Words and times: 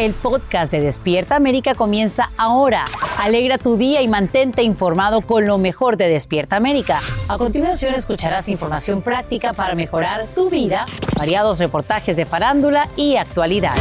El 0.00 0.14
podcast 0.14 0.72
de 0.72 0.80
Despierta 0.80 1.36
América 1.36 1.74
comienza 1.74 2.30
ahora. 2.38 2.86
Alegra 3.18 3.58
tu 3.58 3.76
día 3.76 4.00
y 4.00 4.08
mantente 4.08 4.62
informado 4.62 5.20
con 5.20 5.44
lo 5.44 5.58
mejor 5.58 5.98
de 5.98 6.08
Despierta 6.08 6.56
América. 6.56 7.00
A 7.28 7.36
continuación 7.36 7.94
escucharás 7.94 8.48
información 8.48 9.02
práctica 9.02 9.52
para 9.52 9.74
mejorar 9.74 10.26
tu 10.34 10.48
vida, 10.48 10.86
variados 11.18 11.58
reportajes 11.58 12.16
de 12.16 12.24
farándula 12.24 12.88
y 12.96 13.16
actualidad. 13.16 13.74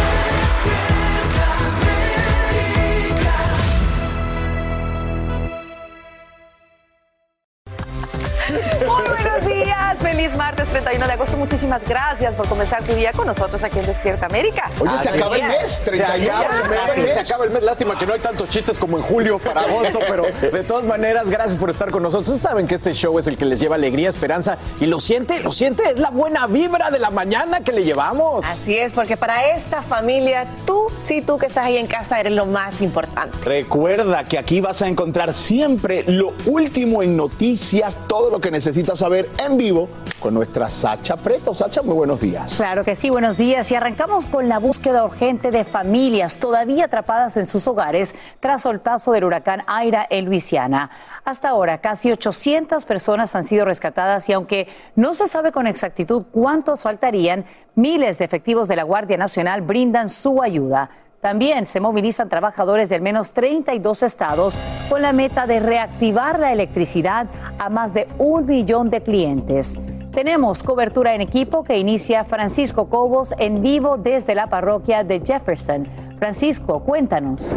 31 10.81 11.07
de 11.07 11.13
agosto. 11.13 11.35
Muchísimas 11.35 11.81
gracias 11.85 12.35
por 12.35 12.47
comenzar 12.47 12.81
su 12.85 12.93
día 12.95 13.11
con 13.11 13.27
nosotros 13.27 13.61
aquí 13.63 13.79
en 13.79 13.85
Despierta 13.85 14.27
América. 14.27 14.71
Oye, 14.79 14.97
se 14.99 15.09
acaba 15.09 15.35
el 15.35 15.41
es. 15.41 15.47
mes, 15.47 15.81
31 15.83 16.25
Se 16.25 16.31
acaba 16.31 17.07
se 17.07 17.19
acaba 17.19 17.45
el 17.45 17.51
mes. 17.51 17.63
Lástima 17.63 17.97
que 17.97 18.05
no 18.05 18.13
hay 18.13 18.19
tantos 18.19 18.49
chistes 18.49 18.77
como 18.77 18.97
en 18.97 19.03
julio 19.03 19.39
para 19.39 19.61
agosto, 19.61 19.99
pero 20.07 20.23
de 20.23 20.63
todas 20.63 20.85
maneras, 20.85 21.29
gracias 21.29 21.57
por 21.57 21.69
estar 21.69 21.91
con 21.91 22.03
nosotros. 22.03 22.29
Ustedes 22.29 22.49
saben 22.49 22.65
que 22.65 22.75
este 22.75 22.93
show 22.93 23.19
es 23.19 23.27
el 23.27 23.37
que 23.37 23.45
les 23.45 23.59
lleva 23.59 23.75
alegría, 23.75 24.07
esperanza 24.07 24.57
y 24.79 24.85
lo 24.85 24.99
siente, 24.99 25.41
lo 25.41 25.51
siente, 25.51 25.83
es 25.83 25.99
la 25.99 26.11
buena 26.11 26.47
vibra 26.47 26.91
de 26.91 26.99
la 26.99 27.11
mañana 27.11 27.59
que 27.59 27.73
le 27.73 27.83
llevamos. 27.83 28.45
Así 28.45 28.77
es, 28.77 28.93
porque 28.93 29.17
para 29.17 29.53
esta 29.55 29.81
familia, 29.81 30.45
tú, 30.65 30.87
sí, 31.03 31.21
tú 31.21 31.37
que 31.37 31.47
estás 31.47 31.65
ahí 31.65 31.77
en 31.77 31.87
casa, 31.87 32.19
eres 32.19 32.33
lo 32.33 32.45
más 32.45 32.81
importante. 32.81 33.35
Recuerda 33.43 34.23
que 34.23 34.37
aquí 34.37 34.61
vas 34.61 34.81
a 34.81 34.87
encontrar 34.87 35.33
siempre 35.33 36.03
lo 36.07 36.33
último 36.45 37.03
en 37.03 37.17
noticias, 37.17 37.97
todo 38.07 38.29
lo 38.29 38.39
que 38.39 38.49
necesitas 38.49 38.99
saber 38.99 39.29
en 39.37 39.57
vivo 39.57 39.89
con 40.19 40.33
Sacha 40.69 41.17
Preto. 41.17 41.53
Sacha, 41.53 41.81
muy 41.81 41.95
buenos 41.95 42.21
días. 42.21 42.55
Claro 42.55 42.83
que 42.83 42.95
sí, 42.95 43.09
buenos 43.09 43.37
días. 43.37 43.71
Y 43.71 43.75
arrancamos 43.75 44.25
con 44.25 44.47
la 44.47 44.59
búsqueda 44.59 45.03
urgente 45.03 45.51
de 45.51 45.65
familias 45.65 46.37
todavía 46.37 46.85
atrapadas 46.85 47.37
en 47.37 47.47
sus 47.47 47.67
hogares 47.67 48.15
tras 48.39 48.65
el 48.65 48.79
paso 48.79 49.11
del 49.11 49.23
huracán 49.23 49.63
Aira 49.67 50.05
en 50.09 50.25
Luisiana. 50.25 50.89
Hasta 51.25 51.49
ahora, 51.49 51.79
casi 51.79 52.11
800 52.11 52.85
personas 52.85 53.35
han 53.35 53.43
sido 53.43 53.65
rescatadas 53.65 54.29
y 54.29 54.33
aunque 54.33 54.67
no 54.95 55.13
se 55.13 55.27
sabe 55.27 55.51
con 55.51 55.67
exactitud 55.67 56.23
cuántos 56.31 56.83
faltarían, 56.83 57.45
miles 57.75 58.17
de 58.17 58.25
efectivos 58.25 58.67
de 58.67 58.75
la 58.75 58.83
Guardia 58.83 59.17
Nacional 59.17 59.61
brindan 59.61 60.09
su 60.09 60.41
ayuda. 60.41 60.89
También 61.21 61.67
se 61.67 61.81
movilizan 61.81 62.29
trabajadores 62.29 62.89
de 62.89 62.95
al 62.95 63.01
menos 63.01 63.33
32 63.33 64.03
estados 64.03 64.57
con 64.87 65.01
la 65.01 65.11
meta 65.11 65.47
de 65.47 65.59
reactivar 65.59 66.39
la 66.39 66.53
electricidad 66.53 67.27
a 67.57 67.69
más 67.69 67.93
de 67.93 68.07
un 68.17 68.45
millón 68.45 68.89
de 68.89 69.01
clientes. 69.01 69.77
Tenemos 70.11 70.63
cobertura 70.63 71.13
en 71.13 71.21
equipo 71.21 71.63
que 71.63 71.77
inicia 71.77 72.23
Francisco 72.23 72.89
Cobos 72.89 73.35
en 73.37 73.61
vivo 73.61 73.97
desde 73.97 74.33
la 74.33 74.47
parroquia 74.47 75.03
de 75.03 75.21
Jefferson. 75.23 75.87
Francisco, 76.17 76.79
cuéntanos. 76.79 77.55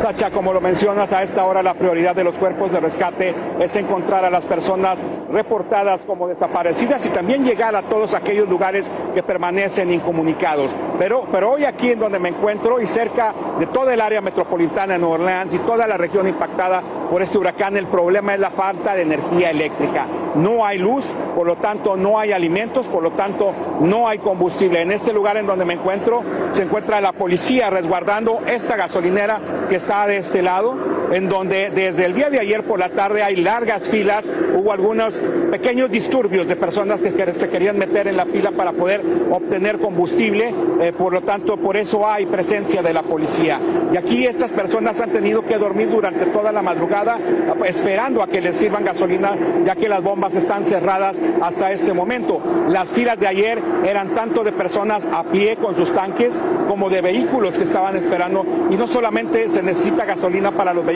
Sacha, 0.00 0.30
como 0.30 0.52
lo 0.52 0.60
mencionas, 0.60 1.12
a 1.12 1.22
esta 1.22 1.46
hora 1.46 1.62
la 1.62 1.74
prioridad 1.74 2.14
de 2.14 2.22
los 2.22 2.36
cuerpos 2.36 2.70
de 2.70 2.80
rescate 2.80 3.34
es 3.58 3.74
encontrar 3.76 4.24
a 4.26 4.30
las 4.30 4.44
personas 4.44 5.02
reportadas 5.32 6.02
como 6.02 6.28
desaparecidas 6.28 7.06
y 7.06 7.08
también 7.08 7.44
llegar 7.44 7.74
a 7.74 7.82
todos 7.82 8.12
aquellos 8.12 8.46
lugares 8.48 8.90
que 9.14 9.22
permanecen 9.22 9.90
incomunicados. 9.90 10.74
Pero, 10.98 11.26
pero 11.32 11.52
hoy 11.52 11.64
aquí 11.64 11.92
en 11.92 12.00
donde 12.00 12.18
me 12.18 12.28
encuentro 12.28 12.80
y 12.80 12.86
cerca 12.86 13.34
de 13.58 13.66
toda 13.66 13.94
el 13.94 14.00
área 14.00 14.20
metropolitana 14.20 14.94
de 14.94 14.98
Nueva 14.98 15.14
Orleans 15.14 15.54
y 15.54 15.58
toda 15.60 15.86
la 15.86 15.96
región 15.96 16.28
impactada 16.28 16.82
por 17.10 17.22
este 17.22 17.38
huracán, 17.38 17.76
el 17.76 17.86
problema 17.86 18.34
es 18.34 18.40
la 18.40 18.50
falta 18.50 18.94
de 18.94 19.02
energía 19.02 19.50
eléctrica. 19.50 20.06
No 20.34 20.66
hay 20.66 20.78
luz, 20.78 21.14
por 21.34 21.46
lo 21.46 21.56
tanto 21.56 21.96
no 21.96 22.18
hay 22.18 22.32
alimentos, 22.32 22.86
por 22.88 23.02
lo 23.02 23.12
tanto 23.12 23.52
no 23.80 24.08
hay 24.08 24.18
combustible. 24.18 24.82
En 24.82 24.92
este 24.92 25.12
lugar 25.12 25.36
en 25.36 25.46
donde 25.46 25.64
me 25.64 25.74
encuentro 25.74 26.22
se 26.50 26.64
encuentra 26.64 27.00
la 27.00 27.12
policía 27.12 27.70
resguardando 27.70 28.40
esta 28.46 28.76
gasolinera 28.76 29.40
que 29.68 29.76
está 29.76 29.85
de 29.86 30.16
este 30.16 30.42
lado, 30.42 30.74
en 31.12 31.28
donde 31.28 31.70
desde 31.70 32.04
el 32.04 32.14
día 32.14 32.30
de 32.30 32.40
ayer 32.40 32.64
por 32.64 32.78
la 32.78 32.90
tarde 32.90 33.22
hay 33.22 33.36
largas 33.36 33.88
filas, 33.88 34.32
hubo 34.56 34.72
algunos 34.72 35.22
pequeños 35.50 35.90
disturbios 35.90 36.46
de 36.46 36.56
personas 36.56 37.00
que 37.00 37.10
se 37.34 37.48
querían 37.48 37.78
meter 37.78 38.08
en 38.08 38.16
la 38.16 38.26
fila 38.26 38.52
para 38.52 38.72
poder 38.72 39.02
obtener 39.30 39.78
combustible, 39.78 40.54
eh, 40.80 40.92
por 40.96 41.12
lo 41.12 41.22
tanto 41.22 41.56
por 41.56 41.76
eso 41.76 42.06
hay 42.06 42.26
presencia 42.26 42.82
de 42.82 42.92
la 42.92 43.02
policía. 43.02 43.60
Y 43.92 43.96
aquí 43.96 44.26
estas 44.26 44.52
personas 44.52 45.00
han 45.00 45.10
tenido 45.10 45.44
que 45.44 45.58
dormir 45.58 45.90
durante 45.90 46.26
toda 46.26 46.52
la 46.52 46.62
madrugada 46.62 47.18
esperando 47.64 48.22
a 48.22 48.26
que 48.26 48.40
les 48.40 48.56
sirvan 48.56 48.84
gasolina, 48.84 49.36
ya 49.64 49.74
que 49.74 49.88
las 49.88 50.02
bombas 50.02 50.34
están 50.34 50.66
cerradas 50.66 51.20
hasta 51.40 51.72
este 51.72 51.92
momento. 51.92 52.40
Las 52.68 52.92
filas 52.92 53.18
de 53.18 53.26
ayer 53.26 53.62
eran 53.84 54.14
tanto 54.14 54.44
de 54.44 54.52
personas 54.52 55.06
a 55.12 55.24
pie 55.24 55.56
con 55.56 55.76
sus 55.76 55.92
tanques 55.92 56.42
como 56.68 56.90
de 56.90 57.00
vehículos 57.00 57.56
que 57.56 57.64
estaban 57.64 57.96
esperando 57.96 58.44
y 58.70 58.76
no 58.76 58.86
solamente 58.86 59.48
se 59.48 59.62
necesita 59.62 60.04
gasolina 60.04 60.52
para 60.52 60.74
los 60.74 60.84
vehículos, 60.84 60.95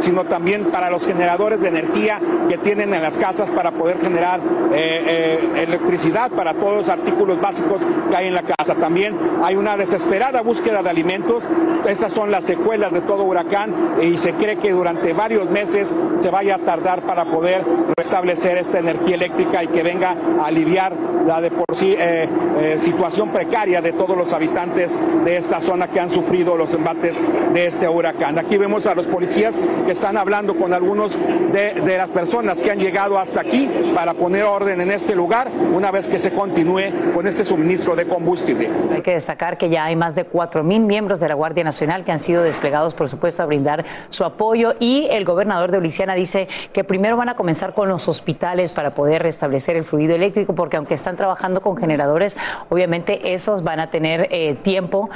sino 0.00 0.24
también 0.24 0.66
para 0.66 0.90
los 0.90 1.06
generadores 1.06 1.60
de 1.60 1.68
energía 1.68 2.20
que 2.48 2.58
tienen 2.58 2.94
en 2.94 3.02
las 3.02 3.18
casas 3.18 3.50
para 3.50 3.72
poder 3.72 4.00
generar 4.00 4.40
eh, 4.72 5.40
eh, 5.54 5.64
electricidad 5.66 6.30
para 6.30 6.54
todos 6.54 6.76
los 6.76 6.88
artículos 6.88 7.40
básicos 7.40 7.82
que 8.10 8.16
hay 8.16 8.28
en 8.28 8.34
la 8.34 8.42
casa. 8.42 8.74
También 8.74 9.16
hay 9.42 9.56
una 9.56 9.76
desesperada 9.76 10.40
búsqueda 10.40 10.82
de 10.82 10.90
alimentos. 10.90 11.44
Estas 11.86 12.12
son 12.12 12.30
las 12.30 12.44
secuelas 12.44 12.92
de 12.92 13.00
todo 13.00 13.24
huracán 13.24 13.98
y 14.02 14.18
se 14.18 14.32
cree 14.34 14.56
que 14.56 14.72
durante 14.72 15.12
varios 15.12 15.48
meses 15.50 15.92
se 16.16 16.30
vaya 16.30 16.56
a 16.56 16.58
tardar 16.58 17.02
para 17.02 17.24
poder 17.24 17.64
restablecer 17.96 18.58
esta 18.58 18.78
energía 18.78 19.14
eléctrica 19.14 19.62
y 19.62 19.68
que 19.68 19.82
venga 19.82 20.16
a 20.40 20.46
aliviar 20.46 20.94
la 21.26 21.40
de 21.40 21.50
por 21.50 21.74
sí 21.74 21.94
eh, 21.98 22.78
situación 22.80 23.30
precaria 23.30 23.80
de 23.80 23.92
todos 23.92 24.16
los 24.16 24.32
habitantes 24.32 24.96
de 25.24 25.36
esta 25.36 25.60
zona 25.60 25.88
que 25.88 26.00
han 26.00 26.10
sufrido 26.10 26.56
los 26.56 26.72
embates 26.74 27.16
de 27.52 27.66
este 27.66 27.88
huracán. 27.88 28.38
Aquí 28.38 28.56
vemos 28.56 28.86
a 28.86 28.94
los 28.94 29.06
que 29.28 29.92
están 29.92 30.16
hablando 30.16 30.56
con 30.56 30.72
algunos 30.72 31.18
de, 31.52 31.74
de 31.74 31.98
las 31.98 32.10
personas 32.10 32.62
que 32.62 32.70
han 32.70 32.78
llegado 32.78 33.18
hasta 33.18 33.40
aquí 33.40 33.70
para 33.94 34.14
poner 34.14 34.44
orden 34.44 34.80
en 34.80 34.90
este 34.90 35.14
lugar 35.14 35.50
una 35.72 35.90
vez 35.90 36.08
que 36.08 36.18
se 36.18 36.32
continúe 36.32 37.14
con 37.14 37.26
este 37.26 37.44
suministro 37.44 37.94
de 37.94 38.06
combustible. 38.06 38.70
Hay 38.92 39.02
que 39.02 39.12
destacar 39.12 39.58
que 39.58 39.68
ya 39.68 39.84
hay 39.84 39.96
más 39.96 40.14
de 40.14 40.28
4.000 40.28 40.80
miembros 40.80 41.20
de 41.20 41.28
la 41.28 41.34
Guardia 41.34 41.64
Nacional 41.64 42.04
que 42.04 42.12
han 42.12 42.18
sido 42.18 42.42
desplegados, 42.42 42.94
por 42.94 43.08
supuesto, 43.08 43.42
a 43.42 43.46
brindar 43.46 43.84
su 44.08 44.24
apoyo 44.24 44.74
y 44.80 45.06
el 45.10 45.24
gobernador 45.24 45.70
de 45.70 45.80
Luisiana 45.80 46.14
dice 46.14 46.48
que 46.72 46.84
primero 46.84 47.16
van 47.16 47.28
a 47.28 47.36
comenzar 47.36 47.74
con 47.74 47.88
los 47.88 48.08
hospitales 48.08 48.72
para 48.72 48.90
poder 48.90 49.22
restablecer 49.22 49.76
el 49.76 49.84
fluido 49.84 50.14
eléctrico, 50.14 50.54
porque 50.54 50.76
aunque 50.76 50.94
están 50.94 51.16
trabajando 51.16 51.60
con 51.60 51.76
generadores, 51.76 52.36
obviamente 52.68 53.34
esos 53.34 53.62
van 53.62 53.80
a 53.80 53.90
tener 53.90 54.28
eh, 54.30 54.54
tiempo 54.62 55.10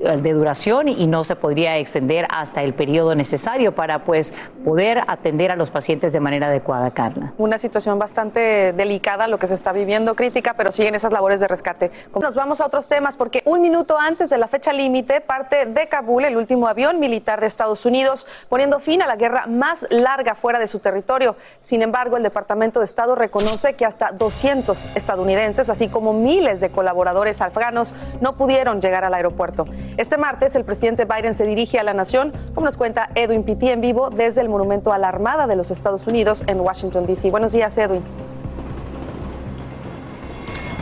de 0.00 0.32
duración 0.32 0.88
y 0.88 1.06
no 1.06 1.24
se 1.24 1.36
podría 1.36 1.76
extender 1.76 2.26
hasta 2.30 2.62
el 2.62 2.72
periodo 2.72 3.14
necesario 3.14 3.74
para 3.74 4.04
pues 4.04 4.32
poder 4.64 5.02
atender 5.06 5.50
a 5.50 5.56
los 5.56 5.70
pacientes 5.70 6.12
de 6.12 6.20
manera 6.20 6.46
adecuada, 6.46 6.90
Carla. 6.90 7.34
Una 7.36 7.58
situación 7.58 7.98
bastante 7.98 8.72
delicada 8.72 9.28
lo 9.28 9.38
que 9.38 9.46
se 9.46 9.54
está 9.54 9.72
viviendo, 9.72 10.14
crítica, 10.14 10.54
pero 10.56 10.72
siguen 10.72 10.94
esas 10.94 11.12
labores 11.12 11.38
de 11.40 11.48
rescate. 11.48 11.90
Nos 12.18 12.34
vamos 12.34 12.60
a 12.60 12.66
otros 12.66 12.88
temas 12.88 13.16
porque 13.16 13.42
un 13.44 13.60
minuto 13.60 13.98
antes 13.98 14.30
de 14.30 14.38
la 14.38 14.48
fecha 14.48 14.72
límite 14.72 15.20
parte 15.20 15.66
de 15.66 15.86
Kabul 15.86 16.24
el 16.24 16.36
último 16.36 16.66
avión 16.66 16.98
militar 16.98 17.40
de 17.40 17.46
Estados 17.46 17.84
Unidos, 17.84 18.26
poniendo 18.48 18.78
fin 18.78 19.02
a 19.02 19.06
la 19.06 19.16
guerra 19.16 19.46
más 19.46 19.86
larga 19.90 20.34
fuera 20.34 20.58
de 20.58 20.66
su 20.66 20.78
territorio. 20.78 21.36
Sin 21.60 21.82
embargo, 21.82 22.16
el 22.16 22.22
Departamento 22.22 22.80
de 22.80 22.86
Estado 22.86 23.14
reconoce 23.14 23.74
que 23.74 23.84
hasta 23.84 24.12
200 24.12 24.90
estadounidenses, 24.94 25.68
así 25.68 25.88
como 25.88 26.12
miles 26.12 26.60
de 26.60 26.70
colaboradores 26.70 27.40
afganos, 27.42 27.92
no 28.20 28.36
pudieron 28.36 28.80
llegar 28.80 29.04
al 29.04 29.14
aeropuerto. 29.14 29.66
Este 29.96 30.16
martes, 30.16 30.56
el 30.56 30.64
presidente 30.64 31.04
Biden 31.04 31.34
se 31.34 31.44
dirige 31.44 31.78
a 31.78 31.82
la 31.82 31.94
nación, 31.94 32.32
como 32.54 32.66
nos 32.66 32.76
cuenta 32.76 33.10
Edwin 33.14 33.42
Pitti 33.42 33.70
en 33.70 33.80
vivo 33.80 34.10
desde 34.10 34.40
el 34.40 34.48
Monumento 34.48 34.92
a 34.92 34.98
la 34.98 35.08
Armada 35.08 35.46
de 35.46 35.56
los 35.56 35.70
Estados 35.70 36.06
Unidos 36.06 36.44
en 36.46 36.60
Washington, 36.60 37.06
D.C. 37.06 37.30
Buenos 37.30 37.52
días, 37.52 37.76
Edwin. 37.78 38.02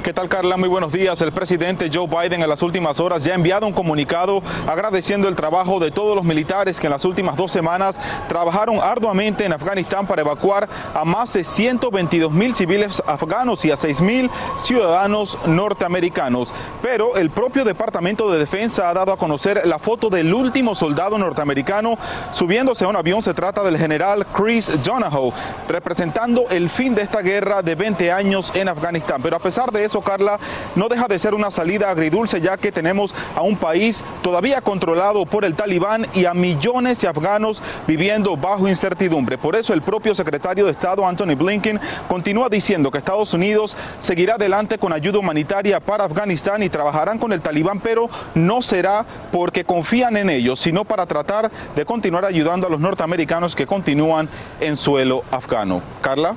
¿Qué 0.08 0.14
tal, 0.14 0.30
Carla? 0.30 0.56
Muy 0.56 0.70
buenos 0.70 0.90
días. 0.90 1.20
El 1.20 1.32
presidente 1.32 1.90
Joe 1.92 2.06
Biden 2.06 2.40
en 2.40 2.48
las 2.48 2.62
últimas 2.62 2.98
horas 2.98 3.24
ya 3.24 3.32
ha 3.32 3.34
enviado 3.34 3.66
un 3.66 3.74
comunicado 3.74 4.42
agradeciendo 4.66 5.28
el 5.28 5.36
trabajo 5.36 5.78
de 5.80 5.90
todos 5.90 6.16
los 6.16 6.24
militares 6.24 6.80
que 6.80 6.86
en 6.86 6.92
las 6.92 7.04
últimas 7.04 7.36
dos 7.36 7.52
semanas 7.52 8.00
trabajaron 8.26 8.80
arduamente 8.80 9.44
en 9.44 9.52
Afganistán 9.52 10.06
para 10.06 10.22
evacuar 10.22 10.66
a 10.94 11.04
más 11.04 11.34
de 11.34 11.44
122 11.44 12.32
mil 12.32 12.54
civiles 12.54 13.02
afganos 13.06 13.62
y 13.66 13.70
a 13.70 13.76
6 13.76 14.00
mil 14.00 14.30
ciudadanos 14.56 15.36
norteamericanos. 15.44 16.54
Pero 16.80 17.18
el 17.18 17.28
propio 17.28 17.66
Departamento 17.66 18.32
de 18.32 18.38
Defensa 18.38 18.88
ha 18.88 18.94
dado 18.94 19.12
a 19.12 19.18
conocer 19.18 19.60
la 19.66 19.78
foto 19.78 20.08
del 20.08 20.32
último 20.32 20.74
soldado 20.74 21.18
norteamericano 21.18 21.98
subiéndose 22.32 22.86
a 22.86 22.88
un 22.88 22.96
avión. 22.96 23.22
Se 23.22 23.34
trata 23.34 23.62
del 23.62 23.76
general 23.76 24.26
Chris 24.28 24.72
Donahoe, 24.82 25.34
representando 25.68 26.46
el 26.48 26.70
fin 26.70 26.94
de 26.94 27.02
esta 27.02 27.20
guerra 27.20 27.60
de 27.60 27.74
20 27.74 28.10
años 28.10 28.50
en 28.54 28.70
Afganistán. 28.70 29.20
Pero 29.20 29.36
a 29.36 29.40
pesar 29.40 29.70
de 29.70 29.84
eso, 29.84 29.97
Carla, 30.02 30.38
no 30.76 30.88
deja 30.88 31.08
de 31.08 31.18
ser 31.18 31.34
una 31.34 31.50
salida 31.50 31.90
agridulce 31.90 32.40
ya 32.40 32.56
que 32.56 32.72
tenemos 32.72 33.14
a 33.34 33.42
un 33.42 33.56
país 33.56 34.04
todavía 34.22 34.60
controlado 34.60 35.26
por 35.26 35.44
el 35.44 35.54
talibán 35.54 36.06
y 36.14 36.24
a 36.24 36.34
millones 36.34 37.00
de 37.00 37.08
afganos 37.08 37.62
viviendo 37.86 38.36
bajo 38.36 38.68
incertidumbre. 38.68 39.38
Por 39.38 39.56
eso 39.56 39.72
el 39.72 39.82
propio 39.82 40.14
secretario 40.14 40.64
de 40.64 40.72
Estado, 40.72 41.06
Anthony 41.06 41.36
Blinken, 41.36 41.80
continúa 42.08 42.48
diciendo 42.48 42.90
que 42.90 42.98
Estados 42.98 43.32
Unidos 43.34 43.76
seguirá 43.98 44.34
adelante 44.34 44.78
con 44.78 44.92
ayuda 44.92 45.18
humanitaria 45.18 45.80
para 45.80 46.04
Afganistán 46.04 46.62
y 46.62 46.68
trabajarán 46.68 47.18
con 47.18 47.32
el 47.32 47.40
talibán, 47.40 47.80
pero 47.80 48.08
no 48.34 48.62
será 48.62 49.04
porque 49.32 49.64
confían 49.64 50.16
en 50.16 50.30
ellos, 50.30 50.60
sino 50.60 50.84
para 50.84 51.06
tratar 51.06 51.50
de 51.74 51.84
continuar 51.84 52.24
ayudando 52.24 52.66
a 52.66 52.70
los 52.70 52.80
norteamericanos 52.80 53.54
que 53.54 53.66
continúan 53.66 54.28
en 54.60 54.76
suelo 54.76 55.24
afgano. 55.30 55.82
Carla. 56.00 56.36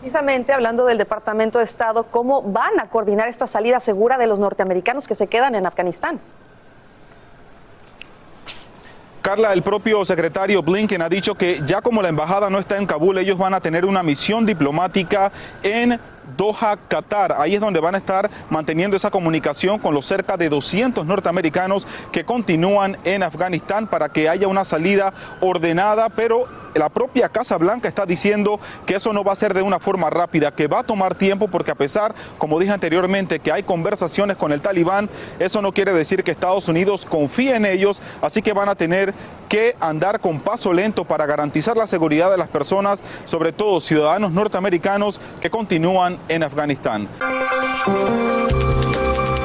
Precisamente 0.00 0.54
hablando 0.54 0.86
del 0.86 0.96
Departamento 0.96 1.58
de 1.58 1.64
Estado, 1.64 2.04
¿cómo 2.04 2.40
van 2.40 2.80
a 2.80 2.88
coordinar 2.88 3.28
esta 3.28 3.46
salida 3.46 3.80
segura 3.80 4.16
de 4.16 4.26
los 4.26 4.38
norteamericanos 4.38 5.06
que 5.06 5.14
se 5.14 5.26
quedan 5.26 5.54
en 5.54 5.66
Afganistán? 5.66 6.18
Carla, 9.20 9.52
el 9.52 9.60
propio 9.60 10.02
secretario 10.06 10.62
Blinken 10.62 11.02
ha 11.02 11.08
dicho 11.10 11.34
que 11.34 11.60
ya 11.66 11.82
como 11.82 12.00
la 12.00 12.08
embajada 12.08 12.48
no 12.48 12.58
está 12.58 12.78
en 12.78 12.86
Kabul, 12.86 13.18
ellos 13.18 13.36
van 13.36 13.52
a 13.52 13.60
tener 13.60 13.84
una 13.84 14.02
misión 14.02 14.46
diplomática 14.46 15.30
en 15.62 16.00
Doha, 16.36 16.76
Qatar. 16.88 17.36
Ahí 17.38 17.54
es 17.54 17.60
donde 17.60 17.80
van 17.80 17.94
a 17.94 17.98
estar 17.98 18.30
manteniendo 18.48 18.96
esa 18.96 19.10
comunicación 19.10 19.78
con 19.78 19.94
los 19.94 20.06
cerca 20.06 20.36
de 20.36 20.48
200 20.48 21.06
norteamericanos 21.06 21.86
que 22.12 22.24
continúan 22.24 22.96
en 23.04 23.22
Afganistán 23.22 23.86
para 23.86 24.08
que 24.08 24.28
haya 24.28 24.48
una 24.48 24.64
salida 24.64 25.12
ordenada, 25.40 26.08
pero 26.08 26.48
la 26.74 26.88
propia 26.88 27.28
Casa 27.28 27.56
Blanca 27.56 27.88
está 27.88 28.06
diciendo 28.06 28.60
que 28.86 28.94
eso 28.94 29.12
no 29.12 29.24
va 29.24 29.32
a 29.32 29.36
ser 29.36 29.54
de 29.54 29.62
una 29.62 29.80
forma 29.80 30.08
rápida, 30.10 30.54
que 30.54 30.68
va 30.68 30.80
a 30.80 30.84
tomar 30.84 31.14
tiempo 31.14 31.48
porque 31.48 31.72
a 31.72 31.74
pesar, 31.74 32.14
como 32.38 32.58
dije 32.60 32.72
anteriormente, 32.72 33.40
que 33.40 33.52
hay 33.52 33.62
conversaciones 33.62 34.36
con 34.36 34.52
el 34.52 34.60
talibán, 34.60 35.08
eso 35.38 35.62
no 35.62 35.72
quiere 35.72 35.92
decir 35.92 36.22
que 36.22 36.30
Estados 36.30 36.68
Unidos 36.68 37.04
confíe 37.04 37.56
en 37.56 37.66
ellos, 37.66 38.00
así 38.22 38.42
que 38.42 38.52
van 38.52 38.68
a 38.68 38.74
tener 38.74 39.12
que 39.48 39.74
andar 39.80 40.20
con 40.20 40.38
paso 40.38 40.72
lento 40.72 41.04
para 41.04 41.26
garantizar 41.26 41.76
la 41.76 41.88
seguridad 41.88 42.30
de 42.30 42.38
las 42.38 42.48
personas, 42.48 43.02
sobre 43.24 43.50
todo 43.50 43.80
ciudadanos 43.80 44.30
norteamericanos 44.30 45.20
que 45.40 45.50
continúan 45.50 46.18
en 46.28 46.42
Afganistán. 46.42 47.08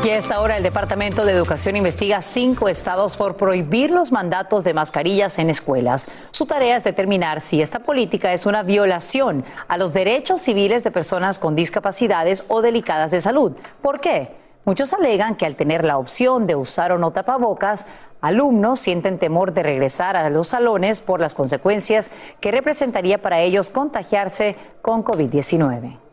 Y 0.05 0.09
a 0.09 0.17
esta 0.19 0.39
hora 0.39 0.55
el 0.55 0.61
Departamento 0.61 1.25
de 1.25 1.31
Educación 1.31 1.75
investiga 1.75 2.21
cinco 2.21 2.69
estados 2.69 3.17
por 3.17 3.37
prohibir 3.37 3.89
los 3.89 4.11
mandatos 4.11 4.63
de 4.63 4.75
mascarillas 4.75 5.39
en 5.39 5.49
escuelas. 5.49 6.07
Su 6.29 6.45
tarea 6.45 6.75
es 6.75 6.83
determinar 6.83 7.41
si 7.41 7.59
esta 7.59 7.79
política 7.79 8.31
es 8.31 8.45
una 8.45 8.61
violación 8.61 9.43
a 9.67 9.77
los 9.77 9.93
derechos 9.93 10.41
civiles 10.41 10.83
de 10.83 10.91
personas 10.91 11.39
con 11.39 11.55
discapacidades 11.55 12.45
o 12.49 12.61
delicadas 12.61 13.09
de 13.09 13.19
salud. 13.19 13.53
¿Por 13.81 13.99
qué? 13.99 14.35
Muchos 14.63 14.93
alegan 14.93 15.37
que 15.37 15.47
al 15.47 15.55
tener 15.55 15.83
la 15.83 15.97
opción 15.97 16.45
de 16.45 16.55
usar 16.55 16.91
o 16.91 16.99
no 16.99 17.09
tapabocas, 17.09 17.87
alumnos 18.21 18.79
sienten 18.79 19.17
temor 19.17 19.53
de 19.53 19.63
regresar 19.63 20.17
a 20.17 20.29
los 20.29 20.49
salones 20.49 21.01
por 21.01 21.19
las 21.19 21.33
consecuencias 21.33 22.11
que 22.41 22.51
representaría 22.51 23.23
para 23.23 23.41
ellos 23.41 23.71
contagiarse 23.71 24.55
con 24.83 25.03
COVID-19. 25.03 26.04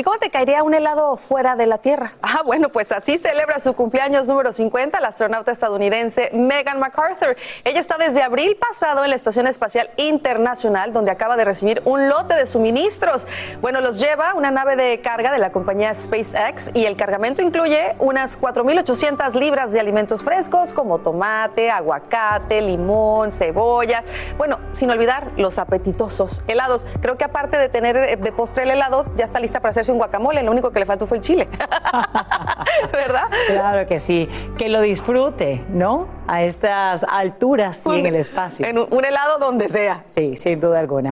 ¿Y 0.00 0.02
cómo 0.02 0.16
te 0.16 0.30
caería 0.30 0.62
un 0.62 0.72
helado 0.72 1.18
fuera 1.18 1.56
de 1.56 1.66
la 1.66 1.76
Tierra? 1.76 2.14
Ah, 2.22 2.40
bueno, 2.42 2.70
pues 2.70 2.90
así 2.90 3.18
celebra 3.18 3.60
su 3.60 3.74
cumpleaños 3.74 4.28
número 4.28 4.50
50 4.50 4.98
la 4.98 5.08
astronauta 5.08 5.52
estadounidense 5.52 6.30
Megan 6.32 6.80
MacArthur. 6.80 7.36
Ella 7.64 7.80
está 7.80 7.98
desde 7.98 8.22
abril 8.22 8.56
pasado 8.56 9.04
en 9.04 9.10
la 9.10 9.16
Estación 9.16 9.46
Espacial 9.46 9.90
Internacional, 9.98 10.94
donde 10.94 11.10
acaba 11.10 11.36
de 11.36 11.44
recibir 11.44 11.82
un 11.84 12.08
lote 12.08 12.32
de 12.32 12.46
suministros. 12.46 13.26
Bueno, 13.60 13.82
los 13.82 14.00
lleva 14.00 14.32
una 14.32 14.50
nave 14.50 14.74
de 14.74 15.02
carga 15.02 15.32
de 15.32 15.38
la 15.38 15.52
compañía 15.52 15.92
SpaceX 15.92 16.70
y 16.72 16.86
el 16.86 16.96
cargamento 16.96 17.42
incluye 17.42 17.94
unas 17.98 18.40
4.800 18.40 19.34
libras 19.34 19.70
de 19.70 19.80
alimentos 19.80 20.22
frescos 20.22 20.72
como 20.72 21.00
tomate, 21.00 21.70
aguacate, 21.70 22.62
limón, 22.62 23.32
cebolla. 23.32 24.02
Bueno, 24.38 24.60
sin 24.72 24.90
olvidar 24.90 25.26
los 25.36 25.58
apetitosos 25.58 26.42
helados. 26.46 26.86
Creo 27.02 27.18
que 27.18 27.24
aparte 27.24 27.58
de 27.58 27.68
tener 27.68 28.18
de 28.18 28.32
postre 28.32 28.62
el 28.62 28.70
helado, 28.70 29.04
ya 29.16 29.26
está 29.26 29.40
lista 29.40 29.60
para 29.60 29.74
un 29.92 29.98
guacamole, 29.98 30.42
lo 30.42 30.50
único 30.50 30.70
que 30.70 30.80
le 30.80 30.86
faltó 30.86 31.06
fue 31.06 31.18
el 31.18 31.22
chile. 31.22 31.48
¿Verdad? 32.92 33.24
Claro 33.48 33.86
que 33.86 34.00
sí. 34.00 34.28
Que 34.56 34.68
lo 34.68 34.80
disfrute, 34.80 35.64
¿no? 35.70 36.08
A 36.26 36.42
estas 36.42 37.04
alturas 37.04 37.84
y 37.86 37.98
en 37.98 38.06
el 38.06 38.16
espacio. 38.16 38.66
En 38.66 38.78
un 38.78 39.04
helado 39.04 39.38
donde 39.38 39.68
sea. 39.68 40.04
Sí, 40.10 40.36
sin 40.36 40.60
duda 40.60 40.80
alguna. 40.80 41.10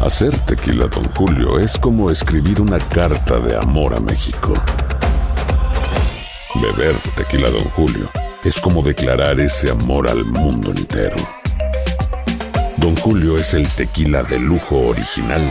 Hacer 0.00 0.38
tequila, 0.40 0.86
don 0.86 1.04
Julio, 1.14 1.58
es 1.58 1.78
como 1.78 2.10
escribir 2.10 2.60
una 2.60 2.78
carta 2.78 3.38
de 3.40 3.56
amor 3.56 3.94
a 3.94 4.00
México. 4.00 4.54
Beber 6.54 6.94
tequila, 7.16 7.50
don 7.50 7.64
Julio, 7.70 8.08
es 8.44 8.60
como 8.60 8.82
declarar 8.82 9.40
ese 9.40 9.70
amor 9.70 10.08
al 10.08 10.24
mundo 10.24 10.70
entero. 10.70 11.16
Don 12.76 12.94
Julio 12.96 13.36
es 13.36 13.54
el 13.54 13.68
tequila 13.74 14.22
de 14.22 14.38
lujo 14.38 14.76
original 14.88 15.50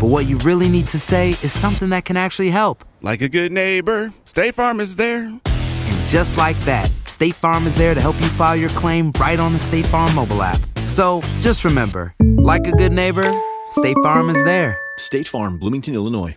But 0.00 0.08
what 0.08 0.26
you 0.26 0.36
really 0.38 0.68
need 0.68 0.88
to 0.88 0.98
say 0.98 1.30
is 1.42 1.52
something 1.52 1.88
that 1.88 2.04
can 2.04 2.16
actually 2.16 2.50
help. 2.50 2.84
Like 3.00 3.22
a 3.22 3.28
good 3.28 3.50
neighbor, 3.50 4.12
State 4.24 4.54
Farm 4.54 4.78
is 4.80 4.96
there. 4.96 5.24
And 5.24 6.06
just 6.06 6.36
like 6.36 6.58
that, 6.60 6.90
State 7.06 7.34
Farm 7.34 7.66
is 7.66 7.74
there 7.74 7.94
to 7.94 8.00
help 8.00 8.20
you 8.20 8.28
file 8.28 8.56
your 8.56 8.68
claim 8.70 9.10
right 9.18 9.40
on 9.40 9.54
the 9.54 9.58
State 9.58 9.86
Farm 9.86 10.14
mobile 10.14 10.42
app. 10.42 10.60
So 10.86 11.22
just 11.40 11.64
remember, 11.64 12.14
like 12.20 12.66
a 12.66 12.72
good 12.72 12.92
neighbor, 12.92 13.26
State 13.70 13.96
Farm 14.02 14.28
is 14.28 14.42
there. 14.44 14.78
State 14.98 15.28
Farm, 15.28 15.58
Bloomington, 15.58 15.94
Illinois. 15.94 16.36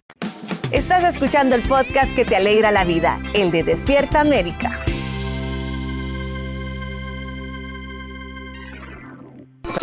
Estás 0.72 1.04
escuchando 1.04 1.56
el 1.56 1.64
podcast 1.64 2.14
que 2.16 2.24
te 2.24 2.36
alegra 2.36 2.72
la 2.72 2.86
vida, 2.86 3.20
el 3.34 3.52
de 3.52 3.64
Despierta 3.64 4.22
América. 4.22 4.86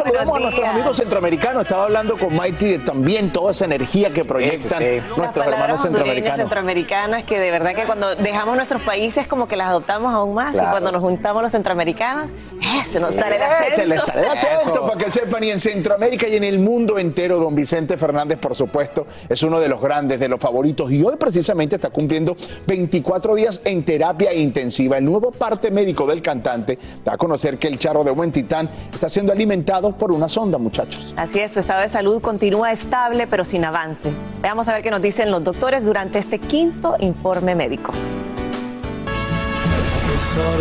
Saludamos 0.06 0.36
a 0.36 0.40
nuestros 0.40 0.68
amigos 0.68 0.96
centroamericanos. 0.98 1.62
Estaba 1.64 1.84
hablando 1.84 2.16
con 2.16 2.32
Mighty 2.36 2.66
de 2.66 2.78
también 2.78 3.30
toda 3.32 3.50
esa 3.50 3.64
energía 3.64 4.12
que 4.12 4.25
proyectan 4.25 4.80
nuestros 5.16 5.46
hermanos 5.46 5.82
centroamericanos. 5.82 6.38
centroamericanas 6.38 7.25
que 7.25 7.40
de 7.40 7.50
verdad 7.50 7.75
que 7.75 7.82
cuando 7.84 8.14
dejamos 8.14 8.54
nuestros 8.54 8.82
países 8.82 9.26
como 9.26 9.48
que 9.48 9.56
las 9.56 9.68
adoptamos 9.68 10.14
aún 10.14 10.34
más 10.34 10.50
y 10.50 10.58
Claro. 10.58 10.70
cuando 10.70 10.92
nos 10.92 11.02
juntamos 11.02 11.42
los 11.42 11.50
centroamericanos, 11.52 12.28
eh, 12.62 12.84
se 12.88 13.00
nos 13.00 13.14
sale 13.16 13.36
el 13.36 13.42
acento. 13.42 13.75
Se 13.75 13.86
les 13.86 14.02
sale 14.04 14.22
el 14.22 14.28
acento, 14.30 14.86
para 14.86 14.96
que 15.04 15.10
sepan, 15.10 15.42
y 15.44 15.50
en 15.50 15.58
Centroamérica 15.60 16.28
y 16.28 16.36
en 16.36 16.44
el 16.44 16.58
mundo 16.60 16.98
entero, 16.98 17.38
don 17.40 17.54
Vicente 17.54 17.96
Fernández, 17.96 18.38
por 18.38 18.54
supuesto, 18.54 19.06
es 19.28 19.42
uno 19.42 19.58
de 19.58 19.68
los 19.68 19.80
grandes, 19.80 20.20
de 20.20 20.28
los 20.28 20.38
favoritos, 20.38 20.90
y 20.92 21.02
hoy 21.02 21.16
precisamente 21.16 21.76
está 21.76 21.90
cumpliendo 21.90 22.36
24 22.66 23.34
días 23.34 23.60
en 23.64 23.82
terapia 23.82 24.32
intensiva. 24.32 24.98
El 24.98 25.04
nuevo 25.04 25.32
parte 25.32 25.70
médico 25.70 26.06
del 26.06 26.22
cantante 26.22 26.78
da 27.04 27.14
a 27.14 27.16
conocer 27.18 27.58
que 27.58 27.66
el 27.68 27.78
charro 27.78 28.04
de 28.04 28.12
buen 28.12 28.30
titán 28.32 28.70
está 28.92 29.08
siendo 29.08 29.32
alimentado 29.32 29.95
por 29.96 30.12
una 30.12 30.28
sonda, 30.28 30.58
muchachos. 30.58 31.14
Así 31.16 31.40
es, 31.40 31.52
su 31.52 31.60
estado 31.60 31.82
de 31.82 31.88
salud 31.88 32.20
continúa 32.20 32.72
estable 32.72 33.26
pero 33.26 33.44
sin 33.44 33.64
avance. 33.64 34.12
Veamos 34.42 34.68
a 34.68 34.74
ver 34.74 34.82
qué 34.82 34.90
nos 34.90 35.02
dicen 35.02 35.30
los 35.30 35.42
doctores 35.42 35.84
durante 35.84 36.18
este 36.18 36.38
quinto 36.38 36.96
informe 36.98 37.54
médico. 37.54 37.92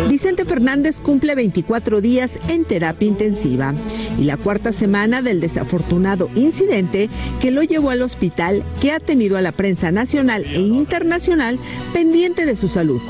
Vicente 0.08 0.44
Fernández 0.44 0.98
cumple 0.98 1.34
24 1.34 2.00
días 2.00 2.38
en 2.48 2.64
terapia 2.64 3.08
intensiva 3.08 3.74
y 4.18 4.24
la 4.24 4.36
cuarta 4.36 4.72
semana 4.72 5.20
del 5.20 5.40
desafortunado 5.40 6.28
incidente 6.34 7.08
que 7.40 7.50
lo 7.50 7.62
llevó 7.62 7.90
al 7.90 8.02
hospital 8.02 8.62
que 8.80 8.92
ha 8.92 9.00
tenido 9.00 9.36
a 9.36 9.40
la 9.40 9.52
prensa 9.52 9.90
nacional 9.90 10.44
e 10.44 10.60
internacional 10.60 11.58
pendiente 11.92 12.46
de 12.46 12.56
su 12.56 12.68
salud. 12.68 13.00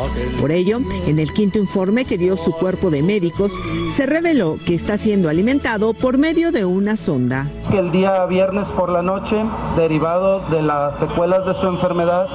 Por 0.41 0.51
ello, 0.51 0.81
en 1.07 1.19
el 1.19 1.33
quinto 1.33 1.59
informe 1.59 2.05
que 2.05 2.19
dio 2.19 2.37
su 2.37 2.53
cuerpo 2.53 2.91
de 2.91 3.03
médicos, 3.03 3.53
se 3.95 4.07
reveló 4.07 4.59
que 4.65 4.75
está 4.75 4.99
siendo 4.99 5.29
alimentado 5.29 5.95
por 5.95 6.19
medio 6.19 6.53
de 6.53 6.65
una 6.65 6.97
sonda. 6.97 7.49
El 7.73 7.91
día 7.91 8.25
viernes 8.27 8.67
por 8.69 8.89
la 8.91 9.03
noche, 9.03 9.37
derivado 9.77 10.41
de 10.51 10.63
las 10.63 10.99
secuelas 10.99 11.47
de 11.47 11.55
su 11.55 11.67
enfermedad 11.69 12.27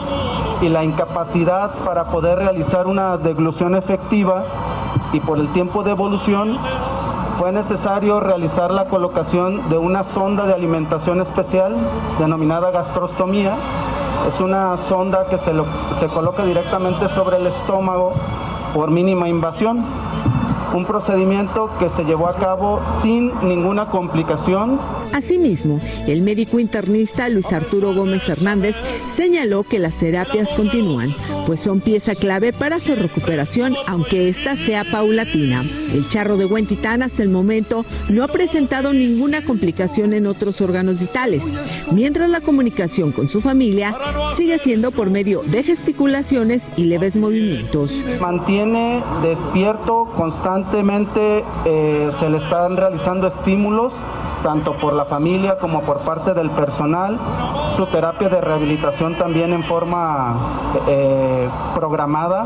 y 0.62 0.70
la 0.70 0.84
incapacidad 0.84 1.74
para 1.84 2.06
poder 2.12 2.38
realizar 2.38 2.86
una 2.86 3.18
deglución 3.18 3.75
efectiva 3.75 4.11
y 4.15 5.20
por 5.22 5.38
el 5.39 5.48
tiempo 5.53 5.84
de 5.84 5.91
evolución, 5.91 6.58
fue 7.38 7.51
necesario 7.51 8.20
realizar 8.20 8.72
la 8.72 8.86
colocación 8.86 9.70
de 9.70 9.77
una 9.77 10.03
sonda 10.03 10.46
de 10.46 10.53
alimentación 10.53 11.22
especial 11.22 11.75
denominada 12.20 12.72
gastrostomía. 12.72 13.56
Es 14.34 14.39
una 14.41 14.75
sonda 14.89 15.25
que 15.30 15.38
se, 15.39 15.53
lo- 15.53 15.65
se 16.00 16.08
coloca 16.08 16.46
directamente 16.46 17.08
sobre 17.10 17.38
el 17.38 17.48
estómago 17.48 18.12
por 18.74 18.91
mínima 18.91 19.27
invasión. 19.30 19.84
Un 20.74 20.86
procedimiento 20.86 21.70
que 21.80 21.89
se 21.89 22.03
llevó 22.03 22.27
a 22.30 22.34
cabo 22.34 22.80
sin 23.01 23.32
ninguna 23.46 23.88
complicación 23.88 24.80
Asimismo, 25.13 25.82
el 26.08 26.22
médico 26.22 26.60
internista 26.60 27.27
Luis 27.27 27.51
Arturo 27.51 27.94
Gómez 27.94 28.30
Hernández 28.30 28.77
señaló 29.06 29.63
que 29.63 29.80
las 29.80 29.96
terapias 29.96 30.48
continúan, 30.56 31.10
pues 31.51 31.63
son 31.63 31.81
pieza 31.81 32.15
clave 32.15 32.53
para 32.53 32.79
su 32.79 32.96
recuperación, 32.96 33.75
aunque 33.86 34.29
ésta 34.29 34.55
sea 34.55 34.86
paulatina. 34.86 35.65
El 35.93 36.08
charro 36.08 36.38
de 36.38 36.46
Huentitán 36.46 37.03
hasta 37.03 37.24
el 37.24 37.29
momento 37.29 37.86
no 38.08 38.24
ha 38.24 38.29
presentado 38.29 38.93
ninguna 38.93 39.41
complicación 39.41 40.13
en 40.13 40.27
otros 40.27 40.62
órganos 40.62 41.01
vitales, 41.01 41.43
mientras 41.91 42.29
la 42.29 42.39
comunicación 42.39 43.12
con 43.12 43.27
su 43.27 43.41
familia 43.41 43.93
sigue 44.38 44.60
siendo 44.60 44.91
por 44.91 45.10
medio 45.10 45.41
de 45.43 45.63
gesticulaciones 45.63 46.63
y 46.77 46.86
leves 46.86 47.17
movimientos. 47.17 48.01
mantiene 48.22 49.03
despierto 49.22 50.10
constantemente, 50.15 51.43
eh, 51.65 52.10
se 52.17 52.29
le 52.29 52.38
están 52.38 52.77
realizando 52.77 53.27
estímulos 53.27 53.91
tanto 54.43 54.74
por 54.74 54.93
la 54.93 55.05
familia 55.05 55.57
como 55.57 55.81
por 55.81 56.00
parte 56.00 56.33
del 56.33 56.50
personal. 56.50 57.19
Su 57.75 57.86
terapia 57.86 58.29
de 58.29 58.41
rehabilitación 58.41 59.15
también 59.15 59.53
en 59.53 59.63
forma 59.63 60.36
eh, 60.88 61.50
programada. 61.75 62.43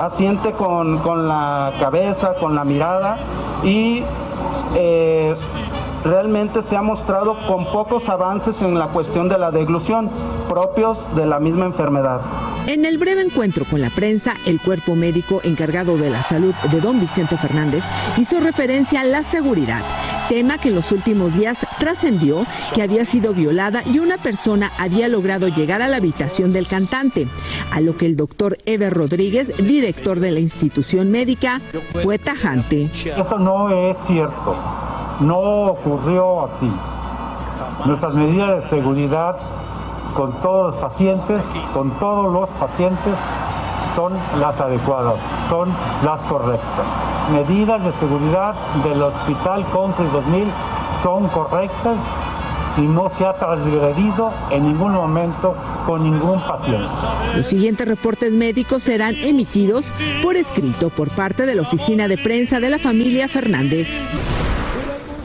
Asiente 0.00 0.52
con, 0.52 0.98
con 0.98 1.26
la 1.26 1.72
cabeza, 1.80 2.34
con 2.34 2.54
la 2.54 2.64
mirada 2.64 3.16
y 3.62 4.02
eh, 4.74 5.34
realmente 6.04 6.62
se 6.62 6.76
ha 6.76 6.82
mostrado 6.82 7.36
con 7.46 7.64
pocos 7.66 8.08
avances 8.08 8.62
en 8.62 8.78
la 8.78 8.86
cuestión 8.86 9.28
de 9.28 9.38
la 9.38 9.50
deglución 9.50 10.10
propios 10.48 10.98
de 11.16 11.26
la 11.26 11.40
misma 11.40 11.66
enfermedad. 11.66 12.20
En 12.66 12.84
el 12.84 12.98
breve 12.98 13.22
encuentro 13.22 13.64
con 13.64 13.80
la 13.80 13.90
prensa, 13.90 14.34
el 14.46 14.60
cuerpo 14.60 14.94
médico 14.94 15.40
encargado 15.44 15.96
de 15.96 16.10
la 16.10 16.22
salud 16.22 16.54
de 16.70 16.80
don 16.80 17.00
Vicente 17.00 17.36
Fernández 17.36 17.84
hizo 18.16 18.40
referencia 18.40 19.00
a 19.00 19.04
la 19.04 19.22
seguridad, 19.22 19.80
tema 20.28 20.58
que 20.58 20.68
en 20.68 20.74
los 20.74 20.92
últimos 20.92 21.32
días 21.36 21.58
trascendió 21.78 22.44
que 22.74 22.82
había 22.82 23.04
sido 23.04 23.32
violada 23.32 23.82
y 23.84 23.98
una 23.98 24.18
persona 24.18 24.72
había 24.78 25.08
logrado 25.08 25.48
llegar 25.48 25.82
a 25.82 25.88
la 25.88 25.96
habitación 25.96 26.52
del 26.52 26.66
cantante, 26.66 27.28
a 27.72 27.80
lo 27.80 27.96
que 27.96 28.06
el 28.06 28.16
doctor 28.16 28.58
Eber 28.66 28.92
Rodríguez, 28.92 29.56
director 29.58 30.20
de 30.20 30.32
la 30.32 30.40
institución 30.40 31.10
médica, 31.10 31.60
fue 32.02 32.18
tajante. 32.18 32.90
Eso 32.92 33.38
no 33.38 33.70
es 33.70 33.96
cierto. 34.06 34.56
No 35.20 35.38
ocurrió 35.38 36.44
así. 36.44 36.72
Nuestras 37.84 38.14
medidas 38.14 38.62
de 38.64 38.70
seguridad 38.70 39.36
con 40.14 40.38
todos 40.40 40.72
los 40.72 40.80
pacientes, 40.80 41.42
con 41.72 41.90
todos 41.98 42.32
los 42.32 42.48
pacientes, 42.50 43.14
son 43.96 44.12
las 44.38 44.60
adecuadas, 44.60 45.18
son 45.48 45.70
las 46.04 46.20
correctas. 46.22 46.86
Medidas 47.32 47.82
de 47.82 47.92
seguridad 47.92 48.54
del 48.84 49.02
Hospital 49.02 49.64
Country 49.72 50.06
2000 50.12 50.44
son 51.02 51.26
correctas 51.28 51.96
y 52.76 52.82
no 52.82 53.10
se 53.16 53.24
ha 53.24 53.32
transgredido 53.32 54.28
en 54.50 54.62
ningún 54.64 54.92
momento 54.92 55.56
con 55.86 56.04
ningún 56.04 56.38
paciente. 56.40 56.92
Los 57.34 57.46
siguientes 57.46 57.88
reportes 57.88 58.32
médicos 58.32 58.82
serán 58.82 59.14
emitidos 59.14 59.92
por 60.22 60.36
escrito 60.36 60.90
por 60.90 61.08
parte 61.08 61.46
de 61.46 61.54
la 61.54 61.62
oficina 61.62 62.06
de 62.06 62.18
prensa 62.18 62.60
de 62.60 62.68
la 62.68 62.78
familia 62.78 63.28
Fernández. 63.28 63.88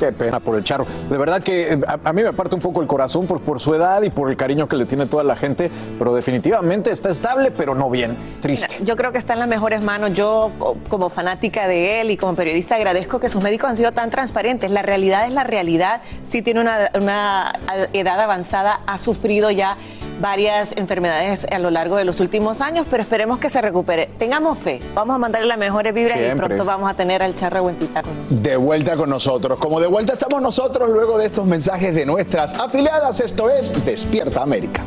Qué 0.02 0.12
pena 0.12 0.40
por 0.40 0.56
el 0.58 0.64
charro. 0.64 0.88
De 1.12 1.16
verdad 1.16 1.44
que 1.44 1.74
eh, 1.74 1.80
a, 2.04 2.12
mí 2.12 2.24
me 2.24 2.34
parte 2.34 2.56
un 2.56 2.62
poco 2.62 2.82
el 2.82 2.88
corazón 2.88 3.28
por, 3.28 3.40
por 3.42 3.60
su 3.60 3.76
edad 3.76 4.02
y 4.02 4.10
por 4.10 4.32
el 4.32 4.36
cariño 4.36 4.68
que 4.68 4.76
le 4.76 4.86
tiene 4.86 5.06
toda 5.06 5.24
la 5.24 5.36
gente, 5.36 5.70
pero 6.00 6.16
definitivamente 6.16 6.90
está 6.90 7.12
estable, 7.12 7.52
pero 7.52 7.76
no 7.76 7.88
bien. 7.92 8.16
Triste. 8.42 8.84
Yo 8.84 8.96
creo 8.96 9.12
que 9.12 9.20
está 9.20 9.34
en 9.34 9.40
las 9.40 9.48
mejores 9.48 9.84
manos. 9.84 10.16
Yo, 10.16 10.50
co- 10.58 10.76
como 10.90 11.12
fanática 11.12 11.68
de 11.68 12.02
él 12.02 12.10
y 12.10 12.18
como 12.18 12.34
periodista, 12.34 12.78
agradezco 12.78 13.20
que 13.20 13.30
sus 13.30 13.44
médicos 13.44 13.70
han 13.70 13.78
sido 13.78 13.92
tan 13.92 14.10
transparentes. 14.10 14.72
La 14.72 14.82
realidad 14.82 15.28
es 15.28 15.34
la 15.34 15.44
realidad. 15.44 16.02
Sí 16.26 16.42
tiene 16.42 16.62
una 16.62 17.54
edad 17.94 18.20
avanzada, 18.20 18.80
ha 18.88 18.98
sufrido 18.98 19.52
ya 19.52 19.78
varias 20.22 20.78
enfermedades 20.78 21.46
a 21.52 21.60
lo 21.60 21.72
largo 21.72 21.98
de 21.98 22.06
los 22.06 22.20
últimos 22.20 22.62
años, 22.62 22.86
pero 22.90 23.04
esperemos 23.04 23.40
que 23.40 23.50
se 23.50 23.60
recupere. 23.60 24.10
Tengamos 24.18 24.58
fe. 24.60 24.80
Vamos 24.94 25.16
a 25.16 25.18
mandarle 25.18 25.48
las 25.48 25.58
mejores 25.58 25.94
vibras 25.94 26.18
y 26.18 26.36
pronto 26.36 26.64
vamos 26.64 26.90
a 26.90 26.94
tener 26.94 27.22
al 27.24 27.34
charro 27.34 27.64
Huentita 27.64 28.04
con 28.04 28.18
nosotros. 28.18 28.44
De 28.44 28.56
vuelta 28.56 28.96
con 28.96 29.10
nosotros. 29.10 29.60
Como 29.60 29.80
de 29.82 29.88
vuelta 29.88 30.14
estamos 30.14 30.42
nosotros 30.42 30.90
luego 30.90 31.18
de 31.18 31.26
estos 31.26 31.46
mensajes 31.46 31.94
de 31.94 32.06
nuestras 32.06 32.54
afiliadas. 32.54 33.20
Esto 33.20 33.50
es 33.50 33.84
Despierta 33.84 34.42
América. 34.42 34.82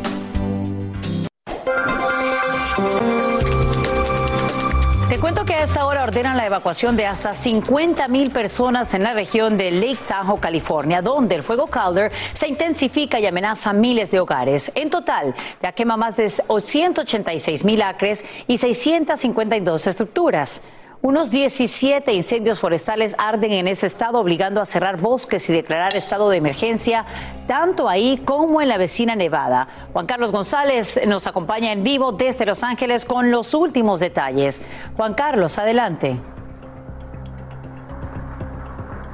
Esta 5.65 5.87
hora 5.87 6.05
ordenan 6.05 6.37
la 6.37 6.45
evacuación 6.45 6.95
de 6.95 7.07
hasta 7.07 7.33
50 7.33 8.07
mil 8.09 8.31
personas 8.31 8.93
en 8.93 9.03
la 9.03 9.15
región 9.15 9.57
de 9.57 9.71
Lake 9.71 9.97
Tahoe, 10.07 10.39
California, 10.39 11.01
donde 11.01 11.37
el 11.37 11.43
fuego 11.43 11.67
Calder 11.67 12.13
se 12.35 12.49
intensifica 12.49 13.19
y 13.19 13.25
amenaza 13.25 13.73
miles 13.73 14.11
de 14.11 14.21
hogares. 14.21 14.71
En 14.75 14.91
total, 14.91 15.35
ya 15.63 15.73
quema 15.73 15.97
más 15.97 16.17
de 16.17 16.29
186 16.29 17.65
mil 17.65 17.81
acres 17.81 18.27
y 18.47 18.59
652 18.59 19.87
estructuras. 19.87 20.61
Unos 21.05 21.31
17 21.31 22.15
incendios 22.15 22.61
forestales 22.61 23.15
arden 23.19 23.53
en 23.53 23.69
ese 23.69 23.85
estado, 23.85 24.19
obligando 24.19 24.63
a 24.63 24.65
cerrar 24.65 24.99
bosques 24.99 25.47
y 25.51 25.53
declarar 25.53 25.95
estado 25.95 26.31
de 26.31 26.39
emergencia, 26.39 27.05
tanto 27.47 27.91
ahí 27.91 28.23
como 28.25 28.63
en 28.63 28.69
la 28.69 28.79
vecina 28.79 29.15
Nevada. 29.15 29.69
Juan 29.93 30.07
Carlos 30.07 30.33
González 30.33 30.99
nos 31.07 31.27
acompaña 31.27 31.73
en 31.73 31.85
vivo 31.85 32.13
desde 32.13 32.47
Los 32.47 32.65
Ángeles 32.65 33.05
con 33.05 33.31
los 33.31 33.53
últimos 33.53 34.01
detalles. 34.01 34.63
Juan 34.97 35.13
Carlos, 35.13 35.59
adelante. 35.59 36.19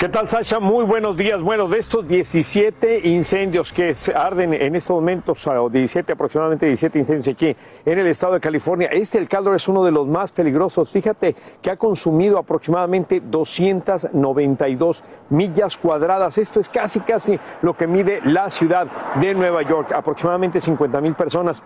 ¿Qué 0.00 0.08
tal, 0.08 0.30
Sasha? 0.30 0.60
Muy 0.60 0.86
buenos 0.86 1.14
días. 1.14 1.42
Bueno, 1.42 1.68
de 1.68 1.78
estos 1.78 2.08
17 2.08 3.06
incendios 3.06 3.70
que 3.70 3.94
se 3.94 4.14
arden 4.14 4.54
en 4.54 4.74
estos 4.74 4.94
momentos, 4.94 5.46
o 5.46 5.68
17 5.68 6.14
aproximadamente 6.14 6.64
17 6.64 7.00
incendios 7.00 7.28
aquí 7.28 7.54
en 7.84 7.98
el 7.98 8.06
estado 8.06 8.32
de 8.32 8.40
California, 8.40 8.88
este 8.90 9.18
el 9.18 9.28
Caldor 9.28 9.56
es 9.56 9.68
uno 9.68 9.84
de 9.84 9.90
los 9.90 10.06
más 10.06 10.32
peligrosos. 10.32 10.90
Fíjate 10.90 11.36
que 11.60 11.70
ha 11.70 11.76
consumido 11.76 12.38
aproximadamente 12.38 13.20
292 13.20 15.04
millas 15.28 15.76
cuadradas. 15.76 16.38
Esto 16.38 16.60
es 16.60 16.70
casi, 16.70 17.00
casi 17.00 17.38
lo 17.60 17.76
que 17.76 17.86
mide 17.86 18.22
la 18.24 18.48
ciudad 18.48 18.86
de 19.20 19.34
Nueva 19.34 19.60
York. 19.64 19.92
Aproximadamente 19.92 20.62
50 20.62 20.98
mil 21.02 21.14
personas 21.14 21.62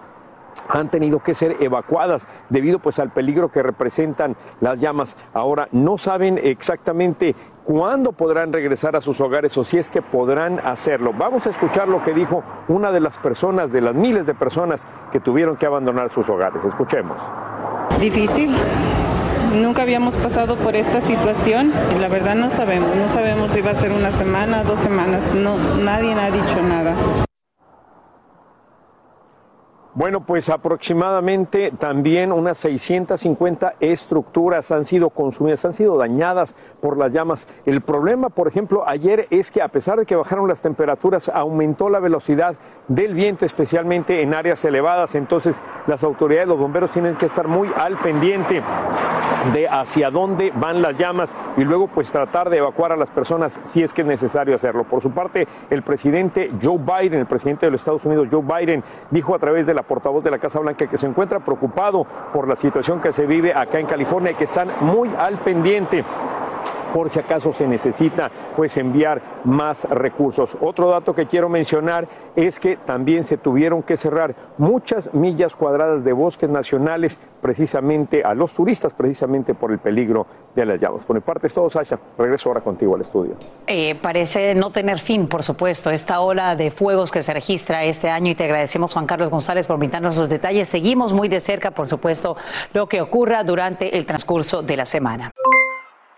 han 0.68 0.88
tenido 0.88 1.20
que 1.20 1.34
ser 1.34 1.56
evacuadas 1.60 2.26
debido 2.48 2.78
pues 2.78 2.98
al 2.98 3.10
peligro 3.10 3.50
que 3.50 3.62
representan 3.62 4.36
las 4.60 4.80
llamas. 4.80 5.16
Ahora 5.32 5.68
no 5.72 5.98
saben 5.98 6.38
exactamente 6.42 7.34
cuándo 7.64 8.12
podrán 8.12 8.52
regresar 8.52 8.96
a 8.96 9.00
sus 9.00 9.20
hogares 9.20 9.56
o 9.58 9.64
si 9.64 9.78
es 9.78 9.90
que 9.90 10.02
podrán 10.02 10.60
hacerlo. 10.60 11.12
Vamos 11.16 11.46
a 11.46 11.50
escuchar 11.50 11.88
lo 11.88 12.02
que 12.02 12.12
dijo 12.12 12.42
una 12.68 12.92
de 12.92 13.00
las 13.00 13.18
personas, 13.18 13.72
de 13.72 13.80
las 13.80 13.94
miles 13.94 14.26
de 14.26 14.34
personas 14.34 14.82
que 15.10 15.20
tuvieron 15.20 15.56
que 15.56 15.66
abandonar 15.66 16.10
sus 16.10 16.28
hogares. 16.28 16.64
Escuchemos. 16.64 17.16
Difícil. 18.00 18.54
Nunca 19.54 19.82
habíamos 19.82 20.16
pasado 20.16 20.56
por 20.56 20.74
esta 20.74 21.00
situación 21.00 21.72
la 22.00 22.08
verdad 22.08 22.34
no 22.34 22.50
sabemos, 22.50 22.94
no 22.96 23.08
sabemos 23.08 23.52
si 23.52 23.60
va 23.60 23.70
a 23.70 23.74
ser 23.74 23.92
una 23.92 24.10
semana, 24.12 24.64
dos 24.64 24.80
semanas, 24.80 25.22
no, 25.34 25.56
nadie 25.82 26.12
ha 26.12 26.30
dicho 26.30 26.60
nada. 26.62 26.94
Bueno, 29.96 30.22
pues 30.26 30.50
aproximadamente 30.50 31.70
también 31.78 32.32
unas 32.32 32.58
650 32.58 33.74
estructuras 33.78 34.72
han 34.72 34.84
sido 34.84 35.10
consumidas, 35.10 35.64
han 35.64 35.72
sido 35.72 35.96
dañadas 35.96 36.56
por 36.80 36.98
las 36.98 37.12
llamas. 37.12 37.46
El 37.64 37.80
problema, 37.80 38.28
por 38.28 38.48
ejemplo, 38.48 38.82
ayer 38.88 39.28
es 39.30 39.52
que 39.52 39.62
a 39.62 39.68
pesar 39.68 40.00
de 40.00 40.04
que 40.04 40.16
bajaron 40.16 40.48
las 40.48 40.62
temperaturas, 40.62 41.28
aumentó 41.28 41.88
la 41.90 42.00
velocidad 42.00 42.56
del 42.88 43.14
viento, 43.14 43.46
especialmente 43.46 44.20
en 44.20 44.34
áreas 44.34 44.64
elevadas. 44.64 45.14
Entonces, 45.14 45.60
las 45.86 46.02
autoridades, 46.02 46.48
los 46.48 46.58
bomberos 46.58 46.90
tienen 46.90 47.14
que 47.14 47.26
estar 47.26 47.46
muy 47.46 47.70
al 47.76 47.96
pendiente 47.98 48.62
de 49.52 49.68
hacia 49.68 50.10
dónde 50.10 50.52
van 50.56 50.82
las 50.82 50.98
llamas 50.98 51.32
y 51.56 51.62
luego 51.62 51.86
pues 51.86 52.10
tratar 52.10 52.50
de 52.50 52.58
evacuar 52.58 52.92
a 52.92 52.96
las 52.96 53.10
personas 53.10 53.60
si 53.64 53.82
es 53.82 53.92
que 53.94 54.02
es 54.02 54.08
necesario 54.08 54.56
hacerlo. 54.56 54.84
Por 54.84 55.02
su 55.02 55.12
parte, 55.12 55.46
el 55.70 55.82
presidente 55.82 56.50
Joe 56.60 56.78
Biden, 56.78 57.20
el 57.20 57.26
presidente 57.26 57.66
de 57.66 57.72
los 57.72 57.80
Estados 57.80 58.04
Unidos, 58.04 58.28
Joe 58.30 58.42
Biden, 58.42 58.82
dijo 59.10 59.34
a 59.34 59.38
través 59.38 59.66
de 59.66 59.74
la 59.74 59.83
portavoz 59.84 60.24
de 60.24 60.30
la 60.30 60.38
Casa 60.38 60.58
Blanca 60.58 60.86
que 60.86 60.98
se 60.98 61.06
encuentra 61.06 61.40
preocupado 61.40 62.04
por 62.32 62.48
la 62.48 62.56
situación 62.56 63.00
que 63.00 63.12
se 63.12 63.26
vive 63.26 63.54
acá 63.54 63.78
en 63.78 63.86
California 63.86 64.32
y 64.32 64.34
que 64.34 64.44
están 64.44 64.68
muy 64.80 65.10
al 65.16 65.38
pendiente 65.38 66.04
por 66.94 67.10
si 67.10 67.18
acaso 67.18 67.52
se 67.52 67.66
necesita 67.66 68.30
pues 68.54 68.76
enviar 68.76 69.20
más 69.42 69.82
recursos. 69.90 70.56
Otro 70.60 70.90
dato 70.90 71.12
que 71.12 71.26
quiero 71.26 71.48
mencionar 71.48 72.06
es 72.36 72.60
que 72.60 72.76
también 72.76 73.24
se 73.24 73.36
tuvieron 73.36 73.82
que 73.82 73.96
cerrar 73.96 74.36
muchas 74.58 75.12
millas 75.12 75.56
cuadradas 75.56 76.04
de 76.04 76.12
bosques 76.12 76.48
nacionales 76.48 77.18
precisamente 77.42 78.22
a 78.22 78.32
los 78.32 78.54
turistas, 78.54 78.94
precisamente 78.94 79.54
por 79.54 79.72
el 79.72 79.80
peligro 79.80 80.24
de 80.54 80.64
las 80.66 80.80
llamas. 80.80 81.04
Por 81.04 81.16
mi 81.16 81.20
parte 81.20 81.48
es 81.48 81.54
todo, 81.54 81.68
Sasha. 81.68 81.98
Regreso 82.16 82.48
ahora 82.48 82.60
contigo 82.60 82.94
al 82.94 83.00
estudio. 83.00 83.34
Eh, 83.66 83.96
parece 84.00 84.54
no 84.54 84.70
tener 84.70 85.00
fin, 85.00 85.26
por 85.26 85.42
supuesto, 85.42 85.90
esta 85.90 86.20
ola 86.20 86.54
de 86.54 86.70
fuegos 86.70 87.10
que 87.10 87.22
se 87.22 87.34
registra 87.34 87.82
este 87.82 88.08
año 88.08 88.30
y 88.30 88.34
te 88.36 88.44
agradecemos, 88.44 88.92
Juan 88.92 89.06
Carlos 89.06 89.30
González, 89.30 89.66
por 89.66 89.78
brindarnos 89.78 90.16
los 90.16 90.28
detalles. 90.28 90.68
Seguimos 90.68 91.12
muy 91.12 91.26
de 91.26 91.40
cerca, 91.40 91.72
por 91.72 91.88
supuesto, 91.88 92.36
lo 92.72 92.86
que 92.86 93.00
ocurra 93.00 93.42
durante 93.42 93.98
el 93.98 94.06
transcurso 94.06 94.62
de 94.62 94.76
la 94.76 94.84
semana. 94.84 95.33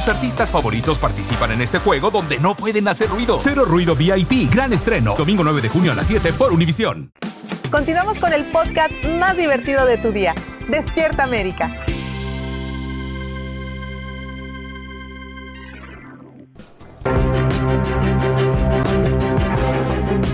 Tus 0.00 0.08
artistas 0.08 0.50
favoritos 0.50 0.98
participan 0.98 1.52
en 1.52 1.60
este 1.60 1.78
juego 1.78 2.10
donde 2.10 2.38
no 2.38 2.54
pueden 2.54 2.88
hacer 2.88 3.10
ruido. 3.10 3.38
Cero 3.38 3.66
Ruido 3.66 3.94
VIP, 3.94 4.50
gran 4.50 4.72
estreno. 4.72 5.14
Domingo 5.14 5.44
9 5.44 5.60
de 5.60 5.68
junio 5.68 5.92
a 5.92 5.94
las 5.94 6.06
7 6.06 6.32
por 6.32 6.54
Univisión. 6.54 7.12
Continuamos 7.70 8.18
con 8.18 8.32
el 8.32 8.44
podcast 8.44 8.94
más 9.18 9.36
divertido 9.36 9.84
de 9.84 9.98
tu 9.98 10.10
día. 10.10 10.34
Despierta 10.68 11.24
América. 11.24 11.84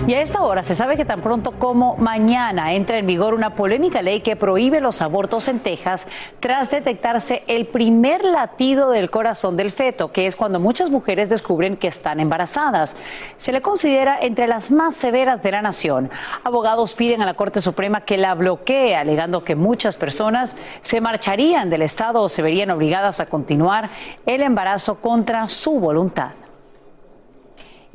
Y 0.07 0.13
a 0.13 0.21
esta 0.21 0.41
hora 0.41 0.63
se 0.63 0.73
sabe 0.73 0.95
que 0.95 1.03
tan 1.03 1.21
pronto 1.21 1.51
como 1.59 1.97
mañana 1.97 2.71
entra 2.71 2.97
en 2.97 3.05
vigor 3.05 3.33
una 3.33 3.55
polémica 3.55 4.01
ley 4.01 4.21
que 4.21 4.37
prohíbe 4.37 4.79
los 4.79 5.01
abortos 5.01 5.49
en 5.49 5.59
Texas 5.59 6.07
tras 6.39 6.71
detectarse 6.71 7.43
el 7.47 7.65
primer 7.65 8.23
latido 8.23 8.91
del 8.91 9.09
corazón 9.09 9.57
del 9.57 9.69
feto, 9.69 10.13
que 10.13 10.25
es 10.25 10.37
cuando 10.37 10.61
muchas 10.61 10.89
mujeres 10.89 11.27
descubren 11.27 11.75
que 11.75 11.89
están 11.89 12.21
embarazadas. 12.21 12.95
Se 13.35 13.51
le 13.51 13.61
considera 13.61 14.17
entre 14.21 14.47
las 14.47 14.71
más 14.71 14.95
severas 14.95 15.43
de 15.43 15.51
la 15.51 15.61
nación. 15.61 16.09
Abogados 16.45 16.93
piden 16.93 17.21
a 17.21 17.25
la 17.25 17.33
Corte 17.33 17.59
Suprema 17.59 18.01
que 18.01 18.17
la 18.17 18.33
bloquee, 18.33 18.95
alegando 18.95 19.43
que 19.43 19.55
muchas 19.55 19.97
personas 19.97 20.55
se 20.79 21.01
marcharían 21.01 21.69
del 21.69 21.81
Estado 21.81 22.21
o 22.21 22.29
se 22.29 22.41
verían 22.41 22.71
obligadas 22.71 23.19
a 23.19 23.25
continuar 23.25 23.89
el 24.25 24.41
embarazo 24.41 25.01
contra 25.01 25.49
su 25.49 25.79
voluntad. 25.81 26.31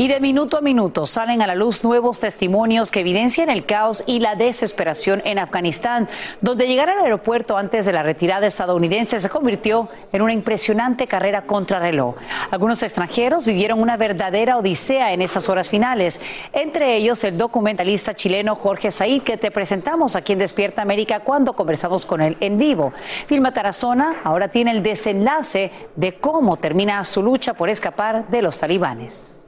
Y 0.03 0.09
de 0.09 0.19
minuto 0.19 0.59
a 0.59 0.61
minuto 0.61 1.07
salen 1.07 1.43
a 1.43 1.47
la 1.47 1.55
luz 1.55 1.85
nuevos 1.85 2.19
testimonios 2.19 2.91
que 2.91 2.99
evidencian 2.99 3.49
el 3.49 3.65
caos 3.65 4.03
y 4.05 4.19
la 4.19 4.35
desesperación 4.35 5.23
en 5.25 5.39
Afganistán, 5.39 6.09
donde 6.41 6.67
llegar 6.67 6.91
al 6.91 7.05
aeropuerto 7.05 7.57
antes 7.57 7.87
de 7.87 7.93
la 7.93 8.03
retirada 8.03 8.49
estadounidense 8.49 9.21
se 9.21 9.29
convirtió 9.29 9.89
en 10.13 10.23
una 10.23 10.33
impresionante 10.33 11.07
carrera 11.07 11.43
contrarreloj. 11.43 12.17
Algunos 12.51 12.83
extranjeros 12.83 13.47
vivieron 13.47 13.81
una 13.81 13.97
verdadera 13.97 14.59
odisea 14.59 15.13
en 15.13 15.23
esas 15.23 15.49
horas 15.49 15.71
finales, 15.71 16.21
entre 16.53 16.97
ellos 16.97 17.23
el 17.23 17.39
documentalista 17.39 18.13
chileno 18.13 18.57
Jorge 18.57 18.91
Said, 18.91 19.23
que 19.23 19.37
te 19.37 19.53
presentamos 19.53 20.17
aquí 20.17 20.33
en 20.33 20.41
Despierta 20.41 20.83
América 20.83 21.21
cuando 21.21 21.53
conversamos 21.53 22.07
con 22.07 22.21
él 22.23 22.37
en 22.41 22.59
vivo. 22.59 22.93
Filma 23.29 23.53
Tarazona 23.53 24.17
ahora 24.25 24.49
tiene 24.49 24.73
el 24.73 24.83
desenlace 24.83 25.71
de 25.95 26.15
cómo 26.15 26.57
termina 26.57 27.05
su 27.05 27.23
lucha 27.23 27.55
por 27.55 27.69
escapar 27.71 28.27
de 28.31 28.43
los 28.43 28.59
talibanes. 28.59 29.39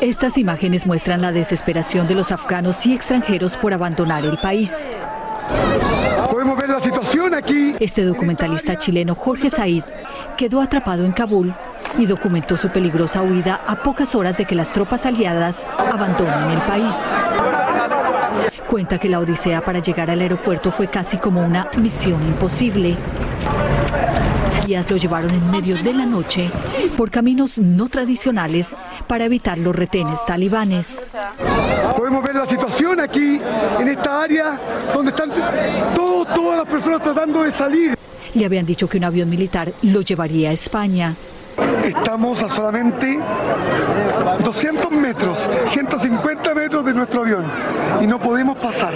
Estas 0.00 0.38
imágenes 0.38 0.86
muestran 0.86 1.20
la 1.20 1.32
desesperación 1.32 2.06
de 2.08 2.14
los 2.14 2.32
afganos 2.32 2.84
y 2.86 2.94
extranjeros 2.94 3.56
por 3.56 3.74
abandonar 3.74 4.24
el 4.24 4.38
país. 4.38 4.88
Podemos 6.30 6.58
ver 6.58 6.70
la 6.70 6.80
situación 6.80 7.34
aquí. 7.34 7.74
Este 7.80 8.04
documentalista 8.04 8.76
chileno 8.76 9.14
Jorge 9.14 9.50
Said 9.50 9.84
quedó 10.36 10.60
atrapado 10.60 11.04
en 11.04 11.12
Kabul 11.12 11.54
y 11.98 12.06
documentó 12.06 12.56
su 12.56 12.68
peligrosa 12.68 13.22
huida 13.22 13.60
a 13.66 13.82
pocas 13.82 14.14
horas 14.14 14.36
de 14.36 14.44
que 14.44 14.54
las 14.54 14.72
tropas 14.72 15.06
aliadas 15.06 15.66
abandonen 15.76 16.50
el 16.50 16.62
país. 16.62 16.96
Cuenta 18.66 18.98
que 18.98 19.08
la 19.08 19.18
odisea 19.18 19.60
para 19.62 19.80
llegar 19.80 20.10
al 20.10 20.20
aeropuerto 20.20 20.70
fue 20.70 20.86
casi 20.88 21.16
como 21.16 21.42
una 21.42 21.68
misión 21.76 22.22
imposible. 22.22 22.96
Guías 24.66 24.90
lo 24.90 24.96
llevaron 24.96 25.30
en 25.30 25.50
medio 25.50 25.76
de 25.82 25.92
la 25.92 26.06
noche 26.06 26.50
por 26.96 27.10
caminos 27.10 27.58
no 27.58 27.88
tradicionales 27.88 28.76
para 29.06 29.24
evitar 29.24 29.58
los 29.58 29.74
retenes 29.74 30.24
talibanes. 30.26 31.02
Podemos 31.96 32.22
ver 32.22 32.36
la 32.36 32.46
situación 32.46 33.00
aquí, 33.00 33.40
en 33.78 33.88
esta 33.88 34.22
área, 34.22 34.60
donde 34.94 35.10
están 35.10 35.30
todo- 35.94 36.24
todas 36.26 36.58
las 36.58 36.68
personas 36.68 37.02
tratando 37.02 37.42
de 37.42 37.52
salir. 37.52 37.96
Le 38.34 38.44
habían 38.44 38.64
dicho 38.66 38.88
que 38.88 38.98
un 38.98 39.04
avión 39.04 39.28
militar 39.28 39.72
lo 39.82 40.02
llevaría 40.02 40.50
a 40.50 40.52
España. 40.52 41.16
Estamos 41.84 42.42
a 42.42 42.48
solamente 42.48 43.18
200 44.44 44.90
metros, 44.92 45.48
150 45.66 46.54
metros 46.54 46.84
de 46.84 46.94
nuestro 46.94 47.22
avión 47.22 47.44
y 48.00 48.06
no 48.06 48.20
podemos 48.20 48.56
pasar. 48.58 48.94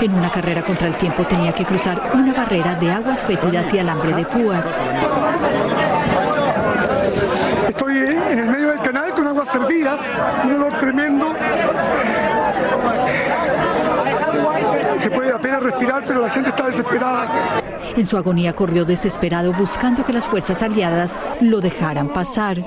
En 0.00 0.14
una 0.14 0.30
carrera 0.30 0.62
contra 0.62 0.88
el 0.88 0.94
tiempo 0.96 1.24
tenía 1.24 1.52
que 1.52 1.64
cruzar 1.64 2.10
una 2.12 2.32
barrera 2.32 2.74
de 2.74 2.90
aguas 2.90 3.20
fétidas 3.20 3.72
y 3.72 3.78
alambre 3.78 4.12
de 4.12 4.26
púas. 4.26 4.80
Estoy 7.68 7.96
en 8.30 8.38
el 8.38 8.48
medio 8.48 8.68
del 8.68 8.80
canal 8.80 9.12
con 9.14 9.26
aguas 9.26 9.48
servidas, 9.48 10.00
un 10.44 10.52
olor 10.52 10.78
tremendo 10.78 11.34
se 15.06 15.10
puede 15.12 15.32
apenas 15.32 15.62
respirar, 15.62 16.02
pero 16.04 16.20
la 16.20 16.30
gente 16.30 16.48
está 16.48 16.66
desesperada. 16.66 17.28
En 17.94 18.04
su 18.04 18.16
agonía 18.16 18.54
corrió 18.54 18.84
desesperado 18.84 19.52
buscando 19.52 20.04
que 20.04 20.12
las 20.12 20.26
fuerzas 20.26 20.60
aliadas 20.62 21.12
lo 21.40 21.60
dejaran 21.60 22.08
pasar. 22.08 22.58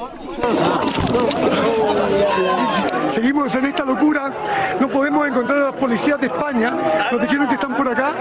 Seguimos 3.09 3.53
en 3.55 3.65
esta 3.65 3.83
locura, 3.83 4.31
no 4.79 4.87
podemos 4.87 5.27
encontrar 5.27 5.57
a 5.57 5.65
las 5.65 5.73
policías 5.73 6.17
de 6.21 6.27
España, 6.27 6.77
nos 7.11 7.21
dijeron 7.21 7.45
que 7.49 7.55
están 7.55 7.75
por 7.75 7.89
acá. 7.89 8.13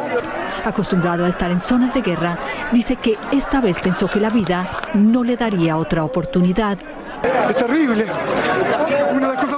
Acostumbrado 0.64 1.24
a 1.24 1.28
estar 1.28 1.52
en 1.52 1.60
zonas 1.60 1.94
de 1.94 2.00
guerra, 2.00 2.36
dice 2.72 2.96
que 2.96 3.16
esta 3.30 3.60
vez 3.60 3.78
pensó 3.78 4.08
que 4.08 4.18
la 4.18 4.30
vida 4.30 4.68
no 4.94 5.22
le 5.22 5.36
daría 5.36 5.76
otra 5.76 6.02
oportunidad. 6.02 6.76
Es 7.48 7.56
terrible. 7.56 8.06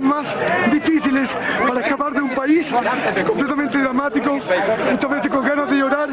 Cosas 0.00 0.02
más 0.02 0.36
difíciles 0.72 1.36
para 1.66 1.80
escapar 1.80 2.12
de 2.12 2.20
un 2.20 2.30
país 2.30 2.72
completamente 3.26 3.78
dramático, 3.78 4.38
muchas 4.90 5.10
veces 5.10 5.28
con 5.30 5.44
ganas 5.44 5.70
de 5.70 5.76
llorar, 5.76 6.08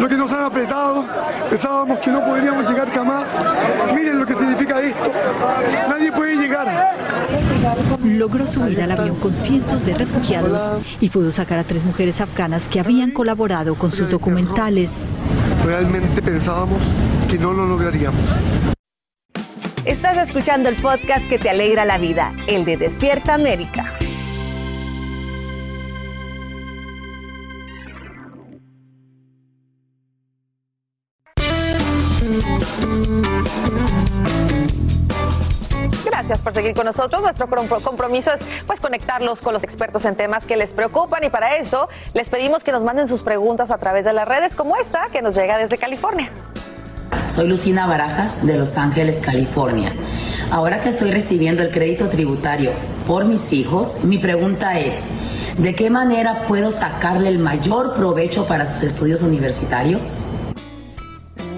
lo 0.00 0.08
que 0.08 0.16
nos 0.16 0.32
han 0.32 0.44
apretado, 0.44 1.04
pensábamos 1.48 1.98
que 2.00 2.10
no 2.10 2.24
podríamos 2.24 2.68
llegar 2.68 2.90
jamás. 2.90 3.38
Miren 3.94 4.18
lo 4.18 4.26
que 4.26 4.34
significa 4.34 4.80
esto. 4.80 5.12
Nadie 5.88 6.10
puede 6.12 6.36
llegar. 6.36 6.96
Logró 8.02 8.46
subir 8.46 8.82
al 8.82 8.90
avión 8.92 9.16
con 9.16 9.34
cientos 9.34 9.84
de 9.84 9.94
refugiados 9.94 10.82
y 11.00 11.08
pudo 11.10 11.30
sacar 11.30 11.58
a 11.58 11.64
tres 11.64 11.84
mujeres 11.84 12.20
afganas 12.20 12.66
que 12.66 12.80
habían 12.80 13.12
colaborado 13.12 13.76
con 13.76 13.92
sus 13.92 14.10
documentales. 14.10 15.10
Realmente 15.64 16.22
pensábamos 16.22 16.82
que 17.28 17.38
no 17.38 17.52
lo 17.52 17.66
lograríamos. 17.66 18.77
Estás 19.88 20.18
escuchando 20.18 20.68
el 20.68 20.76
podcast 20.76 21.26
que 21.30 21.38
te 21.38 21.48
alegra 21.48 21.86
la 21.86 21.96
vida, 21.96 22.34
el 22.46 22.66
de 22.66 22.76
Despierta 22.76 23.32
América. 23.32 23.98
Gracias 36.04 36.42
por 36.42 36.52
seguir 36.52 36.74
con 36.74 36.84
nosotros. 36.84 37.22
Nuestro 37.22 37.48
compromiso 37.82 38.34
es 38.34 38.42
pues 38.66 38.80
conectarlos 38.80 39.40
con 39.40 39.54
los 39.54 39.64
expertos 39.64 40.04
en 40.04 40.16
temas 40.16 40.44
que 40.44 40.58
les 40.58 40.74
preocupan 40.74 41.24
y 41.24 41.30
para 41.30 41.56
eso 41.56 41.88
les 42.12 42.28
pedimos 42.28 42.62
que 42.62 42.72
nos 42.72 42.84
manden 42.84 43.08
sus 43.08 43.22
preguntas 43.22 43.70
a 43.70 43.78
través 43.78 44.04
de 44.04 44.12
las 44.12 44.28
redes 44.28 44.54
como 44.54 44.76
esta 44.76 45.08
que 45.10 45.22
nos 45.22 45.34
llega 45.34 45.56
desde 45.56 45.78
California. 45.78 46.30
Soy 47.26 47.46
Lucina 47.46 47.86
Barajas 47.86 48.46
de 48.46 48.56
Los 48.56 48.76
Ángeles, 48.76 49.20
California. 49.20 49.92
Ahora 50.50 50.80
que 50.80 50.88
estoy 50.88 51.10
recibiendo 51.10 51.62
el 51.62 51.70
crédito 51.70 52.08
tributario 52.08 52.72
por 53.06 53.24
mis 53.24 53.52
hijos, 53.52 54.04
mi 54.04 54.18
pregunta 54.18 54.78
es, 54.78 55.08
¿de 55.58 55.74
qué 55.74 55.90
manera 55.90 56.46
puedo 56.46 56.70
sacarle 56.70 57.28
el 57.28 57.38
mayor 57.38 57.94
provecho 57.94 58.46
para 58.46 58.66
sus 58.66 58.82
estudios 58.82 59.22
universitarios? 59.22 60.18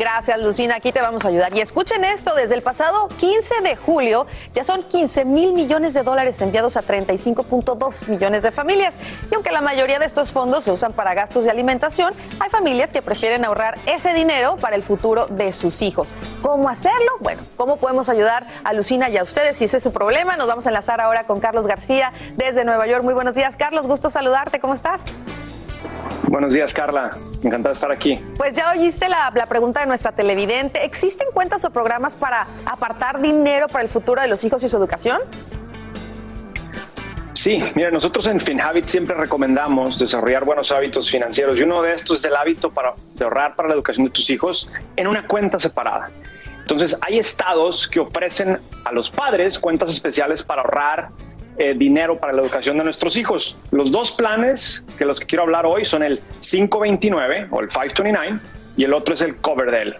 Gracias, 0.01 0.41
Lucina. 0.41 0.77
Aquí 0.77 0.93
te 0.93 1.03
vamos 1.03 1.27
a 1.27 1.29
ayudar. 1.29 1.55
Y 1.55 1.61
escuchen 1.61 2.05
esto, 2.05 2.35
desde 2.35 2.55
el 2.55 2.63
pasado 2.63 3.09
15 3.19 3.61
de 3.61 3.77
julio 3.77 4.27
ya 4.55 4.65
son 4.65 4.83
15 4.83 5.27
mil 5.27 5.53
millones 5.53 5.93
de 5.93 6.03
dólares 6.03 6.41
enviados 6.41 6.79
a 6.79 6.83
35.2 6.83 8.09
millones 8.09 8.43
de 8.43 8.51
familias. 8.51 8.95
Y 9.31 9.35
aunque 9.35 9.51
la 9.51 9.61
mayoría 9.61 9.99
de 9.99 10.07
estos 10.07 10.33
fondos 10.33 10.65
se 10.65 10.73
usan 10.73 10.95
para 10.95 11.13
gastos 11.13 11.45
de 11.45 11.51
alimentación, 11.51 12.15
hay 12.39 12.49
familias 12.49 12.95
que 12.95 13.03
prefieren 13.03 13.45
ahorrar 13.45 13.79
ese 13.85 14.15
dinero 14.15 14.57
para 14.57 14.75
el 14.75 14.83
futuro 14.83 15.27
de 15.27 15.53
sus 15.53 15.83
hijos. 15.83 16.09
¿Cómo 16.41 16.71
hacerlo? 16.71 17.11
Bueno, 17.21 17.43
¿cómo 17.59 17.77
podemos 17.77 18.09
ayudar 18.09 18.47
a 18.65 18.73
Lucina 18.73 19.11
y 19.11 19.19
a 19.19 19.23
ustedes 19.23 19.59
si 19.59 19.67
ese 19.67 19.77
es 19.77 19.83
su 19.83 19.93
problema? 19.93 20.35
Nos 20.39 20.47
vamos 20.47 20.65
a 20.65 20.71
enlazar 20.71 21.03
ahora 21.03 21.25
con 21.25 21.41
Carlos 21.41 21.67
García 21.67 22.15
desde 22.39 22.65
Nueva 22.65 22.87
York. 22.87 23.05
Muy 23.05 23.13
buenos 23.13 23.35
días, 23.35 23.55
Carlos. 23.59 23.87
Gusto 23.87 24.09
saludarte. 24.09 24.61
¿Cómo 24.61 24.73
estás? 24.73 25.03
Buenos 26.31 26.55
días, 26.55 26.73
Carla. 26.73 27.19
Encantado 27.43 27.71
de 27.71 27.73
estar 27.73 27.91
aquí. 27.91 28.17
Pues 28.37 28.55
ya 28.55 28.71
oíste 28.71 29.09
la, 29.09 29.33
la, 29.35 29.47
pregunta 29.47 29.81
de 29.81 29.87
nuestra 29.87 30.13
televidente. 30.13 30.85
¿Existen 30.85 31.27
cuentas 31.35 31.65
o 31.65 31.71
programas 31.71 32.15
para 32.15 32.47
apartar 32.67 33.21
dinero 33.21 33.67
para 33.67 33.83
el 33.83 33.89
futuro 33.89 34.23
de 34.23 34.29
los 34.29 34.45
hijos 34.45 34.63
y 34.63 34.69
su 34.69 34.77
educación? 34.77 35.19
Sí, 37.33 37.61
mira, 37.75 37.91
nosotros 37.91 38.29
en 38.29 38.39
FinHabit 38.39 38.85
siempre 38.87 39.17
recomendamos 39.17 39.99
desarrollar 39.99 40.45
buenos 40.45 40.71
hábitos 40.71 41.11
financieros 41.11 41.59
y 41.59 41.65
uno 41.65 41.83
de 41.83 41.95
estos 41.95 42.21
es 42.21 42.25
el 42.27 42.37
hábito 42.37 42.71
para, 42.71 42.95
de 43.15 43.25
ahorrar 43.25 43.57
para 43.57 43.69
la 43.69 43.75
educación 43.75 44.05
de 44.05 44.13
tus 44.13 44.31
hijos 44.31 44.73
en 44.95 45.09
una 45.09 45.27
cuenta 45.27 45.59
separada. 45.59 46.13
Entonces, 46.61 46.97
hay 47.03 47.19
estados 47.19 47.89
que 47.89 47.99
ofrecen 47.99 48.61
a 48.85 48.93
los 48.93 49.11
padres 49.11 49.59
cuentas 49.59 49.89
especiales 49.89 50.45
para 50.45 50.63
ahorrar 50.63 51.09
eh, 51.61 51.75
dinero 51.77 52.19
para 52.19 52.33
la 52.33 52.41
educación 52.41 52.79
de 52.79 52.85
nuestros 52.85 53.19
hijos. 53.19 53.63
Los 53.71 53.93
dos 53.93 54.13
planes 54.13 54.87
que 54.97 55.05
los 55.05 55.21
que 55.21 55.27
quiero 55.27 55.43
hablar 55.43 55.67
hoy 55.67 55.85
son 55.85 56.03
el 56.03 56.19
529 56.41 57.49
o 57.51 57.61
el 57.61 57.69
529 57.69 58.39
y 58.79 58.85
el 58.85 58.95
otro 58.95 59.13
es 59.13 59.21
el 59.21 59.37
Coverdell. 59.37 59.95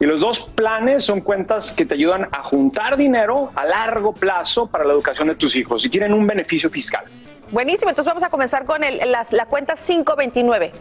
Y 0.00 0.06
los 0.06 0.22
dos 0.22 0.48
planes 0.54 1.04
son 1.04 1.20
cuentas 1.20 1.72
que 1.72 1.84
te 1.84 1.92
ayudan 1.92 2.28
a 2.32 2.42
juntar 2.42 2.96
dinero 2.96 3.52
a 3.54 3.66
largo 3.66 4.14
plazo 4.14 4.66
para 4.66 4.86
la 4.86 4.94
educación 4.94 5.28
de 5.28 5.34
tus 5.34 5.54
hijos 5.56 5.84
y 5.84 5.90
tienen 5.90 6.14
un 6.14 6.26
beneficio 6.26 6.70
fiscal. 6.70 7.04
Buenísimo, 7.50 7.90
entonces 7.90 8.10
vamos 8.10 8.22
a 8.22 8.30
comenzar 8.30 8.64
con 8.64 8.82
el, 8.82 9.12
las, 9.12 9.34
la 9.34 9.44
cuenta 9.44 9.74
529. 9.74 10.72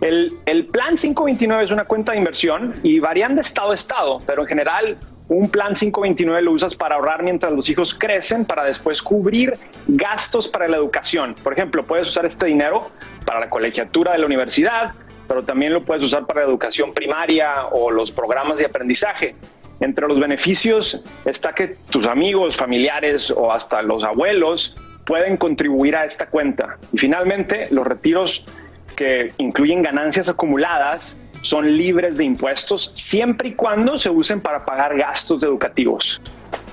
El, 0.00 0.38
el, 0.46 0.66
plan 0.68 0.96
529 0.96 1.64
es 1.64 1.70
una 1.70 1.84
cuenta 1.84 2.12
de 2.12 2.18
inversión 2.18 2.80
y 2.82 2.98
varían 2.98 3.34
de 3.34 3.42
estado 3.42 3.72
a 3.72 3.74
estado, 3.74 4.22
pero 4.24 4.40
en 4.40 4.48
general 4.48 4.96
un 5.34 5.48
plan 5.48 5.74
529 5.74 6.42
lo 6.42 6.52
usas 6.52 6.74
para 6.74 6.96
ahorrar 6.96 7.22
mientras 7.22 7.52
los 7.52 7.68
hijos 7.68 7.94
crecen, 7.94 8.44
para 8.44 8.64
después 8.64 9.02
cubrir 9.02 9.54
gastos 9.86 10.48
para 10.48 10.68
la 10.68 10.76
educación. 10.76 11.34
Por 11.42 11.52
ejemplo, 11.52 11.84
puedes 11.84 12.08
usar 12.08 12.26
este 12.26 12.46
dinero 12.46 12.90
para 13.24 13.40
la 13.40 13.48
colegiatura 13.48 14.12
de 14.12 14.18
la 14.18 14.26
universidad, 14.26 14.92
pero 15.28 15.44
también 15.44 15.72
lo 15.72 15.84
puedes 15.84 16.04
usar 16.04 16.26
para 16.26 16.42
la 16.42 16.48
educación 16.48 16.92
primaria 16.92 17.66
o 17.72 17.90
los 17.90 18.10
programas 18.10 18.58
de 18.58 18.66
aprendizaje. 18.66 19.34
Entre 19.80 20.06
los 20.06 20.20
beneficios 20.20 21.04
está 21.24 21.52
que 21.52 21.76
tus 21.90 22.06
amigos, 22.06 22.56
familiares 22.56 23.30
o 23.30 23.52
hasta 23.52 23.82
los 23.82 24.04
abuelos 24.04 24.78
pueden 25.04 25.36
contribuir 25.36 25.96
a 25.96 26.04
esta 26.04 26.26
cuenta. 26.26 26.78
Y 26.92 26.98
finalmente, 26.98 27.66
los 27.70 27.86
retiros 27.86 28.48
que 28.94 29.32
incluyen 29.38 29.82
ganancias 29.82 30.28
acumuladas 30.28 31.18
son 31.42 31.76
libres 31.76 32.16
de 32.16 32.24
impuestos 32.24 32.82
siempre 32.82 33.50
y 33.50 33.54
cuando 33.54 33.98
se 33.98 34.10
usen 34.10 34.40
para 34.40 34.64
pagar 34.64 34.96
gastos 34.96 35.44
educativos. 35.44 36.20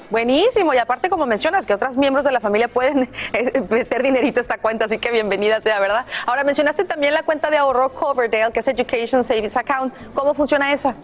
Buenísimo, 0.09 0.73
y 0.73 0.77
aparte 0.77 1.07
como 1.07 1.27
mencionas 1.27 1.67
que 1.67 1.73
otros 1.73 1.95
miembros 1.95 2.25
de 2.25 2.31
la 2.31 2.39
familia 2.39 2.67
pueden 2.67 3.09
eh, 3.33 3.61
meter 3.69 4.01
dinerito 4.01 4.39
a 4.39 4.41
esta 4.41 4.57
cuenta, 4.57 4.85
así 4.85 4.97
que 4.97 5.11
bienvenida 5.11 5.61
sea, 5.61 5.79
¿verdad? 5.79 6.05
Ahora 6.25 6.43
mencionaste 6.43 6.83
también 6.85 7.13
la 7.13 7.23
cuenta 7.23 7.51
de 7.51 7.57
ahorro 7.57 7.89
Coverdale, 7.89 8.51
que 8.51 8.61
es 8.61 8.67
Education 8.67 9.23
Savings 9.23 9.55
Account. 9.55 9.93
¿Cómo 10.15 10.33
funciona 10.33 10.73
esa? 10.73 10.95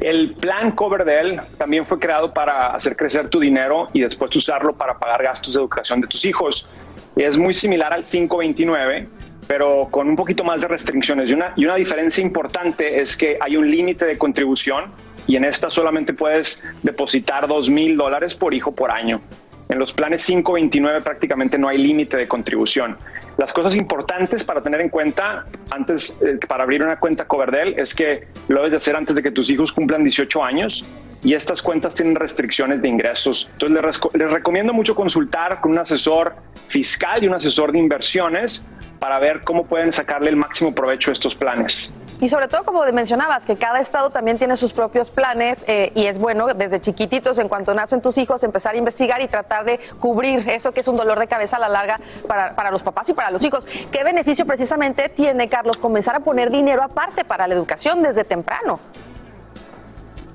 El 0.00 0.34
plan 0.34 0.72
Coverdale 0.72 1.40
también 1.56 1.86
fue 1.86 1.98
creado 1.98 2.32
para 2.32 2.74
hacer 2.74 2.96
crecer 2.96 3.28
tu 3.28 3.40
dinero 3.40 3.88
y 3.92 4.00
después 4.00 4.34
usarlo 4.34 4.74
para 4.74 4.98
pagar 4.98 5.22
gastos 5.22 5.54
de 5.54 5.60
educación 5.60 6.00
de 6.00 6.08
tus 6.08 6.24
hijos. 6.24 6.72
Es 7.16 7.38
muy 7.38 7.54
similar 7.54 7.92
al 7.92 8.04
529, 8.04 9.08
pero 9.48 9.88
con 9.90 10.08
un 10.08 10.14
poquito 10.14 10.44
más 10.44 10.60
de 10.60 10.68
restricciones. 10.68 11.30
Y 11.30 11.34
una, 11.34 11.54
y 11.56 11.64
una 11.64 11.74
diferencia 11.74 12.22
importante 12.22 13.00
es 13.00 13.16
que 13.16 13.38
hay 13.40 13.56
un 13.56 13.68
límite 13.68 14.04
de 14.04 14.18
contribución 14.18 14.92
y 15.26 15.36
en 15.36 15.44
esta 15.44 15.70
solamente 15.70 16.12
puedes 16.12 16.64
depositar 16.82 17.48
dos 17.48 17.68
mil 17.68 17.96
dólares 17.96 18.34
por 18.34 18.54
hijo 18.54 18.72
por 18.72 18.92
año. 18.92 19.20
En 19.68 19.78
los 19.78 19.92
planes 19.92 20.24
529 20.26 21.00
prácticamente 21.02 21.58
no 21.58 21.68
hay 21.68 21.78
límite 21.78 22.16
de 22.16 22.28
contribución. 22.28 22.96
Las 23.36 23.52
cosas 23.52 23.76
importantes 23.76 24.42
para 24.42 24.62
tener 24.62 24.80
en 24.80 24.88
cuenta 24.88 25.44
antes 25.70 26.20
eh, 26.22 26.38
para 26.46 26.64
abrir 26.64 26.82
una 26.82 26.98
cuenta 26.98 27.26
Coverdell 27.26 27.78
es 27.78 27.94
que 27.94 28.26
lo 28.48 28.56
debes 28.56 28.72
de 28.72 28.76
hacer 28.78 28.96
antes 28.96 29.14
de 29.14 29.22
que 29.22 29.30
tus 29.30 29.50
hijos 29.50 29.72
cumplan 29.72 30.02
18 30.02 30.42
años 30.42 30.86
y 31.22 31.34
estas 31.34 31.62
cuentas 31.62 31.94
tienen 31.94 32.16
restricciones 32.16 32.82
de 32.82 32.88
ingresos. 32.88 33.50
Entonces 33.52 33.84
les, 33.84 34.14
les 34.14 34.32
recomiendo 34.32 34.72
mucho 34.72 34.94
consultar 34.94 35.60
con 35.60 35.72
un 35.72 35.78
asesor 35.78 36.34
fiscal 36.68 37.22
y 37.22 37.28
un 37.28 37.34
asesor 37.34 37.72
de 37.72 37.78
inversiones 37.78 38.66
para 38.98 39.18
ver 39.18 39.42
cómo 39.42 39.64
pueden 39.66 39.92
sacarle 39.92 40.30
el 40.30 40.36
máximo 40.36 40.74
provecho 40.74 41.10
a 41.10 41.12
estos 41.12 41.34
planes. 41.34 41.92
Y 42.20 42.28
sobre 42.28 42.48
todo, 42.48 42.64
como 42.64 42.84
mencionabas, 42.92 43.46
que 43.46 43.56
cada 43.56 43.78
estado 43.78 44.10
también 44.10 44.38
tiene 44.38 44.56
sus 44.56 44.72
propios 44.72 45.10
planes 45.10 45.64
eh, 45.68 45.92
y 45.94 46.06
es 46.06 46.18
bueno 46.18 46.48
desde 46.48 46.80
chiquititos, 46.80 47.38
en 47.38 47.48
cuanto 47.48 47.74
nacen 47.74 48.02
tus 48.02 48.18
hijos, 48.18 48.42
empezar 48.42 48.74
a 48.74 48.78
investigar 48.78 49.22
y 49.22 49.28
tratar 49.28 49.64
de 49.64 49.78
cubrir 50.00 50.48
eso 50.50 50.72
que 50.72 50.80
es 50.80 50.88
un 50.88 50.96
dolor 50.96 51.18
de 51.20 51.28
cabeza 51.28 51.56
a 51.56 51.60
la 51.60 51.68
larga 51.68 52.00
para, 52.26 52.54
para 52.56 52.72
los 52.72 52.82
papás 52.82 53.08
y 53.08 53.14
para 53.14 53.30
los 53.30 53.44
hijos. 53.44 53.66
¿Qué 53.92 54.02
beneficio 54.02 54.46
precisamente 54.46 55.08
tiene, 55.08 55.48
Carlos, 55.48 55.76
comenzar 55.76 56.16
a 56.16 56.20
poner 56.20 56.50
dinero 56.50 56.82
aparte 56.82 57.24
para 57.24 57.46
la 57.46 57.54
educación 57.54 58.02
desde 58.02 58.24
temprano? 58.24 58.80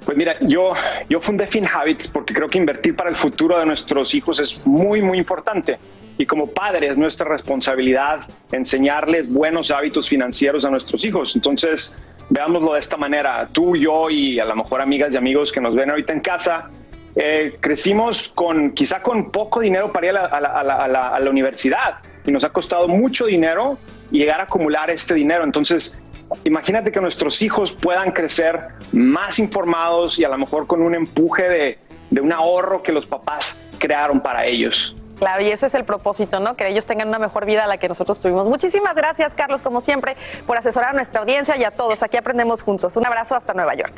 Pues 0.05 0.17
mira, 0.17 0.35
yo, 0.41 0.73
yo 1.09 1.19
fundé 1.19 1.47
FinHabits 1.47 2.07
porque 2.07 2.33
creo 2.33 2.49
que 2.49 2.57
invertir 2.57 2.95
para 2.95 3.09
el 3.09 3.15
futuro 3.15 3.57
de 3.57 3.65
nuestros 3.65 4.13
hijos 4.13 4.39
es 4.39 4.65
muy, 4.65 5.01
muy 5.01 5.17
importante. 5.17 5.79
Y 6.17 6.25
como 6.25 6.47
padres, 6.47 6.91
es 6.91 6.97
nuestra 6.97 7.27
responsabilidad 7.27 8.21
enseñarles 8.51 9.31
buenos 9.33 9.71
hábitos 9.71 10.07
financieros 10.07 10.63
a 10.65 10.69
nuestros 10.69 11.03
hijos. 11.05 11.35
Entonces, 11.35 11.99
veámoslo 12.29 12.73
de 12.73 12.79
esta 12.79 12.97
manera. 12.97 13.49
Tú, 13.51 13.75
yo 13.75 14.09
y 14.09 14.39
a 14.39 14.45
lo 14.45 14.55
mejor 14.55 14.81
amigas 14.81 15.13
y 15.13 15.17
amigos 15.17 15.51
que 15.51 15.61
nos 15.61 15.75
ven 15.75 15.89
ahorita 15.89 16.13
en 16.13 16.19
casa, 16.19 16.69
eh, 17.15 17.57
crecimos 17.59 18.29
con 18.29 18.71
quizá 18.71 19.01
con 19.01 19.31
poco 19.31 19.59
dinero 19.59 19.91
para 19.91 20.07
ir 20.07 20.17
a 20.17 21.19
la, 21.19 21.29
universidad. 21.29 21.97
y 22.25 22.31
nos 22.31 22.43
ha 22.43 22.49
costado 22.49 22.87
mucho 22.87 23.25
dinero 23.25 23.77
llegar 24.11 24.39
a 24.39 24.43
acumular 24.43 24.89
este 24.89 25.13
dinero. 25.13 25.43
Entonces, 25.43 26.01
imagínate 26.43 26.91
que 26.91 27.01
nuestros 27.01 27.41
hijos 27.41 27.71
puedan 27.71 28.11
crecer 28.11 28.67
más 28.91 29.39
informados 29.39 30.19
y 30.19 30.23
a 30.23 30.29
lo 30.29 30.37
mejor 30.37 30.67
con 30.67 30.81
un 30.81 30.95
empuje 30.95 31.77
de 32.09 32.21
un 32.21 32.31
ahorro 32.31 32.83
que 32.83 32.91
los 32.91 33.05
papás 33.05 33.67
crearon 33.79 34.21
para 34.21 34.45
ellos. 34.45 34.95
Claro, 35.17 35.41
y 35.43 35.49
ese 35.49 35.67
es 35.67 35.75
el 35.75 35.85
propósito, 35.85 36.39
¿no? 36.39 36.55
Que 36.55 36.67
ellos 36.67 36.85
tengan 36.85 37.07
una 37.07 37.19
mejor 37.19 37.45
vida 37.45 37.63
a 37.63 37.67
la 37.67 37.77
que 37.77 37.87
nosotros 37.87 38.19
tuvimos. 38.19 38.47
Muchísimas 38.47 38.95
gracias, 38.95 39.35
Carlos, 39.35 39.61
como 39.61 39.81
siempre, 39.81 40.17
por 40.45 40.57
asesorar 40.57 40.91
a 40.91 40.93
nuestra 40.93 41.21
audiencia 41.21 41.55
y 41.57 41.63
a 41.63 41.71
todos. 41.71 42.03
Aquí 42.03 42.17
aprendemos 42.17 42.61
juntos. 42.63 42.97
Un 42.97 43.05
abrazo 43.05 43.35
hasta 43.35 43.53
Nueva 43.53 43.75
York. 43.75 43.93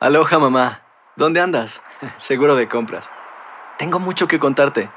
Aloha, 0.00 0.38
mamá. 0.38 0.82
¿Dónde 1.16 1.40
andas? 1.40 1.82
Seguro 2.18 2.54
de 2.54 2.68
compras. 2.68 3.10
Tengo 3.78 3.98
mucho 3.98 4.28
que 4.28 4.38
contarte. 4.38 4.90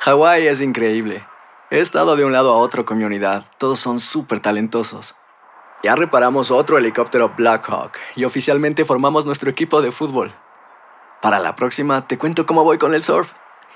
Hawái 0.00 0.46
es 0.46 0.60
increíble. 0.60 1.26
He 1.70 1.80
estado 1.80 2.16
de 2.16 2.24
un 2.24 2.32
lado 2.32 2.54
a 2.54 2.56
otro 2.56 2.84
con 2.84 2.98
mi 2.98 3.04
unidad. 3.04 3.44
Todos 3.58 3.80
son 3.80 4.00
súper 4.00 4.40
talentosos. 4.40 5.14
Ya 5.82 5.94
reparamos 5.94 6.50
otro 6.50 6.78
helicóptero 6.78 7.34
Blackhawk 7.36 7.92
y 8.16 8.24
oficialmente 8.24 8.84
formamos 8.84 9.26
nuestro 9.26 9.50
equipo 9.50 9.82
de 9.82 9.92
fútbol. 9.92 10.32
Para 11.20 11.38
la 11.38 11.54
próxima 11.56 12.06
te 12.06 12.18
cuento 12.18 12.46
cómo 12.46 12.64
voy 12.64 12.78
con 12.78 12.94
el 12.94 13.02
surf 13.02 13.30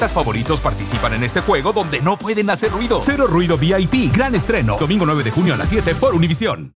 artistas 0.00 0.14
favoritos 0.14 0.60
participan 0.62 1.12
en 1.12 1.24
este 1.24 1.42
juego 1.42 1.74
donde 1.74 2.00
no 2.00 2.16
pueden 2.16 2.48
hacer 2.48 2.70
ruido. 2.70 3.02
Cero 3.04 3.26
Ruido 3.26 3.58
VIP, 3.58 4.10
gran 4.10 4.34
estreno. 4.34 4.78
Domingo 4.78 5.04
9 5.04 5.22
de 5.24 5.30
junio 5.30 5.52
a 5.52 5.56
las 5.58 5.68
7 5.68 5.94
por 5.94 6.14
Univisión. 6.14 6.72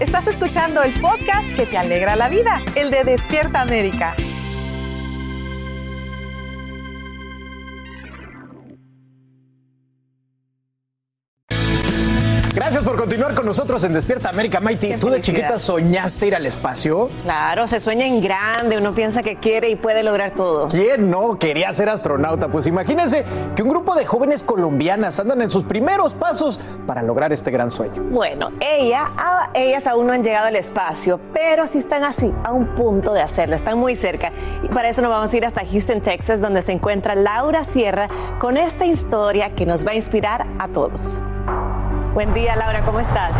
Estás 0.00 0.26
escuchando 0.26 0.82
el 0.82 0.92
podcast 1.00 1.54
que 1.54 1.66
te 1.66 1.78
alegra 1.78 2.16
la 2.16 2.28
vida, 2.28 2.60
el 2.74 2.90
de 2.90 3.04
Despierta 3.04 3.60
América. 3.60 4.16
Continuar 12.98 13.32
con 13.32 13.46
nosotros 13.46 13.84
en 13.84 13.92
Despierta 13.92 14.28
América, 14.28 14.58
Maiti. 14.58 14.94
¿Tú 14.94 15.08
de 15.08 15.20
chiquita 15.20 15.56
soñaste 15.60 16.26
ir 16.26 16.34
al 16.34 16.44
espacio? 16.46 17.08
Claro, 17.22 17.68
se 17.68 17.78
sueña 17.78 18.04
en 18.04 18.20
grande, 18.20 18.76
uno 18.76 18.92
piensa 18.92 19.22
que 19.22 19.36
quiere 19.36 19.70
y 19.70 19.76
puede 19.76 20.02
lograr 20.02 20.32
todo. 20.32 20.66
¿Quién 20.66 21.08
no 21.08 21.38
quería 21.38 21.72
ser 21.72 21.90
astronauta? 21.90 22.48
Pues 22.48 22.66
imagínense 22.66 23.24
que 23.54 23.62
un 23.62 23.68
grupo 23.68 23.94
de 23.94 24.04
jóvenes 24.04 24.42
colombianas 24.42 25.20
andan 25.20 25.40
en 25.42 25.48
sus 25.48 25.62
primeros 25.62 26.14
pasos 26.14 26.58
para 26.88 27.02
lograr 27.02 27.32
este 27.32 27.52
gran 27.52 27.70
sueño. 27.70 28.02
Bueno, 28.10 28.50
ella, 28.58 29.12
ah, 29.16 29.48
ellas 29.54 29.86
aún 29.86 30.08
no 30.08 30.12
han 30.12 30.24
llegado 30.24 30.48
al 30.48 30.56
espacio, 30.56 31.20
pero 31.32 31.68
sí 31.68 31.78
están 31.78 32.02
así, 32.02 32.34
a 32.42 32.50
un 32.50 32.66
punto 32.74 33.12
de 33.12 33.22
hacerlo, 33.22 33.54
están 33.54 33.78
muy 33.78 33.94
cerca. 33.94 34.32
Y 34.64 34.68
para 34.68 34.88
eso 34.88 35.02
nos 35.02 35.10
vamos 35.12 35.32
a 35.32 35.36
ir 35.36 35.46
hasta 35.46 35.64
Houston, 35.64 36.00
Texas, 36.00 36.40
donde 36.40 36.62
se 36.62 36.72
encuentra 36.72 37.14
Laura 37.14 37.64
Sierra 37.64 38.08
con 38.40 38.56
esta 38.56 38.86
historia 38.86 39.54
que 39.54 39.66
nos 39.66 39.86
va 39.86 39.92
a 39.92 39.94
inspirar 39.94 40.48
a 40.58 40.66
todos. 40.66 41.20
Buen 42.14 42.32
día, 42.32 42.56
Laura, 42.56 42.82
¿cómo 42.84 43.00
estás? 43.00 43.32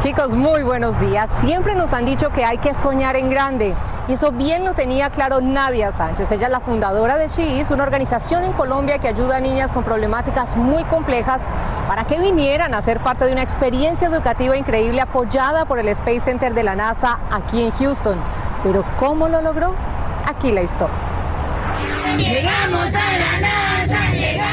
Chicos, 0.00 0.34
muy 0.34 0.62
buenos 0.62 0.98
días. 0.98 1.30
Siempre 1.42 1.74
nos 1.74 1.92
han 1.92 2.06
dicho 2.06 2.30
que 2.30 2.44
hay 2.44 2.58
que 2.58 2.72
soñar 2.72 3.14
en 3.14 3.28
grande 3.30 3.76
y 4.08 4.14
eso 4.14 4.32
bien 4.32 4.64
lo 4.64 4.74
tenía 4.74 5.10
claro 5.10 5.40
Nadia 5.40 5.92
Sánchez. 5.92 6.32
Ella 6.32 6.46
es 6.46 6.52
la 6.52 6.60
fundadora 6.60 7.18
de 7.18 7.28
She's, 7.28 7.70
una 7.70 7.82
organización 7.82 8.44
en 8.44 8.52
Colombia 8.52 8.98
que 8.98 9.08
ayuda 9.08 9.36
a 9.36 9.40
niñas 9.40 9.70
con 9.70 9.84
problemáticas 9.84 10.56
muy 10.56 10.84
complejas 10.84 11.46
para 11.86 12.04
que 12.04 12.18
vinieran 12.18 12.72
a 12.74 12.82
ser 12.82 13.00
parte 13.00 13.26
de 13.26 13.32
una 13.32 13.42
experiencia 13.42 14.08
educativa 14.08 14.56
increíble 14.56 15.00
apoyada 15.02 15.66
por 15.66 15.78
el 15.78 15.88
Space 15.88 16.20
Center 16.20 16.54
de 16.54 16.62
la 16.62 16.74
NASA 16.74 17.18
aquí 17.30 17.62
en 17.64 17.70
Houston. 17.72 18.18
Pero 18.62 18.84
¿cómo 18.98 19.28
lo 19.28 19.42
logró? 19.42 19.74
Aquí 20.26 20.52
la 20.52 20.62
historia. 20.62 20.96
Llegamos 22.16 22.86
a 22.86 22.90
la 22.92 23.40
NASA. 23.40 23.75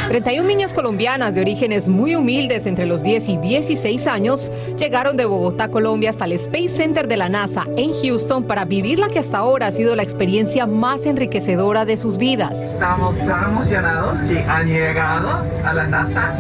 31 0.08 0.48
niñas 0.48 0.74
colombianas 0.74 1.36
de 1.36 1.42
orígenes 1.42 1.88
muy 1.88 2.16
humildes 2.16 2.66
entre 2.66 2.86
los 2.86 3.04
10 3.04 3.30
y 3.30 3.38
16 3.38 4.08
años 4.08 4.52
llegaron 4.78 5.18
de 5.18 5.26
Bogotá, 5.26 5.70
Colombia 5.70 6.10
hasta 6.10 6.26
el 6.26 6.34
Space 6.34 6.70
Center 6.70 7.08
de 7.08 7.18
la 7.18 7.30
NASA 7.30 7.66
en 7.78 7.94
Houston 7.94 8.44
para 8.44 8.66
vivir 8.66 9.00
la 9.00 9.10
que 9.10 9.20
hasta 9.20 9.38
ahora 9.38 9.68
ha 9.68 9.72
sido 9.72 9.96
la 9.96 10.04
experiencia 10.04 10.66
más 10.68 11.06
enriquecedora 11.06 11.86
de 11.86 11.98
sus 11.98 12.18
vidas. 12.18 12.54
Estamos 12.60 13.18
tan 13.18 13.50
emocionados 13.50 14.20
que 14.22 14.40
han 14.40 14.68
llegado 14.68 15.42
a 15.64 15.74
la 15.74 15.88
NASA. 15.88 16.36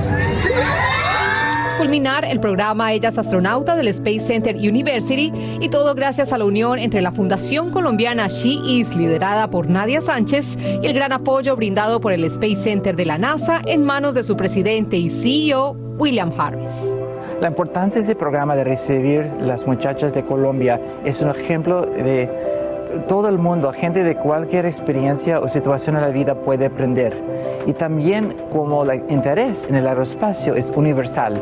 Culminar 1.77 2.23
el 2.25 2.39
programa 2.39 2.93
Ellas 2.93 3.17
Astronauta 3.17 3.75
del 3.75 3.87
Space 3.87 4.21
Center 4.21 4.55
University 4.55 5.33
y 5.59 5.69
todo 5.69 5.95
gracias 5.95 6.31
a 6.31 6.37
la 6.37 6.45
unión 6.45 6.77
entre 6.77 7.01
la 7.01 7.11
Fundación 7.11 7.71
Colombiana 7.71 8.27
She 8.27 8.59
Is, 8.65 8.95
liderada 8.95 9.49
por 9.49 9.67
Nadia 9.69 9.99
Sánchez, 9.99 10.57
y 10.81 10.85
el 10.85 10.93
gran 10.93 11.11
apoyo 11.11 11.55
brindado 11.55 11.99
por 11.99 12.13
el 12.13 12.23
Space 12.25 12.57
Center 12.57 12.95
de 12.95 13.05
la 13.05 13.17
NASA 13.17 13.61
en 13.65 13.83
manos 13.83 14.13
de 14.13 14.23
su 14.23 14.37
presidente 14.37 14.97
y 14.97 15.09
CEO, 15.09 15.71
William 15.97 16.31
Harris. 16.37 16.71
La 17.41 17.47
importancia 17.47 17.99
de 17.99 18.03
este 18.03 18.15
programa 18.15 18.55
de 18.55 18.63
recibir 18.63 19.25
las 19.41 19.65
muchachas 19.65 20.13
de 20.13 20.23
Colombia 20.23 20.79
es 21.03 21.21
un 21.21 21.29
ejemplo 21.29 21.81
de 21.81 22.29
todo 23.07 23.27
el 23.27 23.37
mundo, 23.37 23.71
gente 23.73 24.03
de 24.03 24.15
cualquier 24.15 24.65
experiencia 24.65 25.39
o 25.39 25.47
situación 25.47 25.95
en 25.95 26.01
la 26.01 26.09
vida 26.09 26.35
puede 26.35 26.65
aprender. 26.65 27.15
Y 27.65 27.73
también 27.73 28.35
como 28.51 28.83
el 28.83 29.03
interés 29.09 29.65
en 29.65 29.75
el 29.75 29.87
aeroespacio 29.87 30.55
es 30.55 30.71
universal. 30.75 31.41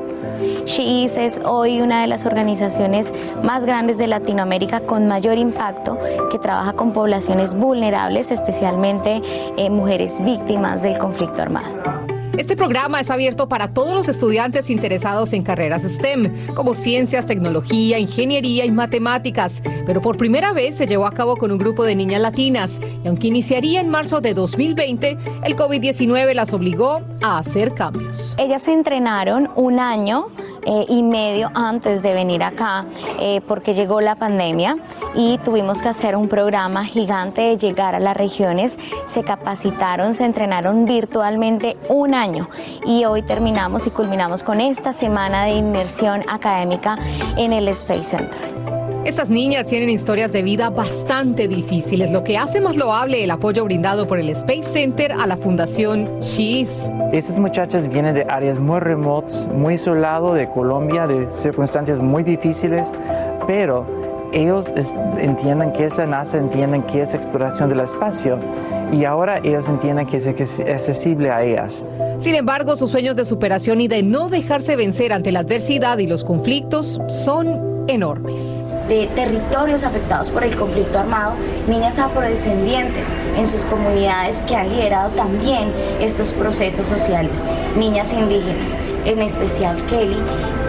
SheIS 0.66 1.18
es 1.18 1.42
hoy 1.44 1.82
una 1.82 2.02
de 2.02 2.08
las 2.08 2.26
organizaciones 2.26 3.14
más 3.44 3.66
grandes 3.66 3.98
de 3.98 4.08
Latinoamérica 4.08 4.82
con 4.82 5.08
mayor 5.08 5.38
impacto 5.38 5.98
que 6.32 6.40
trabaja 6.40 6.74
con 6.74 6.94
poblaciones 6.94 7.56
vulnerables, 7.56 8.32
especialmente 8.32 9.22
eh, 9.58 9.70
mujeres 9.70 10.24
víctimas 10.24 10.82
del 10.82 10.98
conflicto 10.98 11.42
armado. 11.42 12.11
Este 12.38 12.56
programa 12.56 13.02
es 13.02 13.10
abierto 13.10 13.50
para 13.50 13.74
todos 13.74 13.94
los 13.94 14.08
estudiantes 14.08 14.70
interesados 14.70 15.34
en 15.34 15.44
carreras 15.44 15.84
STEM, 15.84 16.54
como 16.56 16.76
ciencias, 16.76 17.26
tecnología, 17.26 18.00
ingeniería 18.00 18.66
y 18.66 18.72
matemáticas, 18.72 19.62
pero 19.86 20.02
por 20.02 20.16
primera 20.16 20.54
vez 20.54 20.76
se 20.76 20.88
llevó 20.88 21.08
a 21.08 21.12
cabo 21.12 21.36
con 21.36 21.52
un 21.52 21.58
grupo 21.58 21.84
de 21.84 21.96
niñas 21.96 22.22
latinas 22.22 22.80
y 23.04 23.08
aunque 23.08 23.28
iniciaría 23.28 23.82
en 23.82 23.90
marzo 23.90 24.22
de 24.22 24.34
2020, 24.34 25.18
el 25.44 25.56
COVID-19 25.58 26.34
las 26.34 26.54
obligó 26.54 27.02
a 27.22 27.38
hacer 27.38 27.74
cambios. 27.74 28.34
Ellas 28.38 28.64
se 28.64 28.74
entrenaron 28.74 29.50
un 29.56 29.80
año 29.80 30.28
eh, 30.64 30.86
y 30.90 31.04
medio 31.04 31.50
antes 31.54 32.04
de 32.04 32.14
venir 32.14 32.44
acá 32.44 32.86
eh, 33.20 33.42
porque 33.48 33.74
llegó 33.74 34.02
la 34.02 34.16
pandemia 34.16 34.78
y 35.16 35.38
tuvimos 35.40 35.82
que 35.82 35.90
hacer 35.90 36.16
un 36.16 36.28
programa 36.28 36.86
gigante 36.86 37.42
de 37.42 37.58
llegar 37.58 37.96
a 37.96 38.00
las 38.00 38.16
regiones. 38.16 38.78
Se 39.06 39.24
capacitaron, 39.24 40.14
se 40.14 40.26
entrenaron 40.26 40.86
virtualmente 40.86 41.78
un 41.90 42.14
año 42.14 42.50
y 42.86 43.06
hoy 43.06 43.22
terminamos 43.22 43.88
y 43.88 43.92
culminamos 43.92 44.44
con 44.44 44.62
esta 44.62 44.94
semana 44.94 45.46
de 45.46 45.54
inmersión 45.54 46.22
académica 46.28 46.96
en 47.38 47.54
el 47.54 47.68
Space 47.70 48.04
Center. 48.04 48.81
Estas 49.04 49.30
niñas 49.30 49.66
tienen 49.66 49.90
historias 49.90 50.32
de 50.32 50.44
vida 50.44 50.70
bastante 50.70 51.48
difíciles, 51.48 52.12
lo 52.12 52.24
que 52.24 52.38
hace 52.38 52.62
más 52.62 52.76
loable 52.76 53.24
el 53.24 53.32
apoyo 53.32 53.66
brindado 53.66 54.08
por 54.08 54.20
el 54.20 54.30
Space 54.30 54.62
Center 54.62 55.12
a 55.12 55.26
la 55.26 55.38
Fundación 55.38 56.20
She's. 56.20 56.88
Estas 57.12 57.40
muchachas 57.40 57.88
vienen 57.88 58.14
de 58.14 58.26
áreas 58.30 58.60
muy 58.60 58.80
remotas, 58.80 59.48
muy 59.48 59.74
isoladas 59.74 60.36
de 60.36 60.48
Colombia, 60.48 61.08
de 61.08 61.32
circunstancias 61.32 62.00
muy 62.00 62.22
difíciles, 62.22 62.94
pero 63.48 63.88
ellos 64.34 64.72
entienden 65.18 65.74
que 65.74 65.86
es 65.86 65.98
la 65.98 66.06
NASA, 66.06 66.38
entienden 66.38 66.84
que 66.84 67.02
es 67.02 67.16
exploración 67.16 67.70
del 67.70 67.80
espacio 67.80 68.38
y 68.92 69.04
ahora 69.06 69.40
ellos 69.44 69.68
entienden 69.68 70.06
que 70.06 70.18
es 70.18 70.28
accesible 70.28 71.32
a 71.32 71.44
ellas. 71.44 71.88
Sin 72.20 72.36
embargo, 72.36 72.78
sus 72.78 72.92
sueños 72.92 73.16
de 73.16 73.26
superación 73.26 73.82
y 73.82 73.88
de 73.88 74.04
no 74.04 74.30
dejarse 74.30 74.76
vencer 74.76 75.12
ante 75.12 75.32
la 75.32 75.40
adversidad 75.40 75.98
y 75.98 76.06
los 76.06 76.24
conflictos 76.24 77.02
son 77.08 77.86
enormes 77.88 78.64
de 78.92 79.08
territorios 79.08 79.86
afectados 79.86 80.30
por 80.30 80.44
el 80.44 80.54
conflicto 80.58 81.00
armado, 81.00 81.36
niñas 81.66 81.98
afrodescendientes 81.98 83.16
en 83.38 83.48
sus 83.48 83.64
comunidades 83.64 84.44
que 84.44 84.54
han 84.54 84.68
liderado 84.68 85.12
también 85.12 85.72
estos 86.02 86.34
procesos 86.34 86.90
sociales, 86.90 87.42
niñas 87.78 88.12
indígenas, 88.12 88.78
en 89.06 89.22
especial 89.22 89.78
Kelly, 89.86 90.18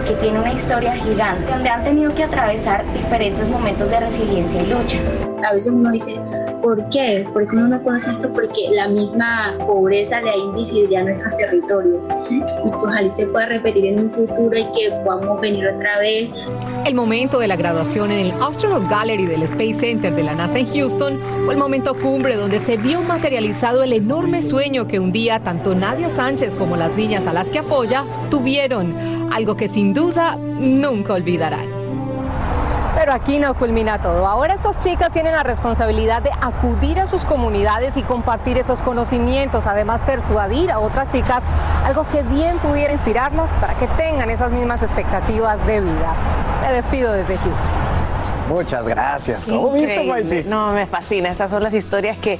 que 0.07 0.13
tiene 0.13 0.39
una 0.39 0.53
historia 0.53 0.93
gigante 0.95 1.51
donde 1.51 1.69
han 1.69 1.83
tenido 1.83 2.15
que 2.15 2.23
atravesar 2.23 2.85
diferentes 2.93 3.49
momentos 3.49 3.89
de 3.89 3.99
resiliencia 3.99 4.61
y 4.61 4.67
lucha. 4.67 4.99
A 5.45 5.53
veces 5.53 5.73
uno 5.73 5.91
dice, 5.91 6.17
¿por 6.63 6.89
qué? 6.89 7.27
Porque 7.33 7.55
uno 7.55 7.67
no 7.67 7.83
conoce 7.83 8.09
esto 8.09 8.31
porque 8.33 8.69
la 8.71 8.87
misma 8.87 9.53
pobreza 9.67 10.21
le 10.21 10.31
da 10.31 10.37
invisibilidad 10.37 11.01
a 11.01 11.05
nuestros 11.05 11.35
territorios. 11.35 12.07
Y 12.29 12.39
pues 12.39 12.73
ojalá 12.73 13.11
se 13.11 13.27
pueda 13.27 13.47
repetir 13.47 13.85
en 13.85 13.99
un 13.99 14.11
futuro 14.11 14.57
y 14.57 14.63
que 14.71 14.89
podamos 15.03 15.41
venir 15.41 15.67
otra 15.67 15.99
vez. 15.99 16.31
El 16.85 16.95
momento 16.95 17.37
de 17.37 17.47
la 17.49 17.57
graduación 17.57 18.11
en 18.11 18.19
el 18.27 18.33
Astronaut 18.41 18.89
Gallery 18.89 19.25
del 19.25 19.43
Space 19.43 19.73
Center 19.73 20.15
de 20.15 20.23
la 20.23 20.33
NASA 20.33 20.57
en 20.57 20.73
Houston 20.73 21.19
fue 21.43 21.53
el 21.53 21.59
momento 21.59 21.95
cumbre 21.95 22.37
donde 22.37 22.59
se 22.59 22.77
vio 22.77 23.01
materializado 23.01 23.83
el 23.83 23.91
enorme 23.91 24.41
sueño 24.41 24.87
que 24.87 24.99
un 24.99 25.11
día 25.11 25.41
tanto 25.41 25.75
Nadia 25.75 26.09
Sánchez 26.09 26.55
como 26.55 26.77
las 26.77 26.95
niñas 26.95 27.27
a 27.27 27.33
las 27.33 27.49
que 27.49 27.59
apoya 27.59 28.05
tuvieron, 28.29 28.95
algo 29.31 29.57
que 29.57 29.67
sin 29.67 29.93
duda 29.93 30.37
nunca 30.37 31.13
olvidarán. 31.13 31.82
Pero 32.95 33.11
aquí 33.11 33.39
no 33.39 33.55
culmina 33.55 34.01
todo. 34.01 34.27
Ahora 34.27 34.53
estas 34.53 34.83
chicas 34.83 35.11
tienen 35.11 35.33
la 35.33 35.43
responsabilidad 35.43 36.21
de 36.21 36.29
acudir 36.41 36.99
a 36.99 37.07
sus 37.07 37.25
comunidades 37.25 37.97
y 37.97 38.03
compartir 38.03 38.57
esos 38.57 38.81
conocimientos, 38.81 39.65
además 39.65 40.03
persuadir 40.03 40.71
a 40.71 40.79
otras 40.79 41.07
chicas, 41.07 41.43
algo 41.83 42.05
que 42.09 42.21
bien 42.21 42.57
pudiera 42.59 42.93
inspirarlas 42.93 43.57
para 43.57 43.73
que 43.75 43.87
tengan 43.87 44.29
esas 44.29 44.51
mismas 44.51 44.83
expectativas 44.83 45.65
de 45.65 45.81
vida. 45.81 46.13
Me 46.61 46.71
despido 46.73 47.13
desde 47.13 47.37
Houston. 47.37 47.93
Muchas 48.47 48.87
gracias. 48.87 49.45
¿Cómo 49.45 49.71
viste, 49.71 50.03
Maite? 50.03 50.43
No, 50.43 50.71
me 50.71 50.85
fascina. 50.85 51.29
Estas 51.29 51.49
son 51.49 51.63
las 51.63 51.73
historias 51.73 52.17
que 52.17 52.39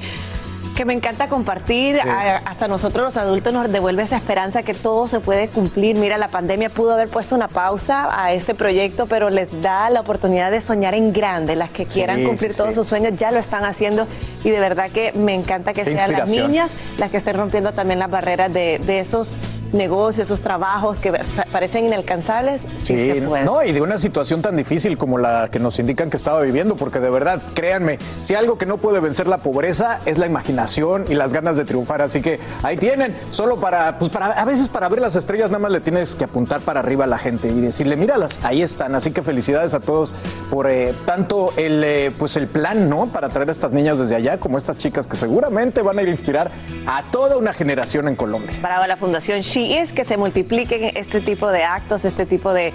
que 0.73 0.85
me 0.85 0.93
encanta 0.93 1.27
compartir. 1.27 1.97
hasta 2.45 2.67
nosotros 2.67 3.03
los 3.05 3.17
adultos 3.17 3.53
nos 3.53 3.71
devuelve 3.71 4.03
esa 4.03 4.17
esperanza 4.17 4.63
que 4.63 4.73
todo 4.73 5.07
se 5.07 5.19
puede 5.19 5.47
cumplir. 5.47 5.95
Mira, 5.95 6.17
la 6.17 6.29
pandemia 6.29 6.69
pudo 6.69 6.93
haber 6.93 7.09
puesto 7.09 7.35
una 7.35 7.47
pausa 7.47 8.09
a 8.11 8.33
este 8.33 8.55
proyecto, 8.55 9.05
pero 9.05 9.29
les 9.29 9.61
da 9.61 9.89
la 9.89 10.01
oportunidad 10.01 10.51
de 10.51 10.61
soñar 10.61 10.93
en 10.93 11.13
grande. 11.13 11.55
Las 11.55 11.69
que 11.69 11.85
quieran 11.85 12.23
cumplir 12.23 12.55
todos 12.55 12.75
sus 12.75 12.87
sueños 12.87 13.13
ya 13.17 13.31
lo 13.31 13.39
están 13.39 13.65
haciendo 13.65 14.07
y 14.43 14.49
de 14.49 14.59
verdad 14.59 14.89
que 14.91 15.11
me 15.13 15.33
encanta 15.33 15.73
que 15.73 15.85
sean 15.85 16.11
las 16.11 16.29
niñas 16.29 16.71
las 16.97 17.11
que 17.11 17.17
estén 17.17 17.35
rompiendo 17.35 17.73
también 17.73 17.99
las 17.99 18.09
barreras 18.09 18.51
de, 18.53 18.79
de 18.79 18.99
esos 18.99 19.37
negocios, 19.71 20.27
esos 20.27 20.41
trabajos 20.41 20.99
que 20.99 21.11
parecen 21.51 21.87
inalcanzables, 21.87 22.61
sí, 22.83 22.95
se 22.95 23.21
puede. 23.21 23.43
No, 23.43 23.63
y 23.63 23.71
de 23.71 23.81
una 23.81 23.97
situación 23.97 24.41
tan 24.43 24.55
difícil 24.55 24.97
como 24.99 25.17
la 25.17 25.49
que 25.51 25.59
nos 25.59 25.79
indican 25.79 26.11
que 26.11 26.17
estaba 26.17 26.41
viviendo, 26.41 26.75
porque 26.75 26.99
de 26.99 27.09
verdad, 27.09 27.41
créanme, 27.55 27.97
si 28.21 28.35
algo 28.35 28.59
que 28.59 28.67
no 28.67 28.77
puede 28.77 28.99
vencer 28.99 29.25
la 29.25 29.39
pobreza 29.39 29.99
es 30.05 30.19
la 30.19 30.27
imaginación 30.27 30.62
y 31.07 31.15
las 31.15 31.33
ganas 31.33 31.57
de 31.57 31.65
triunfar, 31.65 32.01
así 32.01 32.21
que 32.21 32.39
ahí 32.61 32.77
tienen, 32.77 33.15
solo 33.29 33.59
para, 33.59 33.97
pues 33.99 34.11
para, 34.11 34.27
a 34.27 34.45
veces 34.45 34.69
para 34.69 34.89
ver 34.89 34.99
las 34.99 35.15
estrellas 35.15 35.49
nada 35.49 35.59
más 35.59 35.71
le 35.71 35.81
tienes 35.81 36.15
que 36.15 36.23
apuntar 36.23 36.61
para 36.61 36.79
arriba 36.79 37.05
a 37.05 37.07
la 37.07 37.17
gente 37.17 37.49
y 37.49 37.61
decirle, 37.61 37.95
míralas, 37.95 38.39
ahí 38.43 38.61
están, 38.61 38.95
así 38.95 39.11
que 39.11 39.21
felicidades 39.21 39.73
a 39.73 39.79
todos 39.79 40.15
por 40.49 40.69
eh, 40.69 40.93
tanto 41.05 41.53
el, 41.57 41.83
eh, 41.83 42.11
pues 42.17 42.37
el 42.37 42.47
plan, 42.47 42.89
¿no? 42.89 43.11
Para 43.11 43.29
traer 43.29 43.49
a 43.49 43.51
estas 43.51 43.71
niñas 43.71 43.99
desde 43.99 44.15
allá, 44.15 44.39
como 44.39 44.57
estas 44.57 44.77
chicas 44.77 45.07
que 45.07 45.17
seguramente 45.17 45.81
van 45.81 45.99
a 45.99 46.01
ir 46.01 46.07
a 46.07 46.11
inspirar 46.11 46.51
a 46.85 47.03
toda 47.11 47.37
una 47.37 47.53
generación 47.53 48.07
en 48.07 48.15
Colombia. 48.15 48.51
Bravo 48.61 48.85
la 48.85 48.97
Fundación 48.97 49.41
She 49.41 49.79
es 49.79 49.91
que 49.91 50.05
se 50.05 50.17
multipliquen 50.17 50.95
este 50.95 51.21
tipo 51.21 51.47
de 51.49 51.63
actos, 51.63 52.05
este 52.05 52.25
tipo 52.25 52.53
de, 52.53 52.73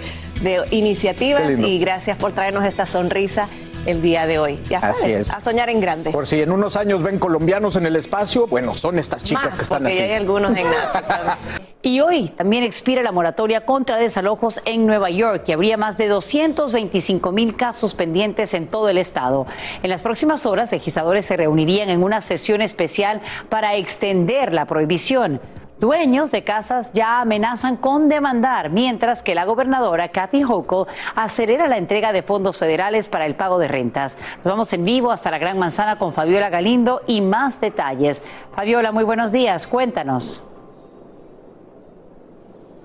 iniciativas 0.71 1.59
y 1.59 1.79
gracias 1.79 2.17
por 2.17 2.31
traernos 2.31 2.63
esta 2.63 2.85
sonrisa 2.85 3.47
el 3.85 4.01
día 4.01 4.25
de 4.27 4.39
hoy. 4.39 4.59
Ya 4.69 4.81
sabes, 4.81 5.33
a 5.33 5.41
soñar 5.41 5.69
en 5.69 5.79
grande. 5.79 6.11
Por 6.11 6.25
si 6.25 6.41
en 6.41 6.51
unos 6.51 6.75
años 6.75 7.01
ven 7.01 7.19
colombianos 7.19 7.75
en 7.75 7.85
el 7.85 7.95
espacio, 7.95 8.47
bueno, 8.47 8.73
son 8.73 8.99
estas 8.99 9.23
chicas 9.23 9.55
que 9.55 9.63
están 9.63 9.85
así. 9.87 10.01
hay 10.01 10.13
algunos 10.13 10.55
en. 10.57 10.67
Y 11.81 12.01
hoy 12.01 12.27
también 12.27 12.63
expira 12.63 13.03
la 13.03 13.13
moratoria 13.13 13.65
contra 13.65 13.95
desalojos 13.95 14.61
en 14.65 14.85
Nueva 14.85 15.09
York, 15.09 15.43
que 15.45 15.53
habría 15.53 15.77
más 15.77 15.97
de 15.97 16.07
225 16.07 17.31
mil 17.31 17.55
casos 17.55 17.93
pendientes 17.93 18.53
en 18.53 18.67
todo 18.67 18.89
el 18.89 18.97
estado. 18.97 19.47
En 19.81 19.89
las 19.89 20.01
próximas 20.01 20.45
horas, 20.45 20.73
legisladores 20.73 21.25
se 21.25 21.37
reunirían 21.37 21.89
en 21.89 22.03
una 22.03 22.21
sesión 22.21 22.61
especial 22.61 23.21
para 23.47 23.75
extender 23.77 24.53
la 24.53 24.65
prohibición. 24.65 25.39
Dueños 25.79 26.29
de 26.29 26.43
casas 26.43 26.91
ya 26.91 27.21
amenazan 27.21 27.77
con 27.77 28.09
demandar, 28.09 28.69
mientras 28.69 29.23
que 29.23 29.33
la 29.33 29.45
gobernadora 29.45 30.09
Kathy 30.09 30.43
Hochul 30.43 30.87
acelera 31.15 31.69
la 31.69 31.77
entrega 31.77 32.11
de 32.11 32.21
fondos 32.21 32.57
federales 32.57 33.07
para 33.07 33.25
el 33.25 33.35
pago 33.35 33.57
de 33.59 33.69
rentas. 33.69 34.17
Nos 34.43 34.51
vamos 34.51 34.73
en 34.73 34.83
vivo 34.83 35.09
hasta 35.09 35.31
la 35.31 35.37
Gran 35.37 35.57
Manzana 35.57 35.97
con 35.97 36.13
Fabiola 36.13 36.49
Galindo 36.49 37.01
y 37.07 37.21
más 37.21 37.61
detalles. 37.61 38.21
Fabiola, 38.53 38.91
muy 38.91 39.05
buenos 39.05 39.31
días. 39.31 39.67
Cuéntanos. 39.67 40.48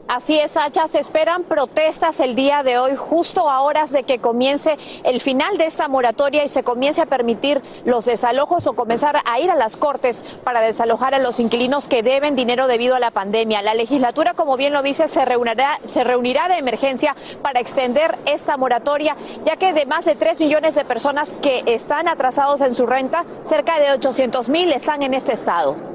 Así 0.07 0.39
es, 0.39 0.51
Sacha, 0.51 0.87
se 0.87 0.99
esperan 0.99 1.45
protestas 1.45 2.21
el 2.21 2.35
día 2.35 2.63
de 2.63 2.77
hoy, 2.77 2.95
justo 2.95 3.49
a 3.49 3.63
horas 3.63 3.91
de 3.91 4.03
que 4.03 4.19
comience 4.19 4.77
el 5.03 5.19
final 5.23 5.57
de 5.57 5.65
esta 5.65 5.89
moratoria 5.89 6.45
y 6.45 6.51
se 6.51 6.63
comience 6.63 7.01
a 7.01 7.07
permitir 7.07 7.63
los 7.87 8.05
desalojos 8.05 8.67
o 8.67 8.75
comenzar 8.75 9.23
a 9.25 9.41
ir 9.41 9.51
a 9.51 9.57
las 9.57 9.79
cortes 9.79 10.23
para 10.45 10.61
desalojar 10.61 11.15
a 11.15 11.19
los 11.19 11.41
inquilinos 11.41 11.89
que 11.89 12.03
deben 12.03 12.37
dinero 12.37 12.67
debido 12.67 12.95
a 12.95 13.01
la 13.01 13.13
pandemia. 13.13 13.63
La 13.63 13.73
legislatura, 13.73 14.35
como 14.35 14.59
bien 14.59 14.75
lo 14.75 14.83
dice, 14.83 15.09
se 15.09 15.25
reunirá, 15.25 15.81
se 15.85 16.05
reunirá 16.05 16.49
de 16.49 16.59
emergencia 16.59 17.17
para 17.41 17.61
extender 17.61 18.19
esta 18.27 18.59
moratoria, 18.59 19.17
ya 19.47 19.57
que 19.57 19.73
de 19.73 19.87
más 19.87 20.05
de 20.05 20.17
3 20.17 20.39
millones 20.39 20.75
de 20.75 20.85
personas 20.85 21.33
que 21.41 21.63
están 21.67 22.09
atrasados 22.09 22.61
en 22.61 22.75
su 22.75 22.85
renta, 22.85 23.25
cerca 23.43 23.81
de 23.81 23.93
800 23.93 24.51
mil 24.51 24.71
están 24.71 25.03
en 25.03 25.15
este 25.15 25.33
estado. 25.33 25.95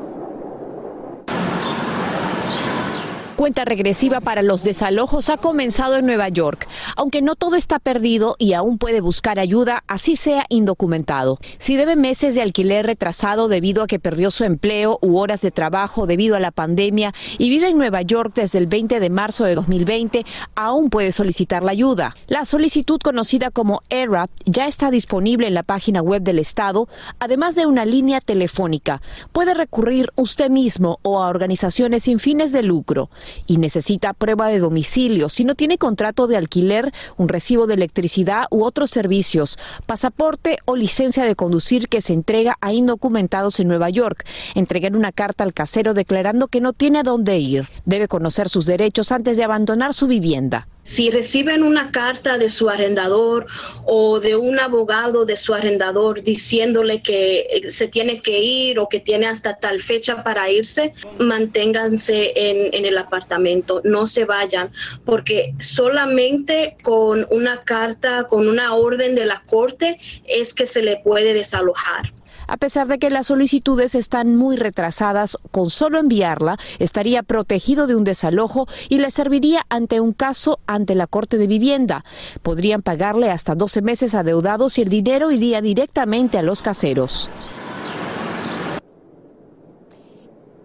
Cuenta 3.40 3.64
regresiva 3.64 4.20
para 4.20 4.42
los 4.42 4.66
desalojos 4.66 5.30
ha 5.30 5.38
comenzado 5.38 5.96
en 5.96 6.06
Nueva 6.06 6.28
York, 6.28 6.68
aunque 6.98 7.22
no 7.22 7.36
todo 7.36 7.56
está 7.56 7.80
perdido 7.80 8.36
y 8.38 8.52
aún 8.52 8.78
puede 8.78 9.00
buscar 9.00 9.40
ayuda, 9.40 9.86
así 9.88 10.18
sea 10.18 10.46
indocumentado. 10.50 11.40
Si 11.58 11.78
debe 11.78 11.96
meses 11.96 12.36
de 12.36 12.42
alquiler 12.42 12.86
retrasado 12.86 13.48
debido 13.48 13.82
a 13.82 13.88
que 13.88 13.98
perdió 13.98 14.30
su 14.30 14.44
empleo 14.44 15.00
u 15.02 15.20
horas 15.20 15.40
de 15.40 15.52
trabajo 15.52 16.06
debido 16.06 16.36
a 16.36 16.42
la 16.42 16.52
pandemia 16.52 17.14
y 17.38 17.50
vive 17.50 17.70
en 17.70 17.78
Nueva 17.78 18.02
York 18.02 18.34
desde 18.36 18.58
el 18.58 18.68
20 18.68 19.00
de 19.00 19.10
marzo 19.10 19.46
de 19.46 19.56
2020, 19.56 20.26
aún 20.56 20.90
puede 20.90 21.14
solicitar 21.14 21.64
la 21.64 21.72
ayuda. 21.72 22.18
La 22.28 22.44
solicitud 22.44 23.00
conocida 23.02 23.52
como 23.52 23.84
ERAP 23.90 24.30
ya 24.44 24.68
está 24.68 24.92
disponible 24.92 25.48
en 25.48 25.54
la 25.54 25.64
página 25.64 26.02
web 26.02 26.24
del 26.24 26.40
Estado, 26.40 26.90
además 27.20 27.56
de 27.56 27.68
una 27.68 27.86
línea 27.86 28.20
telefónica. 28.20 29.02
Puede 29.32 29.54
recurrir 29.54 30.12
usted 30.18 30.50
mismo 30.50 31.00
o 31.04 31.24
a 31.24 31.30
organizaciones 31.30 32.04
sin 32.04 32.20
fines 32.20 32.52
de 32.52 32.64
lucro 32.64 33.10
y 33.48 33.58
necesita 33.58 34.14
prueba 34.14 34.48
de 34.48 34.60
domicilio, 34.60 35.30
si 35.30 35.44
no 35.44 35.56
tiene 35.56 35.78
contrato 35.78 36.28
de 36.28 36.38
alquiler, 36.38 36.94
un 37.18 37.30
recibo 37.30 37.68
de 37.68 37.76
electricidad 37.76 38.46
u 38.50 38.64
otros 38.64 38.90
servicios, 38.90 39.58
pasaporte 39.86 40.60
o 40.66 40.76
licencia 40.76 41.26
de 41.26 41.36
conducir 41.36 41.88
que 41.88 42.02
se 42.02 42.14
entrega 42.14 42.58
a 42.62 42.74
indocumentados 42.74 43.60
en 43.60 43.68
Nueva 43.68 43.90
York, 43.90 44.26
entregar 44.56 44.96
una 44.96 45.12
carta 45.12 45.44
al 45.44 45.54
casero 45.54 45.94
declarando 45.94 46.48
que 46.48 46.62
no 46.62 46.74
tiene 46.74 47.00
a 47.00 47.04
dónde 47.04 47.38
ir. 47.38 47.68
Debe 47.86 48.08
conocer 48.08 48.50
sus 48.50 48.66
derechos 48.66 49.12
antes 49.12 49.38
de 49.38 49.44
abandonar 49.44 49.94
su 49.94 50.08
vivienda. 50.08 50.68
Si 50.90 51.12
reciben 51.12 51.62
una 51.62 51.92
carta 51.92 52.40
de 52.40 52.50
su 52.50 52.68
arrendador 52.68 53.46
o 53.86 54.20
de 54.20 54.36
un 54.36 54.60
abogado 54.60 55.24
de 55.24 55.38
su 55.38 55.54
arrendador 55.54 56.24
diciéndole 56.24 57.04
que 57.04 57.42
eh, 57.42 57.70
se 57.70 57.88
tiene 57.88 58.24
que 58.24 58.40
ir 58.40 58.80
o 58.80 58.90
que 58.90 59.00
tiene 59.00 59.28
hasta 59.28 59.60
tal 59.60 59.82
fecha 59.82 60.24
para 60.24 60.50
irse, 60.50 60.94
manténganse 61.20 62.34
en, 62.36 62.74
en 62.74 62.86
el 62.86 62.98
apartamento, 62.98 63.82
no 63.84 64.08
se 64.08 64.26
vayan, 64.26 64.72
porque 65.06 65.54
solamente 65.60 66.76
con 66.82 67.28
una 67.30 67.64
carta, 67.64 68.24
con 68.24 68.48
una 68.48 68.74
orden 68.74 69.14
de 69.14 69.28
la 69.28 69.44
corte 69.46 70.00
es 70.26 70.56
que 70.56 70.66
se 70.66 70.82
le 70.82 70.98
puede 70.98 71.36
desalojar. 71.36 72.12
A 72.50 72.58
pesar 72.58 72.88
de 72.88 72.98
que 72.98 73.12
las 73.12 73.28
solicitudes 73.28 73.94
están 73.94 74.36
muy 74.36 74.58
retrasadas, 74.58 75.38
con 75.52 75.70
solo 75.70 76.00
enviarla 76.00 76.58
estaría 76.80 77.22
protegido 77.22 77.86
de 77.86 77.96
un 77.96 78.04
desalojo 78.04 78.68
y 78.90 78.98
le 78.98 79.12
serviría 79.12 79.68
ante 79.70 80.00
un 80.00 80.14
caso 80.14 80.60
ante 80.66 80.96
la 80.96 81.06
Corte 81.06 81.38
de 81.38 81.46
Vivienda. 81.46 82.04
Podrían 82.42 82.82
pagarle 82.82 83.30
hasta 83.30 83.54
12 83.54 83.84
meses 83.84 84.16
adeudados 84.16 84.80
y 84.80 84.82
el 84.82 84.90
dinero 84.90 85.30
iría 85.30 85.62
directamente 85.62 86.40
a 86.40 86.42
los 86.42 86.64
caseros. 86.64 87.30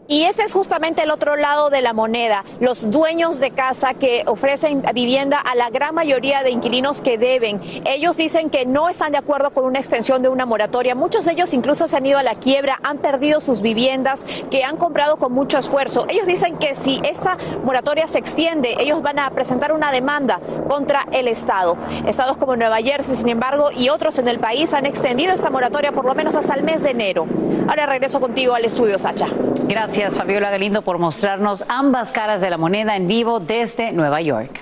Y 0.07 0.25
ese 0.25 0.43
es 0.43 0.53
justamente 0.53 1.03
el 1.03 1.11
otro 1.11 1.35
lado 1.37 1.71
de 1.71 1.81
la 1.81 1.95
moneda, 1.95 2.45
los 2.61 2.91
dueños 2.91 3.41
de 3.41 3.53
casa 3.53 3.95
que 3.95 4.25
ofrecen 4.27 4.83
vivienda 4.95 5.39
a 5.39 5.55
la 5.55 5.71
gran 5.71 5.95
mayoría 5.95 6.43
de 6.43 6.51
inquilinos 6.51 7.01
que 7.01 7.17
deben. 7.17 7.61
Ellos 7.87 8.19
dicen 8.19 8.51
que 8.51 8.67
no 8.67 8.91
están 8.91 9.13
de 9.13 9.19
acuerdo 9.19 9.51
con 9.51 9.65
una 9.65 9.79
extensión 9.79 10.21
de 10.21 10.29
una 10.29 10.45
moratoria. 10.45 10.95
Muchos 10.95 11.25
de 11.25 11.33
ellos 11.33 11.55
incluso 11.55 11.87
se 11.87 11.97
han 11.97 12.05
ido 12.05 12.19
a 12.19 12.23
la 12.23 12.35
quiebra, 12.35 12.79
han 12.83 12.99
perdido 12.99 13.41
sus 13.41 13.63
viviendas 13.63 14.27
que 14.51 14.63
han 14.63 14.77
comprado 14.77 15.17
con 15.17 15.33
mucho 15.33 15.57
esfuerzo. 15.57 16.05
Ellos 16.11 16.27
dicen 16.27 16.59
que 16.59 16.75
si 16.75 17.01
esta 17.03 17.39
moratoria 17.63 18.07
se 18.07 18.19
extiende, 18.19 18.77
ellos 18.79 19.01
van 19.01 19.19
a 19.19 19.31
presentar 19.31 19.73
una 19.73 19.91
demanda 19.91 20.39
contra 20.69 21.07
el 21.13 21.29
Estado. 21.29 21.79
Estados 22.07 22.37
como 22.37 22.57
Nueva 22.57 22.77
Jersey, 22.77 23.17
sin 23.17 23.31
embargo, 23.31 23.71
y 23.73 23.89
otros 23.89 24.19
en 24.19 24.29
el 24.29 24.39
país 24.39 24.75
han 24.75 24.85
extendido 24.85 25.33
esta 25.33 25.49
moratoria 25.49 25.93
por 25.93 26.05
lo 26.05 26.15
menos 26.15 26.37
hasta 26.37 26.53
el 26.55 26.63
mes 26.63 26.83
de 26.83 26.91
enero. 26.91 27.27
Ahora 27.69 27.87
regreso 27.87 28.21
contigo 28.21 28.55
al 28.55 28.67
estudio, 28.67 28.99
Sacha. 28.99 29.29
Gracias. 29.67 29.93
Gracias, 29.97 30.18
Fabiola 30.18 30.51
Galindo, 30.51 30.82
por 30.82 30.99
mostrarnos 30.99 31.64
ambas 31.68 32.11
caras 32.11 32.40
de 32.40 32.51
la 32.51 32.59
moneda 32.59 32.97
en 32.97 33.07
vivo 33.07 33.38
desde 33.38 33.92
Nueva 33.92 34.20
York. 34.20 34.61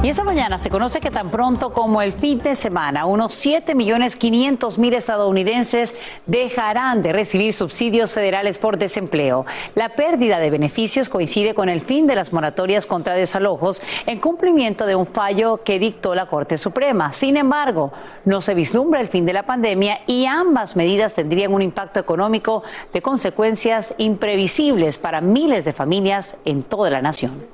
Y 0.00 0.08
esta 0.08 0.22
mañana 0.22 0.58
se 0.58 0.70
conoce 0.70 1.00
que 1.00 1.10
tan 1.10 1.28
pronto 1.28 1.72
como 1.72 2.00
el 2.00 2.12
fin 2.12 2.38
de 2.38 2.54
semana, 2.54 3.04
unos 3.04 3.34
7 3.34 3.74
millones 3.74 4.14
500 4.14 4.78
mil 4.78 4.94
estadounidenses 4.94 5.92
dejarán 6.24 7.02
de 7.02 7.12
recibir 7.12 7.52
subsidios 7.52 8.14
federales 8.14 8.58
por 8.58 8.78
desempleo. 8.78 9.44
La 9.74 9.88
pérdida 9.88 10.38
de 10.38 10.50
beneficios 10.50 11.08
coincide 11.08 11.52
con 11.52 11.68
el 11.68 11.80
fin 11.80 12.06
de 12.06 12.14
las 12.14 12.32
moratorias 12.32 12.86
contra 12.86 13.14
desalojos 13.14 13.82
en 14.06 14.20
cumplimiento 14.20 14.86
de 14.86 14.94
un 14.94 15.04
fallo 15.04 15.64
que 15.64 15.80
dictó 15.80 16.14
la 16.14 16.26
Corte 16.26 16.58
Suprema. 16.58 17.12
Sin 17.12 17.36
embargo, 17.36 17.90
no 18.24 18.40
se 18.40 18.54
vislumbra 18.54 19.00
el 19.00 19.08
fin 19.08 19.26
de 19.26 19.32
la 19.32 19.46
pandemia 19.46 20.02
y 20.06 20.26
ambas 20.26 20.76
medidas 20.76 21.14
tendrían 21.14 21.52
un 21.52 21.62
impacto 21.62 21.98
económico 21.98 22.62
de 22.92 23.02
consecuencias 23.02 23.96
imprevisibles 23.98 24.96
para 24.96 25.20
miles 25.20 25.64
de 25.64 25.72
familias 25.72 26.38
en 26.44 26.62
toda 26.62 26.88
la 26.88 27.02
nación. 27.02 27.44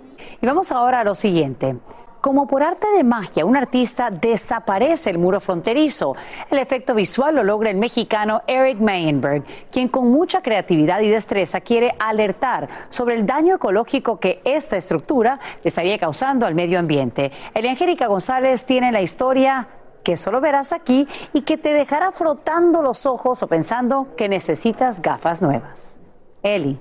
Y 0.43 0.47
vamos 0.47 0.73
ahora 0.73 1.01
a 1.01 1.05
lo 1.05 1.15
siguiente. 1.15 1.77
Como 2.25 2.47
por 2.47 2.63
arte 2.63 2.87
de 2.97 3.05
magia, 3.05 3.45
un 3.45 3.55
artista 3.55 4.09
desaparece 4.09 5.11
el 5.11 5.19
muro 5.19 5.43
fronterizo. 5.43 6.17
El 6.51 6.59
efecto 6.59 6.95
visual 6.95 7.35
lo 7.35 7.45
logra 7.45 7.69
el 7.69 7.77
mexicano 7.77 8.41
Eric 8.47 8.81
Mayenberg, 8.81 9.45
quien 9.71 9.89
con 9.89 10.11
mucha 10.11 10.41
creatividad 10.41 11.03
y 11.03 11.11
destreza 11.11 11.61
quiere 11.61 11.95
alertar 11.99 12.67
sobre 12.89 13.17
el 13.17 13.27
daño 13.27 13.57
ecológico 13.57 14.21
que 14.21 14.41
esta 14.47 14.79
estructura 14.79 15.39
estaría 15.65 15.99
causando 15.99 16.47
al 16.47 16.55
medio 16.55 16.79
ambiente. 16.79 17.31
Eliangélica 17.53 18.07
González 18.07 18.65
tiene 18.65 18.91
la 18.91 19.03
historia 19.03 19.69
que 20.03 20.17
solo 20.17 20.41
verás 20.41 20.73
aquí 20.73 21.07
y 21.35 21.43
que 21.43 21.59
te 21.59 21.75
dejará 21.75 22.11
frotando 22.11 22.81
los 22.81 23.05
ojos 23.05 23.43
o 23.43 23.49
pensando 23.49 24.17
que 24.17 24.31
necesitas 24.31 25.03
gafas 25.03 25.43
nuevas. 25.43 26.01
Eli. 26.43 26.81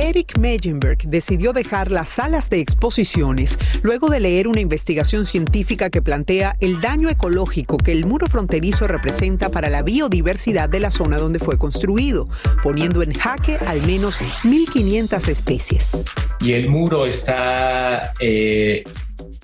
Eric 0.00 0.38
Meyenberg 0.38 0.98
decidió 1.08 1.52
dejar 1.52 1.90
las 1.90 2.08
salas 2.08 2.48
de 2.50 2.60
exposiciones 2.60 3.58
luego 3.82 4.08
de 4.08 4.20
leer 4.20 4.46
una 4.46 4.60
investigación 4.60 5.26
científica 5.26 5.90
que 5.90 6.02
plantea 6.02 6.56
el 6.60 6.80
daño 6.80 7.08
ecológico 7.10 7.78
que 7.78 7.90
el 7.90 8.06
muro 8.06 8.28
fronterizo 8.28 8.86
representa 8.86 9.48
para 9.48 9.68
la 9.68 9.82
biodiversidad 9.82 10.68
de 10.68 10.78
la 10.78 10.92
zona 10.92 11.16
donde 11.18 11.40
fue 11.40 11.58
construido, 11.58 12.28
poniendo 12.62 13.02
en 13.02 13.12
jaque 13.12 13.56
al 13.56 13.84
menos 13.84 14.20
1.500 14.20 15.28
especies. 15.28 16.04
Y 16.40 16.52
el 16.52 16.68
muro 16.68 17.04
está 17.04 18.12
eh, 18.20 18.84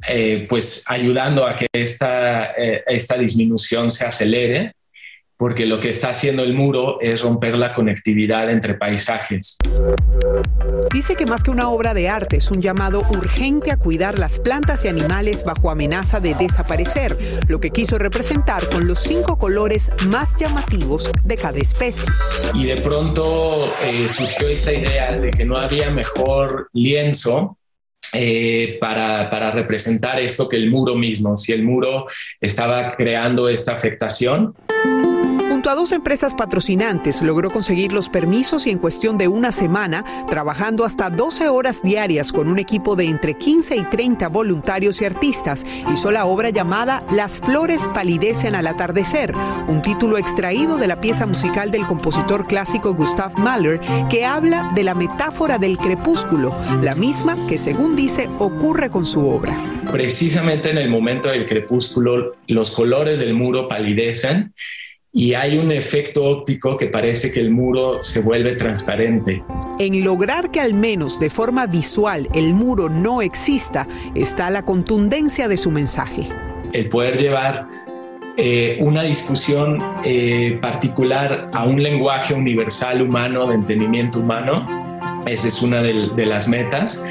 eh, 0.06 0.46
pues 0.48 0.84
ayudando 0.86 1.44
a 1.46 1.56
que 1.56 1.66
esta, 1.72 2.52
eh, 2.52 2.84
esta 2.86 3.18
disminución 3.18 3.90
se 3.90 4.06
acelere 4.06 4.72
porque 5.36 5.66
lo 5.66 5.80
que 5.80 5.88
está 5.88 6.10
haciendo 6.10 6.42
el 6.42 6.54
muro 6.54 7.00
es 7.00 7.22
romper 7.22 7.56
la 7.56 7.74
conectividad 7.74 8.50
entre 8.50 8.74
paisajes. 8.74 9.58
Dice 10.92 11.16
que 11.16 11.26
más 11.26 11.42
que 11.42 11.50
una 11.50 11.68
obra 11.70 11.92
de 11.94 12.08
arte 12.08 12.36
es 12.36 12.50
un 12.50 12.62
llamado 12.62 13.00
urgente 13.10 13.72
a 13.72 13.76
cuidar 13.76 14.18
las 14.18 14.38
plantas 14.38 14.84
y 14.84 14.88
animales 14.88 15.44
bajo 15.44 15.70
amenaza 15.70 16.20
de 16.20 16.34
desaparecer, 16.34 17.16
lo 17.48 17.60
que 17.60 17.70
quiso 17.70 17.98
representar 17.98 18.68
con 18.68 18.86
los 18.86 19.00
cinco 19.00 19.38
colores 19.38 19.90
más 20.08 20.36
llamativos 20.36 21.10
de 21.24 21.36
cada 21.36 21.58
especie. 21.58 22.08
Y 22.54 22.66
de 22.66 22.76
pronto 22.76 23.72
eh, 23.82 24.08
surgió 24.08 24.48
esta 24.48 24.72
idea 24.72 25.08
de 25.16 25.30
que 25.30 25.44
no 25.44 25.56
había 25.56 25.90
mejor 25.90 26.68
lienzo 26.72 27.58
eh, 28.14 28.78
para, 28.80 29.28
para, 29.28 29.50
representar 29.50 30.20
esto 30.20 30.48
que 30.48 30.56
el 30.56 30.70
muro 30.70 30.94
mismo, 30.94 31.36
si 31.36 31.52
el 31.52 31.64
muro 31.64 32.06
estaba 32.40 32.94
creando 32.96 33.48
esta 33.48 33.72
afectación 33.72 34.54
a 35.70 35.74
dos 35.74 35.92
empresas 35.92 36.34
patrocinantes 36.34 37.22
logró 37.22 37.50
conseguir 37.50 37.92
los 37.92 38.08
permisos 38.08 38.66
y 38.66 38.70
en 38.70 38.78
cuestión 38.78 39.16
de 39.18 39.28
una 39.28 39.52
semana, 39.52 40.04
trabajando 40.28 40.84
hasta 40.84 41.10
12 41.10 41.48
horas 41.48 41.82
diarias 41.82 42.32
con 42.32 42.48
un 42.48 42.58
equipo 42.58 42.96
de 42.96 43.04
entre 43.04 43.34
15 43.34 43.76
y 43.76 43.82
30 43.82 44.28
voluntarios 44.28 45.00
y 45.00 45.04
artistas, 45.04 45.64
hizo 45.92 46.10
la 46.10 46.26
obra 46.26 46.50
llamada 46.50 47.02
Las 47.10 47.40
flores 47.40 47.88
palidecen 47.94 48.54
al 48.54 48.66
atardecer, 48.66 49.32
un 49.68 49.80
título 49.80 50.18
extraído 50.18 50.76
de 50.76 50.86
la 50.86 51.00
pieza 51.00 51.26
musical 51.26 51.70
del 51.70 51.86
compositor 51.86 52.46
clásico 52.46 52.94
Gustav 52.94 53.38
Mahler 53.38 53.80
que 54.10 54.24
habla 54.24 54.70
de 54.74 54.84
la 54.84 54.94
metáfora 54.94 55.58
del 55.58 55.78
crepúsculo, 55.78 56.54
la 56.82 56.94
misma 56.94 57.46
que 57.46 57.58
según 57.58 57.96
dice 57.96 58.28
ocurre 58.38 58.90
con 58.90 59.04
su 59.04 59.26
obra. 59.26 59.56
Precisamente 59.90 60.70
en 60.70 60.78
el 60.78 60.88
momento 60.88 61.30
del 61.30 61.46
crepúsculo 61.46 62.34
los 62.48 62.70
colores 62.70 63.18
del 63.20 63.34
muro 63.34 63.68
palidecen 63.68 64.52
y 65.16 65.34
hay 65.34 65.56
un 65.58 65.70
efecto 65.70 66.24
óptico 66.24 66.76
que 66.76 66.88
parece 66.88 67.30
que 67.30 67.38
el 67.38 67.50
muro 67.52 68.02
se 68.02 68.20
vuelve 68.20 68.56
transparente. 68.56 69.44
En 69.78 70.04
lograr 70.04 70.50
que 70.50 70.60
al 70.60 70.74
menos 70.74 71.20
de 71.20 71.30
forma 71.30 71.66
visual 71.66 72.26
el 72.34 72.52
muro 72.52 72.88
no 72.88 73.22
exista 73.22 73.86
está 74.16 74.50
la 74.50 74.64
contundencia 74.64 75.46
de 75.46 75.56
su 75.56 75.70
mensaje. 75.70 76.28
El 76.72 76.88
poder 76.88 77.16
llevar 77.16 77.68
eh, 78.36 78.78
una 78.80 79.04
discusión 79.04 79.78
eh, 80.04 80.58
particular 80.60 81.48
a 81.54 81.64
un 81.64 81.80
lenguaje 81.80 82.34
universal 82.34 83.00
humano, 83.00 83.46
de 83.46 83.54
entendimiento 83.54 84.18
humano, 84.18 84.66
esa 85.26 85.46
es 85.46 85.62
una 85.62 85.80
de 85.80 86.26
las 86.26 86.48
metas. 86.48 87.06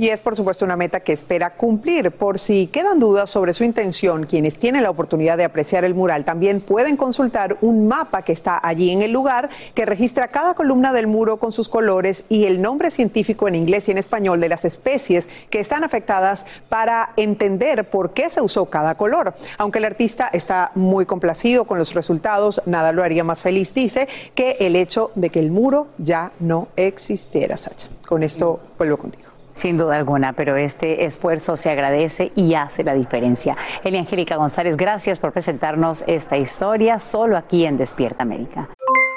Y 0.00 0.10
es 0.10 0.20
por 0.20 0.36
supuesto 0.36 0.64
una 0.64 0.76
meta 0.76 1.00
que 1.00 1.12
espera 1.12 1.54
cumplir. 1.54 2.12
Por 2.12 2.38
si 2.38 2.68
quedan 2.68 3.00
dudas 3.00 3.30
sobre 3.30 3.52
su 3.52 3.64
intención, 3.64 4.26
quienes 4.26 4.56
tienen 4.56 4.84
la 4.84 4.90
oportunidad 4.90 5.36
de 5.36 5.42
apreciar 5.42 5.84
el 5.84 5.96
mural 5.96 6.24
también 6.24 6.60
pueden 6.60 6.96
consultar 6.96 7.58
un 7.62 7.88
mapa 7.88 8.22
que 8.22 8.30
está 8.30 8.60
allí 8.62 8.92
en 8.92 9.02
el 9.02 9.10
lugar 9.10 9.50
que 9.74 9.86
registra 9.86 10.28
cada 10.28 10.54
columna 10.54 10.92
del 10.92 11.08
muro 11.08 11.38
con 11.38 11.50
sus 11.50 11.68
colores 11.68 12.24
y 12.28 12.44
el 12.44 12.62
nombre 12.62 12.92
científico 12.92 13.48
en 13.48 13.56
inglés 13.56 13.88
y 13.88 13.90
en 13.90 13.98
español 13.98 14.38
de 14.38 14.48
las 14.48 14.64
especies 14.64 15.28
que 15.50 15.58
están 15.58 15.82
afectadas 15.82 16.46
para 16.68 17.10
entender 17.16 17.90
por 17.90 18.12
qué 18.12 18.30
se 18.30 18.40
usó 18.40 18.66
cada 18.66 18.94
color. 18.94 19.34
Aunque 19.56 19.80
el 19.80 19.84
artista 19.84 20.30
está 20.32 20.70
muy 20.76 21.06
complacido 21.06 21.64
con 21.64 21.76
los 21.76 21.94
resultados, 21.94 22.62
nada 22.66 22.92
lo 22.92 23.02
haría 23.02 23.24
más 23.24 23.42
feliz, 23.42 23.74
dice, 23.74 24.06
que 24.36 24.58
el 24.60 24.76
hecho 24.76 25.10
de 25.16 25.30
que 25.30 25.40
el 25.40 25.50
muro 25.50 25.88
ya 25.98 26.30
no 26.38 26.68
existiera, 26.76 27.56
Sacha. 27.56 27.88
Con 28.06 28.22
esto 28.22 28.60
vuelvo 28.78 28.96
contigo. 28.96 29.37
Sin 29.58 29.76
duda 29.76 29.96
alguna, 29.96 30.34
pero 30.34 30.56
este 30.56 31.04
esfuerzo 31.04 31.56
se 31.56 31.68
agradece 31.68 32.30
y 32.36 32.54
hace 32.54 32.84
la 32.84 32.94
diferencia. 32.94 33.56
Elia 33.82 33.98
Angélica 33.98 34.36
González, 34.36 34.76
gracias 34.76 35.18
por 35.18 35.32
presentarnos 35.32 36.04
esta 36.06 36.36
historia 36.36 37.00
solo 37.00 37.36
aquí 37.36 37.64
en 37.64 37.76
Despierta 37.76 38.22
América. 38.22 38.68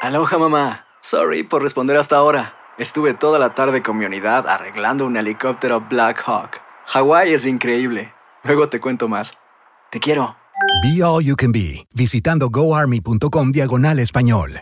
Aloha 0.01 0.39
mamá, 0.39 0.87
sorry 0.99 1.43
por 1.43 1.61
responder 1.61 1.95
hasta 1.95 2.15
ahora. 2.15 2.55
Estuve 2.79 3.13
toda 3.13 3.37
la 3.37 3.53
tarde 3.53 3.83
con 3.83 3.99
mi 3.99 4.05
unidad 4.05 4.47
arreglando 4.47 5.05
un 5.05 5.15
helicóptero 5.15 5.85
Black 5.87 6.23
Hawk. 6.25 6.59
Hawái 6.87 7.33
es 7.33 7.45
increíble. 7.45 8.11
Luego 8.43 8.67
te 8.67 8.79
cuento 8.79 9.07
más. 9.07 9.37
Te 9.91 9.99
quiero. 9.99 10.35
Be 10.81 11.03
All 11.03 11.23
You 11.23 11.35
Can 11.35 11.51
Be, 11.51 11.85
visitando 11.93 12.49
goarmy.com 12.49 13.51
diagonal 13.51 13.99
español. 13.99 14.61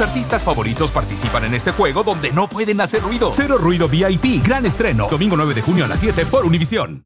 Artistas 0.00 0.44
favoritos 0.44 0.92
participan 0.92 1.44
en 1.44 1.54
este 1.54 1.72
juego 1.72 2.02
donde 2.02 2.30
no 2.30 2.48
pueden 2.48 2.80
hacer 2.80 3.00
ruido. 3.02 3.30
Cero 3.32 3.56
Ruido 3.58 3.88
VIP, 3.88 4.44
gran 4.44 4.66
estreno. 4.66 5.08
Domingo 5.08 5.36
9 5.36 5.54
de 5.54 5.62
junio 5.62 5.84
a 5.86 5.88
las 5.88 6.00
7 6.00 6.26
por 6.26 6.44
Univisión. 6.44 7.04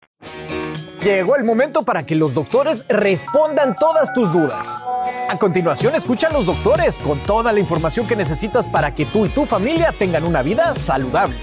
Llegó 1.03 1.37
el 1.37 1.45
momento 1.45 1.83
para 1.83 2.05
que 2.05 2.15
los 2.15 2.35
doctores 2.35 2.85
respondan 2.89 3.75
todas 3.75 4.13
tus 4.13 4.33
dudas. 4.33 4.85
A 5.29 5.39
continuación, 5.39 5.95
escucha 5.95 6.27
a 6.27 6.33
los 6.33 6.47
doctores 6.47 6.99
con 6.99 7.19
toda 7.21 7.53
la 7.53 7.61
información 7.61 8.07
que 8.07 8.17
necesitas 8.17 8.67
para 8.67 8.95
que 8.95 9.07
tú 9.07 9.25
y 9.25 9.29
tu 9.31 9.47
familia 9.47 9.95
tengan 9.99 10.25
una 10.25 10.43
vida 10.43 10.75
saludable. 10.75 11.37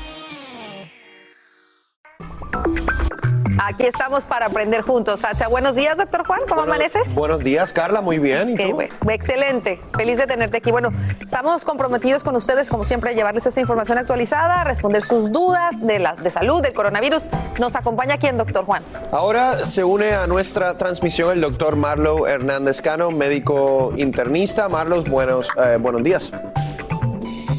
Aquí 3.60 3.86
estamos 3.86 4.24
para 4.24 4.46
aprender 4.46 4.82
juntos. 4.82 5.22
Sacha, 5.22 5.48
buenos 5.48 5.76
días, 5.76 5.98
doctor 5.98 6.26
Juan. 6.26 6.42
¿Cómo 6.48 6.62
amaneces? 6.62 7.14
Buenos 7.14 7.40
días, 7.40 7.74
Carla. 7.74 8.02
Muy 8.02 8.20
bien. 8.20 8.50
¿Y 8.50 8.56
tú? 8.56 8.74
bueno. 8.74 8.94
Excelente. 9.10 9.80
Feliz 9.96 10.18
de 10.18 10.28
tenerte 10.28 10.58
aquí. 10.58 10.72
Bueno, 10.72 10.92
estamos 11.20 11.66
comprometidos 11.66 12.24
con 12.24 12.36
ustedes, 12.36 12.70
como 12.70 12.84
siempre, 12.84 13.12
a 13.12 13.14
llevarles 13.14 13.48
esa 13.48 13.60
información 13.60 13.98
actualizada, 13.98 14.62
a 14.62 14.64
responder 14.64 15.02
sus 15.02 15.32
dudas 15.32 15.86
de, 15.86 16.00
la, 16.00 16.14
de 16.14 16.30
salud, 16.30 16.62
del 16.62 16.74
coronavirus. 16.74 17.24
Nos 17.60 17.76
acompaña 17.76 18.18
quién, 18.18 18.38
doctor 18.38 18.66
Juan. 18.66 18.84
Ahora 19.12 19.56
se 19.66 19.84
une 19.84 20.14
a 20.14 20.28
nuestra 20.28 20.78
transmisión 20.78 21.32
el 21.32 21.42
doctor 21.42 21.76
Marlo 21.76 22.28
Hernández 22.28 22.82
Cano, 22.82 23.10
médico 23.12 23.94
internista. 23.98 24.70
Marlos, 24.70 25.10
buenos, 25.10 25.50
eh, 25.58 25.78
buenos 25.80 26.04
días. 26.04 26.32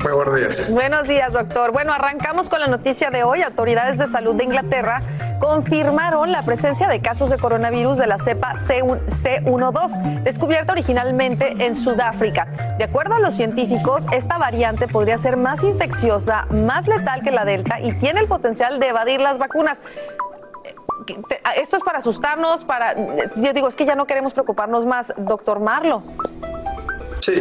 Buenos 0.02 0.34
días. 0.36 0.72
Buenos 0.72 1.08
días, 1.08 1.32
doctor. 1.32 1.72
Bueno, 1.72 1.92
arrancamos 1.92 2.48
con 2.48 2.60
la 2.60 2.66
noticia 2.66 3.10
de 3.10 3.24
hoy. 3.24 3.42
Autoridades 3.42 3.98
de 3.98 4.06
salud 4.06 4.34
de 4.34 4.44
Inglaterra 4.44 5.02
confirmaron 5.40 6.32
la 6.32 6.42
presencia 6.42 6.88
de 6.88 7.00
casos 7.00 7.30
de 7.30 7.38
coronavirus 7.38 7.98
de 7.98 8.06
la 8.06 8.18
cepa 8.18 8.54
C1- 8.54 9.06
C12, 9.06 10.22
descubierta 10.22 10.72
originalmente 10.72 11.64
en 11.64 11.74
Sudáfrica. 11.74 12.46
De 12.78 12.84
acuerdo 12.84 13.14
a 13.14 13.18
los 13.18 13.34
científicos, 13.34 14.06
esta 14.12 14.38
variante 14.38 14.88
podría 14.88 15.18
ser 15.18 15.36
más 15.36 15.62
infecciosa, 15.64 16.46
más 16.50 16.86
letal 16.86 17.22
que 17.22 17.30
la 17.30 17.44
Delta 17.44 17.80
y 17.80 17.92
tiene 17.92 18.20
el 18.20 18.28
potencial 18.28 18.78
de 18.80 18.88
evadir 18.88 19.20
las 19.20 19.38
vacunas. 19.38 19.80
Eh, 20.64 20.74
Esto 21.56 21.76
es 21.76 21.82
para 21.82 21.98
asustarnos, 21.98 22.64
para... 22.64 22.94
Yo 23.36 23.52
digo, 23.52 23.68
es 23.68 23.74
que 23.74 23.84
ya 23.84 23.94
no 23.94 24.06
queremos 24.06 24.32
preocuparnos 24.32 24.84
más. 24.86 25.12
Doctor 25.16 25.60
Marlo. 25.60 26.02
Sí, 27.28 27.34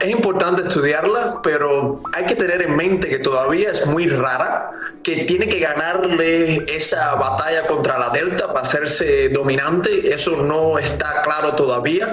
es 0.00 0.08
importante 0.08 0.62
estudiarla, 0.62 1.40
pero 1.42 2.00
hay 2.14 2.24
que 2.24 2.34
tener 2.34 2.62
en 2.62 2.76
mente 2.76 3.10
que 3.10 3.18
todavía 3.18 3.72
es 3.72 3.86
muy 3.86 4.06
rara, 4.06 4.70
que 5.04 5.24
tiene 5.24 5.48
que 5.48 5.60
ganarle 5.60 6.64
esa 6.66 7.14
batalla 7.14 7.66
contra 7.66 7.98
la 7.98 8.08
Delta 8.08 8.52
para 8.52 8.66
hacerse 8.66 9.28
dominante, 9.28 10.12
eso 10.12 10.36
no 10.38 10.78
está 10.78 11.22
claro 11.22 11.54
todavía, 11.54 12.12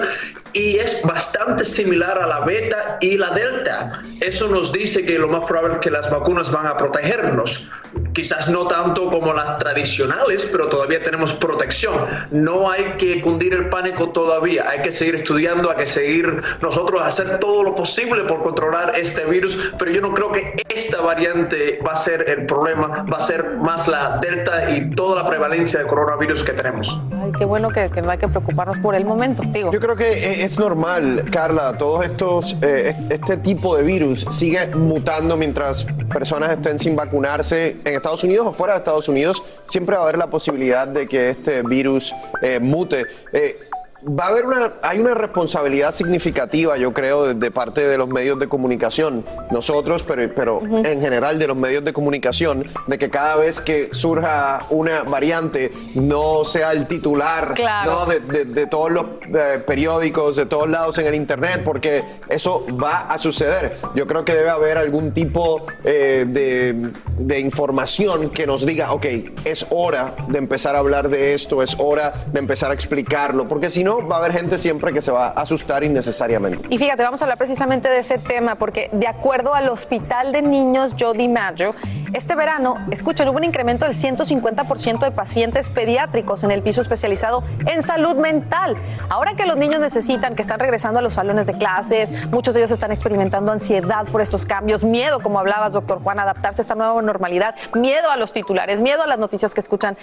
y 0.52 0.76
es 0.76 1.00
bastante 1.02 1.64
similar 1.64 2.18
a 2.18 2.26
la 2.26 2.40
Beta 2.40 2.98
y 3.00 3.16
la 3.16 3.30
Delta. 3.30 4.02
Eso 4.20 4.48
nos 4.48 4.72
dice 4.72 5.04
que 5.04 5.18
lo 5.18 5.28
más 5.28 5.46
probable 5.46 5.74
es 5.74 5.80
que 5.80 5.90
las 5.90 6.10
vacunas 6.10 6.50
van 6.50 6.66
a 6.66 6.76
protegernos. 6.76 7.70
Quizás 8.12 8.48
no 8.48 8.66
tanto 8.66 9.08
como 9.10 9.32
las 9.32 9.58
tradicionales, 9.58 10.46
pero 10.52 10.68
todavía 10.68 11.02
tenemos 11.02 11.32
protección. 11.32 11.94
No 12.30 12.70
hay 12.70 12.84
que 12.98 13.22
cundir 13.22 13.54
el 13.54 13.70
pánico 13.70 14.10
todavía. 14.10 14.68
Hay 14.68 14.82
que 14.82 14.92
seguir 14.92 15.14
estudiando, 15.14 15.70
hay 15.70 15.76
que 15.78 15.86
seguir 15.86 16.42
nosotros 16.60 17.00
hacer 17.00 17.38
todo 17.38 17.62
lo 17.62 17.74
posible 17.74 18.22
por 18.24 18.42
controlar 18.42 18.92
este 18.96 19.24
virus, 19.24 19.56
pero 19.78 19.90
yo 19.90 20.02
no 20.02 20.12
creo 20.12 20.30
que 20.32 20.62
esta 20.68 21.00
variante 21.00 21.80
va 21.86 21.92
a 21.92 21.96
ser 21.96 22.28
el 22.28 22.44
problema, 22.46 22.81
va 22.88 23.16
a 23.16 23.20
ser 23.20 23.56
más 23.56 23.88
la 23.88 24.18
delta 24.18 24.70
y 24.70 24.90
toda 24.90 25.22
la 25.22 25.28
prevalencia 25.28 25.80
de 25.80 25.86
coronavirus 25.86 26.42
que 26.42 26.52
tenemos. 26.52 27.00
Ay, 27.20 27.32
qué 27.38 27.44
bueno 27.44 27.68
que, 27.70 27.90
que 27.90 28.02
no 28.02 28.10
hay 28.10 28.18
que 28.18 28.28
preocuparnos 28.28 28.78
por 28.78 28.94
el 28.94 29.04
momento, 29.04 29.42
digo. 29.46 29.72
Yo 29.72 29.80
creo 29.80 29.96
que 29.96 30.10
eh, 30.10 30.44
es 30.44 30.58
normal, 30.58 31.24
Carla, 31.30 31.72
todos 31.78 32.04
estos, 32.04 32.56
eh, 32.62 32.94
este 33.10 33.36
tipo 33.36 33.76
de 33.76 33.82
virus 33.82 34.26
sigue 34.30 34.66
mutando 34.74 35.36
mientras 35.36 35.84
personas 36.12 36.50
estén 36.50 36.78
sin 36.78 36.96
vacunarse 36.96 37.76
en 37.84 37.94
Estados 37.94 38.24
Unidos 38.24 38.46
o 38.46 38.52
fuera 38.52 38.74
de 38.74 38.78
Estados 38.78 39.08
Unidos. 39.08 39.42
Siempre 39.64 39.96
va 39.96 40.02
a 40.02 40.04
haber 40.04 40.18
la 40.18 40.28
posibilidad 40.28 40.86
de 40.86 41.06
que 41.06 41.30
este 41.30 41.62
virus 41.62 42.14
eh, 42.40 42.60
mute. 42.60 43.06
Eh, 43.32 43.58
Va 44.04 44.24
a 44.24 44.28
haber 44.30 44.46
una, 44.46 44.72
hay 44.82 44.98
una 44.98 45.14
responsabilidad 45.14 45.92
significativa, 45.94 46.76
yo 46.76 46.92
creo, 46.92 47.24
de, 47.26 47.34
de 47.34 47.50
parte 47.52 47.86
de 47.86 47.96
los 47.96 48.08
medios 48.08 48.36
de 48.40 48.48
comunicación, 48.48 49.24
nosotros, 49.52 50.02
pero, 50.02 50.28
pero 50.34 50.60
en 50.84 51.00
general 51.00 51.38
de 51.38 51.46
los 51.46 51.56
medios 51.56 51.84
de 51.84 51.92
comunicación, 51.92 52.66
de 52.88 52.98
que 52.98 53.10
cada 53.10 53.36
vez 53.36 53.60
que 53.60 53.90
surja 53.92 54.66
una 54.70 55.04
variante 55.04 55.70
no 55.94 56.44
sea 56.44 56.72
el 56.72 56.88
titular 56.88 57.54
Claro. 57.54 57.92
¿no? 57.92 58.06
de, 58.06 58.18
de- 58.18 58.44
de 58.46 58.66
todos 58.66 58.90
los 58.90 59.04
eh, 59.32 59.62
periódicos, 59.64 60.34
de 60.34 60.46
todos 60.46 60.68
lados 60.68 60.98
en 60.98 61.06
el 61.06 61.14
internet, 61.14 61.62
porque 61.64 62.02
eso 62.28 62.66
va 62.82 63.02
a 63.02 63.18
suceder. 63.18 63.76
Yo 63.94 64.08
creo 64.08 64.24
que 64.24 64.34
debe 64.34 64.50
haber 64.50 64.78
algún 64.78 65.12
tipo 65.12 65.64
eh, 65.84 66.24
de, 66.26 66.90
de 67.18 67.38
información 67.38 68.30
que 68.30 68.48
nos 68.48 68.66
diga, 68.66 68.92
ok, 68.92 69.06
es 69.44 69.66
hora 69.70 70.16
de 70.26 70.38
empezar 70.38 70.74
a 70.74 70.80
hablar 70.80 71.08
de 71.08 71.34
esto, 71.34 71.62
es 71.62 71.76
hora 71.78 72.14
de 72.32 72.40
empezar 72.40 72.72
a 72.72 72.74
explicarlo, 72.74 73.46
porque 73.46 73.70
si 73.70 73.84
no, 73.84 73.91
va 74.00 74.16
a 74.16 74.18
haber 74.18 74.32
gente 74.32 74.58
siempre 74.58 74.92
que 74.92 75.02
se 75.02 75.10
va 75.10 75.28
a 75.28 75.42
asustar 75.42 75.84
innecesariamente. 75.84 76.66
Y 76.70 76.78
fíjate, 76.78 77.02
vamos 77.02 77.20
a 77.22 77.24
hablar 77.24 77.38
precisamente 77.38 77.88
de 77.88 77.98
ese 77.98 78.18
tema, 78.18 78.54
porque 78.54 78.88
de 78.92 79.06
acuerdo 79.06 79.54
al 79.54 79.68
Hospital 79.68 80.32
de 80.32 80.42
Niños 80.42 80.94
Jody 80.98 81.28
Maggio, 81.28 81.74
este 82.12 82.34
verano, 82.34 82.76
escuchen, 82.90 83.28
hubo 83.28 83.38
un 83.38 83.44
incremento 83.44 83.86
del 83.86 83.94
150% 83.94 84.98
de 85.00 85.10
pacientes 85.10 85.68
pediátricos 85.70 86.44
en 86.44 86.50
el 86.50 86.62
piso 86.62 86.80
especializado 86.80 87.42
en 87.66 87.82
salud 87.82 88.16
mental. 88.16 88.76
Ahora 89.08 89.34
que 89.34 89.46
los 89.46 89.56
niños 89.56 89.80
necesitan, 89.80 90.34
que 90.34 90.42
están 90.42 90.60
regresando 90.60 90.98
a 90.98 91.02
los 91.02 91.14
salones 91.14 91.46
de 91.46 91.54
clases, 91.54 92.12
muchos 92.30 92.54
de 92.54 92.60
ellos 92.60 92.70
están 92.70 92.92
experimentando 92.92 93.50
ansiedad 93.50 94.06
por 94.06 94.20
estos 94.20 94.44
cambios, 94.44 94.84
miedo, 94.84 95.20
como 95.20 95.38
hablabas, 95.38 95.72
doctor 95.72 96.02
Juan, 96.02 96.18
adaptarse 96.18 96.60
a 96.60 96.62
esta 96.62 96.74
nueva 96.74 97.00
normalidad, 97.00 97.54
miedo 97.74 98.10
a 98.10 98.16
los 98.16 98.32
titulares, 98.32 98.80
miedo 98.80 99.02
a 99.02 99.06
las 99.06 99.18
noticias 99.18 99.54
que 99.54 99.60
escuchan. 99.60 99.96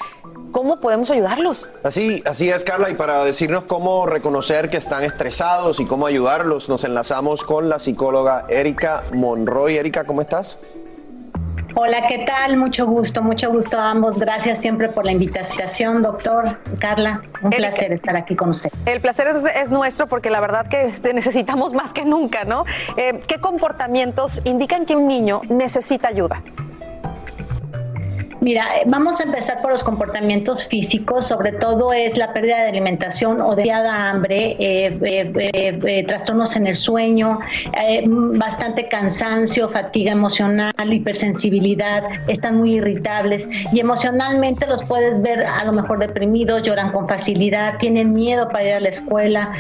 ¿Cómo 0.51 0.79
podemos 0.79 1.11
ayudarlos? 1.11 1.67
Así, 1.83 2.23
así 2.25 2.49
es, 2.49 2.63
Carla, 2.63 2.89
y 2.89 2.95
para 2.95 3.23
decirnos 3.23 3.65
cómo 3.65 4.05
reconocer 4.05 4.69
que 4.69 4.77
están 4.77 5.03
estresados 5.03 5.79
y 5.79 5.85
cómo 5.85 6.07
ayudarlos, 6.07 6.69
nos 6.69 6.83
enlazamos 6.83 7.43
con 7.43 7.69
la 7.69 7.79
psicóloga 7.79 8.45
Erika 8.49 9.03
Monroy. 9.13 9.77
Erika, 9.77 10.05
¿cómo 10.05 10.21
estás? 10.21 10.57
Hola, 11.75 12.07
¿qué 12.07 12.25
tal? 12.25 12.57
Mucho 12.57 12.87
gusto, 12.87 13.21
mucho 13.21 13.51
gusto 13.51 13.77
a 13.77 13.91
ambos. 13.91 14.17
Gracias 14.17 14.59
siempre 14.59 14.89
por 14.89 15.05
la 15.05 15.11
invitación, 15.11 16.01
doctor, 16.01 16.57
Carla. 16.79 17.21
Un 17.43 17.51
placer 17.51 17.93
estar 17.93 18.17
aquí 18.17 18.35
con 18.35 18.49
usted. 18.49 18.71
El 18.85 18.99
placer 19.01 19.27
es, 19.27 19.43
es 19.55 19.71
nuestro 19.71 20.07
porque 20.07 20.31
la 20.31 20.39
verdad 20.39 20.67
que 20.67 20.91
te 21.01 21.13
necesitamos 21.13 21.73
más 21.73 21.93
que 21.93 22.05
nunca, 22.05 22.43
¿no? 22.43 22.65
Eh, 22.97 23.21
¿Qué 23.27 23.37
comportamientos 23.37 24.41
indican 24.45 24.85
que 24.85 24.95
un 24.95 25.07
niño 25.07 25.41
necesita 25.49 26.07
ayuda? 26.07 26.41
Mira, 28.41 28.77
eh, 28.77 28.83
vamos 28.85 29.19
a 29.19 29.23
empezar 29.23 29.61
por 29.61 29.71
los 29.71 29.83
comportamientos 29.83 30.65
físicos, 30.65 31.27
sobre 31.27 31.51
todo 31.51 31.91
es 31.91 32.17
la 32.17 32.31
pérdida 32.31 32.63
de 32.63 32.69
alimentación 32.69 33.41
o 33.41 33.53
de 33.53 33.69
hambre, 33.69 34.55
eh, 34.59 34.97
eh, 35.01 35.31
eh, 35.35 35.79
eh, 35.83 36.03
trastornos 36.05 36.55
en 36.55 36.65
el 36.67 36.75
sueño, 36.75 37.39
eh, 37.81 38.03
bastante 38.07 38.87
cansancio, 38.87 39.67
fatiga 39.67 40.13
emocional, 40.13 40.73
hipersensibilidad, 40.89 42.03
están 42.27 42.57
muy 42.57 42.75
irritables 42.75 43.49
y 43.73 43.79
emocionalmente 43.81 44.65
los 44.67 44.83
puedes 44.83 45.21
ver 45.21 45.45
a 45.45 45.65
lo 45.65 45.73
mejor 45.73 45.99
deprimidos, 45.99 46.61
lloran 46.61 46.93
con 46.93 47.09
facilidad, 47.09 47.77
tienen 47.77 48.13
miedo 48.13 48.47
para 48.47 48.63
ir 48.63 48.73
a 48.75 48.79
la 48.79 48.89
escuela, 48.89 49.51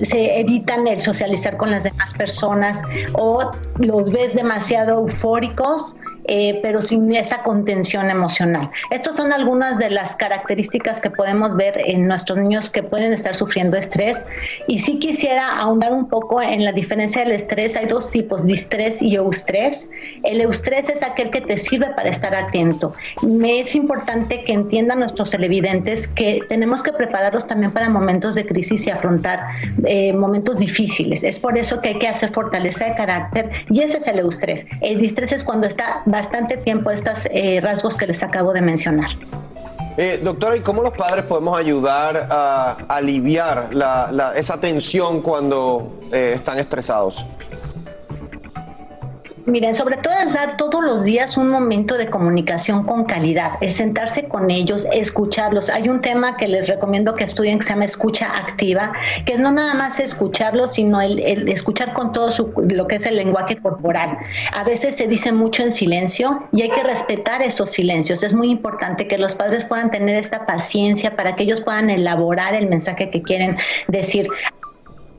se 0.00 0.40
evitan 0.40 0.88
el 0.88 1.00
socializar 1.00 1.56
con 1.56 1.70
las 1.70 1.84
demás 1.84 2.12
personas 2.14 2.82
o 3.12 3.52
los 3.78 4.10
ves 4.10 4.34
demasiado 4.34 4.94
eufóricos 5.00 5.94
eh, 6.26 6.58
pero 6.62 6.80
sin 6.80 7.14
esa 7.14 7.42
contención 7.42 8.10
emocional. 8.10 8.70
Estas 8.90 9.16
son 9.16 9.32
algunas 9.32 9.78
de 9.78 9.90
las 9.90 10.16
características 10.16 11.00
que 11.00 11.10
podemos 11.10 11.54
ver 11.56 11.74
en 11.84 12.06
nuestros 12.06 12.38
niños 12.38 12.70
que 12.70 12.82
pueden 12.82 13.12
estar 13.12 13.34
sufriendo 13.34 13.76
estrés. 13.76 14.24
Y 14.66 14.78
sí 14.78 14.98
quisiera 14.98 15.58
ahondar 15.58 15.92
un 15.92 16.08
poco 16.08 16.40
en 16.40 16.64
la 16.64 16.72
diferencia 16.72 17.22
del 17.22 17.32
estrés. 17.32 17.76
Hay 17.76 17.86
dos 17.86 18.10
tipos, 18.10 18.46
distrés 18.46 19.00
y 19.02 19.16
eustrés. 19.16 19.90
El 20.22 20.40
eustrés 20.40 20.88
es 20.88 21.02
aquel 21.02 21.30
que 21.30 21.40
te 21.40 21.56
sirve 21.56 21.86
para 21.88 22.08
estar 22.08 22.34
atento. 22.34 22.92
Me 23.22 23.60
es 23.60 23.74
importante 23.74 24.44
que 24.44 24.52
entiendan 24.52 25.00
nuestros 25.00 25.30
televidentes 25.30 26.08
que 26.08 26.40
tenemos 26.48 26.82
que 26.82 26.92
prepararlos 26.92 27.46
también 27.46 27.72
para 27.72 27.88
momentos 27.88 28.34
de 28.34 28.46
crisis 28.46 28.86
y 28.86 28.90
afrontar 28.90 29.40
eh, 29.86 30.12
momentos 30.12 30.58
difíciles. 30.58 31.22
Es 31.24 31.38
por 31.38 31.56
eso 31.58 31.80
que 31.80 31.90
hay 31.90 31.98
que 31.98 32.08
hacer 32.08 32.30
fortaleza 32.30 32.86
de 32.86 32.94
carácter 32.94 33.50
y 33.70 33.80
ese 33.80 33.98
es 33.98 34.06
el 34.06 34.18
eustrés. 34.18 34.66
El 34.80 35.00
distrés 35.00 35.32
es 35.32 35.44
cuando 35.44 35.66
está 35.66 36.02
bastante 36.14 36.56
tiempo 36.56 36.92
estos 36.92 37.26
eh, 37.32 37.60
rasgos 37.60 37.96
que 37.96 38.06
les 38.06 38.22
acabo 38.22 38.52
de 38.52 38.60
mencionar. 38.60 39.10
Eh, 39.96 40.20
doctora, 40.22 40.56
¿y 40.56 40.60
cómo 40.60 40.80
los 40.82 40.92
padres 40.96 41.24
podemos 41.24 41.58
ayudar 41.58 42.28
a 42.30 42.76
aliviar 42.88 43.70
esa 44.36 44.60
tensión 44.60 45.20
cuando 45.22 46.00
eh, 46.12 46.34
están 46.36 46.58
estresados? 46.58 47.26
Miren, 49.46 49.74
sobre 49.74 49.98
todo 49.98 50.14
es 50.24 50.32
dar 50.32 50.56
todos 50.56 50.82
los 50.82 51.04
días 51.04 51.36
un 51.36 51.50
momento 51.50 51.98
de 51.98 52.08
comunicación 52.08 52.84
con 52.84 53.04
calidad, 53.04 53.52
es 53.60 53.76
sentarse 53.76 54.26
con 54.26 54.50
ellos, 54.50 54.86
escucharlos. 54.90 55.68
Hay 55.68 55.90
un 55.90 56.00
tema 56.00 56.38
que 56.38 56.48
les 56.48 56.66
recomiendo 56.66 57.14
que 57.14 57.24
estudien 57.24 57.58
que 57.58 57.66
se 57.66 57.70
llama 57.70 57.84
escucha 57.84 58.34
activa, 58.38 58.92
que 59.26 59.34
es 59.34 59.38
no 59.38 59.52
nada 59.52 59.74
más 59.74 60.00
escucharlos, 60.00 60.72
sino 60.72 61.02
el, 61.02 61.18
escuchar 61.48 61.92
con 61.92 62.12
todo 62.12 62.30
lo 62.56 62.86
que 62.86 62.96
es 62.96 63.04
el 63.04 63.16
lenguaje 63.16 63.56
corporal. 63.56 64.16
A 64.54 64.64
veces 64.64 64.96
se 64.96 65.08
dice 65.08 65.30
mucho 65.30 65.62
en 65.62 65.72
silencio 65.72 66.48
y 66.50 66.62
hay 66.62 66.70
que 66.70 66.82
respetar 66.82 67.42
esos 67.42 67.70
silencios. 67.70 68.22
Es 68.22 68.32
muy 68.32 68.48
importante 68.48 69.06
que 69.06 69.18
los 69.18 69.34
padres 69.34 69.66
puedan 69.66 69.90
tener 69.90 70.16
esta 70.16 70.46
paciencia 70.46 71.16
para 71.16 71.36
que 71.36 71.42
ellos 71.42 71.60
puedan 71.60 71.90
elaborar 71.90 72.54
el 72.54 72.70
mensaje 72.70 73.10
que 73.10 73.20
quieren 73.20 73.58
decir 73.88 74.26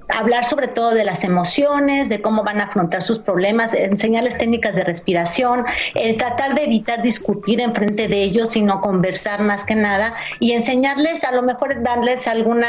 hablar 0.10 0.46
sobre 0.46 0.68
todo 0.68 0.94
de 0.94 1.06
las 1.06 1.24
emociones, 1.24 2.10
de 2.10 2.22
cómo 2.22 2.44
van 2.44 2.62
a 2.62 2.66
afrontar 2.66 3.02
sus 3.02 3.20
problemas, 3.20 3.74
enseñarles 3.74 4.38
técnicas 4.38 4.76
de 4.76 4.84
respiración, 4.84 5.66
el 5.96 6.16
tratar 6.16 6.56
de 6.56 6.64
evitar 6.64 7.02
discutir 7.02 7.62
en 7.62 7.74
frente 7.74 8.08
de 8.08 8.22
ellos, 8.22 8.50
sino 8.50 8.82
conversar 8.82 9.42
más 9.42 9.64
que 9.64 9.76
nada 9.76 10.14
y 10.40 10.52
enseñarles, 10.52 11.24
a 11.24 11.32
lo 11.32 11.42
mejor 11.42 11.82
darles 11.82 12.28
algún 12.28 12.64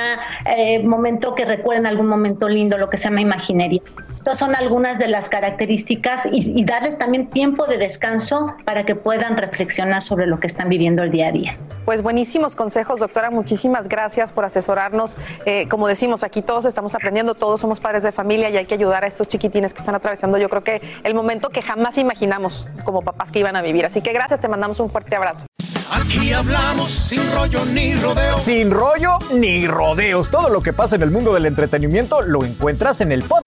eh, 0.47 0.83
momento 0.83 1.35
que 1.35 1.45
recuerden 1.45 1.87
algún 1.87 2.09
momento 2.09 2.49
lindo, 2.49 2.79
lo 2.79 2.91
que 2.91 2.97
se 2.97 3.05
llama 3.05 3.21
imaginería. 3.21 3.83
Estas 4.27 4.41
son 4.41 4.57
algunas 4.57 4.99
de 4.99 5.07
las 5.07 5.29
características 5.29 6.27
y, 6.33 6.65
darles 6.65 6.99
también 6.99 7.29
tiempo 7.29 7.65
de 7.67 7.79
descanso 7.79 8.57
para 8.65 8.85
que 8.85 8.97
puedan 8.97 9.37
reflexionar 9.37 10.03
sobre 10.03 10.27
lo 10.27 10.41
que 10.41 10.49
están 10.49 10.69
viviendo 10.69 11.05
el 11.05 11.13
día 11.13 11.29
a 11.29 11.31
día. 11.31 11.57
Pues 11.85 12.03
buenísimos 12.03 12.57
consejos, 12.57 12.99
doctora. 12.99 13.31
Muchísimas 13.31 13.87
gracias 13.89 14.33
por 14.33 14.45
asesorarnos. 14.45 15.17
Eh, 15.45 15.69
como 15.69 15.87
decimos, 15.87 16.25
aquí 16.25 16.43
todos 16.43 16.65
estamos 16.65 16.97
aprendiendo, 16.97 17.37
todos 17.37 17.61
somos 17.61 17.79
padres 17.79 18.03
de 18.03 18.11
familia 18.11 18.51
y 18.51 18.57
hay 18.57 18.67
que 18.67 18.75
ayudar 18.75 19.05
a 19.05 19.07
estos 19.07 19.29
chiquitines 19.29 19.73
que 19.73 19.79
están 19.79 19.95
atravesando, 19.95 20.39
yo 20.39 20.49
creo 20.49 20.65
que 20.65 20.83
el 21.05 21.15
momento 21.15 21.51
que 21.51 21.63
jamás 21.63 21.97
imaginamos 21.97 22.67
como 22.83 23.03
papás 23.03 23.31
que 23.31 23.39
iban 23.39 23.55
a 23.55 23.63
vivir. 23.63 23.87
Así 23.87 24.01
que 24.01 24.13
gracias, 24.13 24.41
te 24.41 24.49
mandamos 24.49 24.81
un 24.81 24.91
fuerte 24.91 25.15
abrazo. 25.15 25.47
Aquí 25.93 26.33
hablamos 26.33 26.91
sin 26.91 27.33
rollo 27.33 27.65
ni 27.67 27.95
rodeos. 27.95 28.43
Sin 28.43 28.73
rollo 28.73 29.19
ni 29.33 29.69
rodeos. 29.69 30.33
Todo 30.33 30.49
lo 30.49 30.63
que 30.63 30.73
pasa 30.73 30.97
en 30.97 31.03
el 31.03 31.13
mundo 31.13 31.33
del 31.33 31.47
entretenimiento 31.47 32.23
lo 32.23 32.45
encuentras 32.45 33.01
en 33.01 33.13
el 33.13 33.23
podcast 33.23 33.47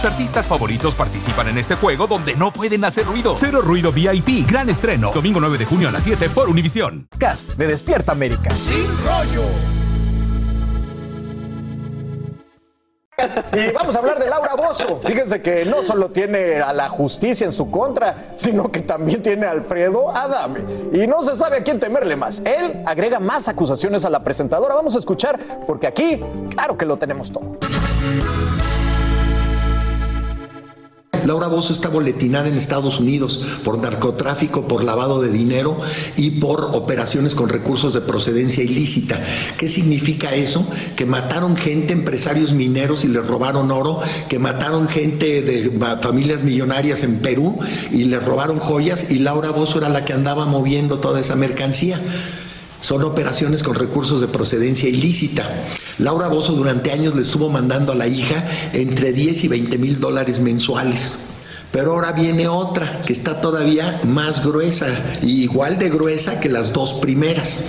Tus 0.00 0.10
artistas 0.10 0.48
favoritos 0.48 0.94
participan 0.94 1.48
en 1.48 1.58
este 1.58 1.74
juego 1.74 2.06
donde 2.06 2.34
no 2.34 2.50
pueden 2.50 2.82
hacer 2.86 3.04
ruido. 3.04 3.34
Cero 3.36 3.60
Ruido 3.60 3.92
VIP, 3.92 4.48
gran 4.48 4.70
estreno. 4.70 5.12
Domingo 5.12 5.40
9 5.40 5.58
de 5.58 5.66
junio 5.66 5.90
a 5.90 5.92
las 5.92 6.04
7 6.04 6.30
por 6.30 6.48
Univisión. 6.48 7.06
Cast 7.18 7.50
de 7.50 7.66
Despierta 7.66 8.12
América. 8.12 8.50
Sin 8.58 8.86
rollo. 9.04 9.42
Y 13.52 13.72
vamos 13.72 13.94
a 13.94 13.98
hablar 13.98 14.18
de 14.18 14.30
Laura 14.30 14.54
Bozo. 14.54 15.02
Fíjense 15.04 15.42
que 15.42 15.66
no 15.66 15.82
solo 15.82 16.08
tiene 16.08 16.62
a 16.62 16.72
la 16.72 16.88
justicia 16.88 17.44
en 17.44 17.52
su 17.52 17.70
contra, 17.70 18.32
sino 18.36 18.72
que 18.72 18.80
también 18.80 19.20
tiene 19.20 19.44
a 19.44 19.50
Alfredo 19.50 20.16
Adame. 20.16 20.60
Y 20.94 21.06
no 21.06 21.20
se 21.20 21.36
sabe 21.36 21.58
a 21.58 21.62
quién 21.62 21.78
temerle 21.78 22.16
más. 22.16 22.40
Él 22.46 22.82
agrega 22.86 23.20
más 23.20 23.48
acusaciones 23.48 24.06
a 24.06 24.08
la 24.08 24.24
presentadora. 24.24 24.74
Vamos 24.76 24.94
a 24.94 24.98
escuchar, 24.98 25.38
porque 25.66 25.86
aquí, 25.86 26.24
claro 26.48 26.78
que 26.78 26.86
lo 26.86 26.96
tenemos 26.96 27.30
todo. 27.30 27.58
Laura 31.26 31.48
Bozo 31.48 31.72
está 31.72 31.88
boletinada 31.88 32.48
en 32.48 32.56
Estados 32.56 32.98
Unidos 32.98 33.44
por 33.62 33.78
narcotráfico, 33.78 34.66
por 34.66 34.84
lavado 34.84 35.20
de 35.20 35.30
dinero 35.30 35.78
y 36.16 36.32
por 36.32 36.70
operaciones 36.72 37.34
con 37.34 37.48
recursos 37.48 37.94
de 37.94 38.00
procedencia 38.00 38.64
ilícita. 38.64 39.20
¿Qué 39.58 39.68
significa 39.68 40.34
eso? 40.34 40.66
Que 40.96 41.06
mataron 41.06 41.56
gente, 41.56 41.92
empresarios 41.92 42.52
mineros 42.52 43.04
y 43.04 43.08
les 43.08 43.26
robaron 43.26 43.70
oro, 43.70 44.00
que 44.28 44.38
mataron 44.38 44.88
gente 44.88 45.42
de 45.42 45.70
familias 46.00 46.42
millonarias 46.42 47.02
en 47.02 47.18
Perú 47.18 47.58
y 47.90 48.04
les 48.04 48.22
robaron 48.24 48.58
joyas 48.58 49.10
y 49.10 49.18
Laura 49.18 49.50
Bozo 49.50 49.78
era 49.78 49.88
la 49.88 50.04
que 50.04 50.12
andaba 50.12 50.46
moviendo 50.46 51.00
toda 51.00 51.20
esa 51.20 51.36
mercancía. 51.36 52.00
Son 52.80 53.02
operaciones 53.02 53.62
con 53.62 53.74
recursos 53.74 54.20
de 54.20 54.28
procedencia 54.28 54.88
ilícita. 54.88 55.48
Laura 55.98 56.28
Bozo 56.28 56.52
durante 56.52 56.92
años 56.92 57.14
le 57.14 57.22
estuvo 57.22 57.50
mandando 57.50 57.92
a 57.92 57.94
la 57.94 58.06
hija 58.06 58.48
entre 58.72 59.12
10 59.12 59.44
y 59.44 59.48
20 59.48 59.78
mil 59.78 60.00
dólares 60.00 60.40
mensuales. 60.40 61.18
Pero 61.72 61.92
ahora 61.92 62.12
viene 62.12 62.48
otra 62.48 63.02
que 63.02 63.12
está 63.12 63.40
todavía 63.40 64.00
más 64.04 64.44
gruesa 64.44 64.88
y 65.22 65.42
igual 65.42 65.78
de 65.78 65.90
gruesa 65.90 66.40
que 66.40 66.48
las 66.48 66.72
dos 66.72 66.94
primeras. 66.94 67.64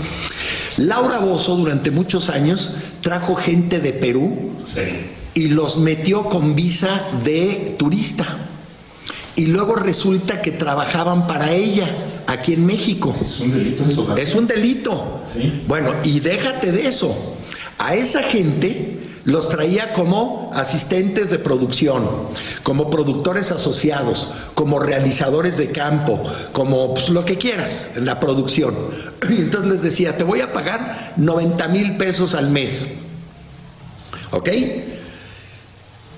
Laura 0.77 1.19
Bozo 1.19 1.57
durante 1.57 1.91
muchos 1.91 2.29
años 2.29 2.75
trajo 3.01 3.35
gente 3.35 3.79
de 3.79 3.93
Perú 3.93 4.51
y 5.33 5.49
los 5.49 5.77
metió 5.77 6.23
con 6.23 6.55
visa 6.55 7.05
de 7.23 7.75
turista. 7.77 8.25
Y 9.35 9.47
luego 9.47 9.75
resulta 9.75 10.41
que 10.41 10.51
trabajaban 10.51 11.27
para 11.27 11.51
ella 11.51 11.89
aquí 12.27 12.53
en 12.53 12.65
México. 12.65 13.15
Es 13.23 13.39
un 13.39 13.51
delito 13.51 13.85
eso. 13.85 14.17
Es 14.17 14.35
un 14.35 14.47
delito. 14.47 15.21
Bueno, 15.67 15.93
y 16.03 16.19
déjate 16.19 16.71
de 16.71 16.87
eso. 16.87 17.35
A 17.77 17.95
esa 17.95 18.23
gente 18.23 18.99
los 19.23 19.49
traía 19.49 19.93
como 19.93 20.51
asistentes 20.53 21.29
de 21.29 21.39
producción, 21.39 22.07
como 22.63 22.89
productores 22.89 23.51
asociados, 23.51 24.29
como 24.55 24.79
realizadores 24.79 25.57
de 25.57 25.71
campo, 25.71 26.23
como 26.51 26.93
pues, 26.93 27.09
lo 27.09 27.23
que 27.25 27.37
quieras 27.37 27.91
en 27.95 28.05
la 28.05 28.19
producción. 28.19 28.75
Y 29.29 29.41
entonces 29.41 29.71
les 29.71 29.81
decía, 29.81 30.17
te 30.17 30.23
voy 30.23 30.41
a 30.41 30.51
pagar 30.51 31.13
90 31.17 31.67
mil 31.67 31.97
pesos 31.97 32.35
al 32.35 32.49
mes. 32.49 32.87
¿Ok? 34.31 34.49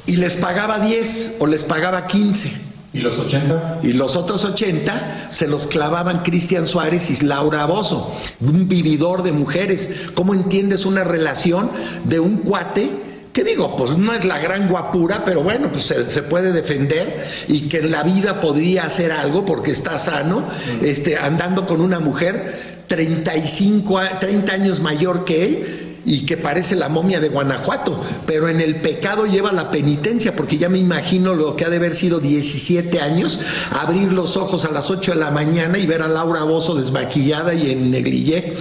y 0.06 0.18
les 0.18 0.36
pagaba 0.36 0.80
10 0.80 1.38
o 1.39 1.47
les 1.47 1.64
pagaba 1.64 2.08
15. 2.08 2.51
¿Y 2.94 3.00
los 3.00 3.18
80? 3.18 3.80
Y 3.84 3.94
los 3.94 4.16
otros 4.16 4.46
80 4.46 5.28
se 5.32 5.48
los 5.48 5.66
clavaban 5.68 6.22
Cristian 6.22 6.68
Suárez 6.68 7.10
y 7.10 7.26
Laura 7.26 7.66
Bozo, 7.66 8.16
un 8.39 8.68
vividor 8.68 9.24
de 9.24 9.32
mujeres. 9.32 9.89
¿Cómo 10.14 10.34
entiendes 10.36 10.86
una 10.86 11.04
relación 11.04 11.72
de 12.04 12.20
un 12.20 12.38
cuate? 12.38 12.89
Que 13.34 13.44
digo, 13.44 13.76
pues 13.76 13.98
no 13.98 14.14
es 14.14 14.26
la 14.26 14.38
gran 14.38 14.70
guapura, 14.70 15.24
pero 15.26 15.41
bueno, 15.41 15.70
pues 15.72 15.86
se, 15.86 16.08
se 16.08 16.22
puede 16.22 16.52
defender 16.52 17.26
y 17.48 17.62
que 17.62 17.80
en 17.80 17.89
la 17.89 18.04
vida 18.04 18.39
podría 18.39 18.84
hacer 18.84 19.12
algo 19.12 19.44
porque 19.44 19.72
está 19.72 19.98
sano, 19.98 20.46
este, 20.84 21.18
andando 21.18 21.66
con 21.66 21.82
una 21.82 22.00
mujer 22.00 22.84
35, 22.88 23.98
a- 23.98 24.20
30 24.20 24.54
años 24.54 24.80
mayor 24.82 25.26
que 25.26 25.46
él 25.46 25.83
y 26.06 26.26
que 26.26 26.36
parece 26.38 26.76
la 26.76 26.89
momia 26.89 27.20
de 27.20 27.30
Guanajuato, 27.30 27.99
pero 28.26 28.49
en 28.49 28.60
el 28.62 28.82
pecado 28.82 29.26
lleva 29.26 29.51
la 29.51 29.72
penitencia, 29.72 30.36
porque 30.36 30.58
ya 30.58 30.70
me 30.70 30.78
imagino 30.78 31.34
lo 31.34 31.56
que 31.56 31.66
ha 31.66 31.70
de 31.70 31.78
haber 31.78 31.95
sido 31.95 32.20
17 32.20 32.99
años, 32.99 33.39
abrir 33.80 34.12
los 34.12 34.36
ojos 34.38 34.66
a 34.66 34.72
las 34.72 34.89
8 34.89 35.14
de 35.14 35.18
la 35.20 35.32
mañana 35.32 35.78
y 35.78 35.86
ver 35.86 36.01
a 36.01 36.08
Laura 36.08 36.43
Bozo 36.43 36.76
desmaquillada 36.76 37.54
y 37.54 37.72
en 37.72 37.91
negligé. 37.91 38.54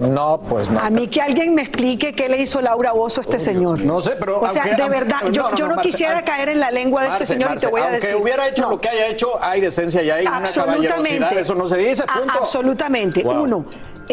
No, 0.00 0.40
pues 0.48 0.68
no. 0.68 0.80
A 0.80 0.90
mí 0.90 1.06
que 1.06 1.20
alguien 1.20 1.54
me 1.54 1.62
explique 1.62 2.12
qué 2.12 2.28
le 2.28 2.40
hizo 2.42 2.60
Laura 2.60 2.92
Bozo 2.92 3.20
a 3.20 3.22
este 3.22 3.38
señor. 3.38 3.80
No 3.80 4.00
sé, 4.00 4.12
pero. 4.18 4.40
O 4.40 4.50
sea, 4.50 4.64
aunque- 4.64 4.82
de 4.82 4.88
verdad, 4.88 5.18
aunque- 5.22 5.36
yo, 5.36 5.50
yo 5.56 5.68
no, 5.68 5.76
Marce, 5.76 5.90
quisiera 5.90 6.14
aunque- 6.14 6.30
caer 6.30 6.48
en 6.48 6.60
la 6.60 6.70
lengua 6.70 7.02
de 7.02 7.08
este 7.08 7.20
Marce, 7.20 7.34
señor 7.34 7.52
y 7.54 7.58
te 7.58 7.66
voy 7.68 7.80
a 7.80 7.84
aunque 7.84 8.00
decir. 8.00 8.16
hubiera 8.20 8.48
hecho 8.48 8.62
No. 8.62 8.70
lo 8.70 8.80
que 8.80 8.88
haya 8.88 9.06
hecho, 9.08 9.28
hay 9.42 9.60
decencia 9.60 10.02
y 10.02 10.10
hay 10.10 10.22
una 10.26 10.42
caballerosidad. 10.42 10.74
Absolutamente. 10.98 11.40
Eso 11.40 11.54
no 11.54 11.68
se 11.68 11.76
dice, 11.76 12.02
A- 12.08 12.18
punto. 12.18 12.32
absolutamente. 12.40 13.22
Wow. 13.22 13.42
Uno, 13.42 13.66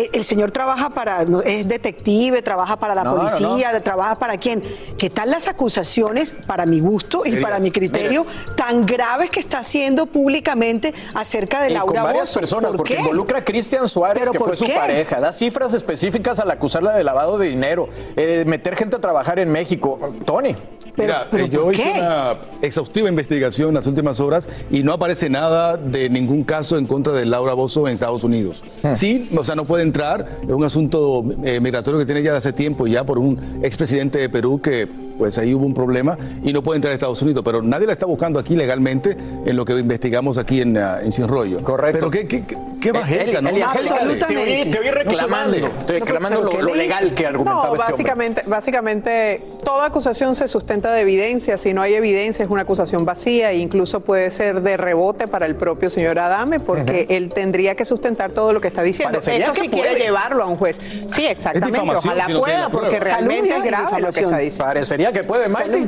el, 0.03 0.09
el 0.13 0.23
señor 0.23 0.51
trabaja 0.51 0.89
para, 0.89 1.25
es 1.45 1.67
detective, 1.67 2.41
trabaja 2.41 2.77
para 2.77 2.95
la 2.95 3.03
No, 3.03 3.15
no, 3.15 3.17
policía, 3.25 3.81
trabaja 3.83 4.17
para 4.19 4.37
quién. 4.37 4.61
¿Qué 4.97 5.09
tal 5.09 5.31
las 5.31 5.47
acusaciones, 5.47 6.33
para 6.47 6.65
mi 6.65 6.79
gusto 6.79 7.21
y 7.25 7.29
Serias. 7.31 7.43
para 7.43 7.59
mi 7.59 7.71
criterio, 7.71 8.25
tan 8.55 8.85
graves 8.85 9.29
que 9.29 9.39
está 9.39 9.59
haciendo 9.59 10.05
públicamente 10.05 10.93
acerca 11.13 11.61
de 11.61 11.71
Y 11.71 11.73
Laura 11.73 12.01
con 12.01 12.03
varias 12.03 12.33
personas, 12.33 12.69
¿Por 12.71 12.77
porque 12.77 12.95
qué? 12.95 13.01
involucra 13.01 13.39
a 13.39 13.45
Cristian 13.45 13.87
Suárez, 13.87 14.21
¿Pero 14.21 14.31
que 14.31 14.39
fue 14.39 14.55
su 14.55 14.65
qué? 14.65 14.73
pareja, 14.73 15.19
da 15.19 15.31
cifras 15.33 15.73
específicas 15.73 16.39
al 16.39 16.49
acusarla 16.51 16.95
de 16.95 17.03
lavado 17.03 17.37
de 17.37 17.47
dinero, 17.49 17.89
eh, 18.15 18.43
meter 18.47 18.75
gente 18.75 18.95
a 18.95 18.99
trabajar 18.99 19.39
en 19.39 19.51
México. 19.51 19.99
Tony. 20.25 20.55
Mira, 20.97 21.29
eh, 21.31 21.47
yo 21.49 21.71
hice 21.71 21.93
una 21.97 22.35
exhaustiva 22.61 23.07
investigación 23.07 23.69
en 23.69 23.75
las 23.75 23.87
últimas 23.87 24.19
horas 24.19 24.49
y 24.69 24.83
no 24.83 24.91
aparece 24.91 25.29
nada 25.29 25.77
de 25.77 26.09
ningún 26.09 26.43
caso 26.43 26.77
en 26.77 26.87
contra 26.87 27.13
de 27.13 27.25
Laura 27.25 27.53
Bozo 27.53 27.87
en 27.87 27.93
Estados 27.93 28.25
Unidos. 28.25 28.63
Sí, 28.93 29.29
o 29.37 29.43
sea, 29.45 29.55
no 29.55 29.63
puede 29.63 29.83
entrar, 29.89 30.25
es 30.41 30.49
un 30.49 30.63
asunto 30.63 31.23
eh, 31.43 31.59
migratorio 31.59 31.99
que 31.99 32.05
tiene 32.05 32.23
ya 32.23 32.31
de 32.31 32.37
hace 32.37 32.53
tiempo, 32.53 32.87
ya 32.87 33.03
por 33.03 33.19
un 33.19 33.39
expresidente 33.61 34.19
de 34.19 34.29
Perú 34.29 34.61
que 34.61 35.08
pues 35.19 35.37
ahí 35.37 35.53
hubo 35.53 35.65
un 35.65 35.73
problema 35.75 36.17
y 36.43 36.51
no 36.53 36.63
puede 36.63 36.77
entrar 36.77 36.91
a 36.91 36.95
Estados 36.95 37.21
Unidos, 37.21 37.43
pero 37.45 37.61
nadie 37.61 37.85
la 37.85 37.93
está 37.93 38.07
buscando 38.07 38.39
aquí 38.39 38.55
legalmente 38.55 39.15
en 39.45 39.55
lo 39.55 39.65
que 39.65 39.73
investigamos 39.73 40.37
aquí 40.39 40.61
en, 40.61 40.77
ah, 40.77 40.99
en 41.03 41.11
Sin 41.11 41.27
Rollo. 41.27 41.61
Correcto. 41.61 41.99
Pero 41.99 42.09
qué, 42.09 42.27
qué, 42.27 42.45
qué, 42.47 42.57
qué 42.81 42.91
bajeza, 42.93 43.41
¿no? 43.41 43.49
Angélica, 43.49 44.27
te 44.27 44.37
oí- 44.37 44.71
te 44.71 44.79
oí 44.79 44.85
No 44.87 44.91
reclamando, 44.93 45.51
vale. 45.61 45.69
te 45.85 45.93
reclamando 45.99 46.41
lo, 46.41 46.49
¿qué 46.51 46.61
lo 46.63 46.69
le 46.73 46.75
legal 46.83 47.13
que 47.13 47.27
argumentaba 47.27 47.67
No, 47.67 47.75
este 47.75 47.91
básicamente, 47.91 48.43
básicamente 48.47 49.43
toda 49.63 49.85
acusación 49.87 50.35
se 50.35 50.47
sustenta 50.47 50.91
de 50.93 51.01
evidencia. 51.01 51.57
Si 51.57 51.73
no 51.73 51.81
hay 51.81 51.93
evidencia 51.95 52.45
es 52.45 52.49
una 52.51 52.61
acusación 52.61 53.03
vacía 53.05 53.51
e 53.51 53.57
incluso 53.57 53.99
puede 53.99 54.31
ser 54.31 54.61
de 54.61 54.77
rebote 54.77 55.27
para 55.27 55.45
el 55.45 55.55
propio 55.55 55.89
señor 55.89 56.17
Adame 56.19 56.59
porque 56.59 57.07
él 57.09 57.31
tendría 57.33 57.75
que 57.75 57.83
sustentar 57.85 58.31
todo 58.31 58.53
lo 58.53 58.61
que 58.61 58.69
está 58.69 58.81
diciendo. 58.83 59.13
Parecería 59.19 59.43
Eso 59.45 59.51
que 59.53 59.59
si 59.61 59.67
quiere 59.69 59.89
puede. 59.89 60.01
llevarlo 60.03 60.43
a 60.43 60.47
un 60.47 60.55
juez. 60.55 60.79
Sí, 61.07 61.25
exactamente. 61.25 61.79
Ojalá 61.79 62.25
si 62.27 62.33
pueda 62.33 62.69
porque 62.69 62.99
realmente 62.99 63.55
es 63.57 63.63
grave 63.63 63.99
lo 64.01 64.11
que 64.11 64.21
está 64.21 64.37
diciendo. 64.37 64.65
Parecería 64.65 65.08
que 65.11 65.23
puede, 65.23 65.49
Maite. 65.49 65.87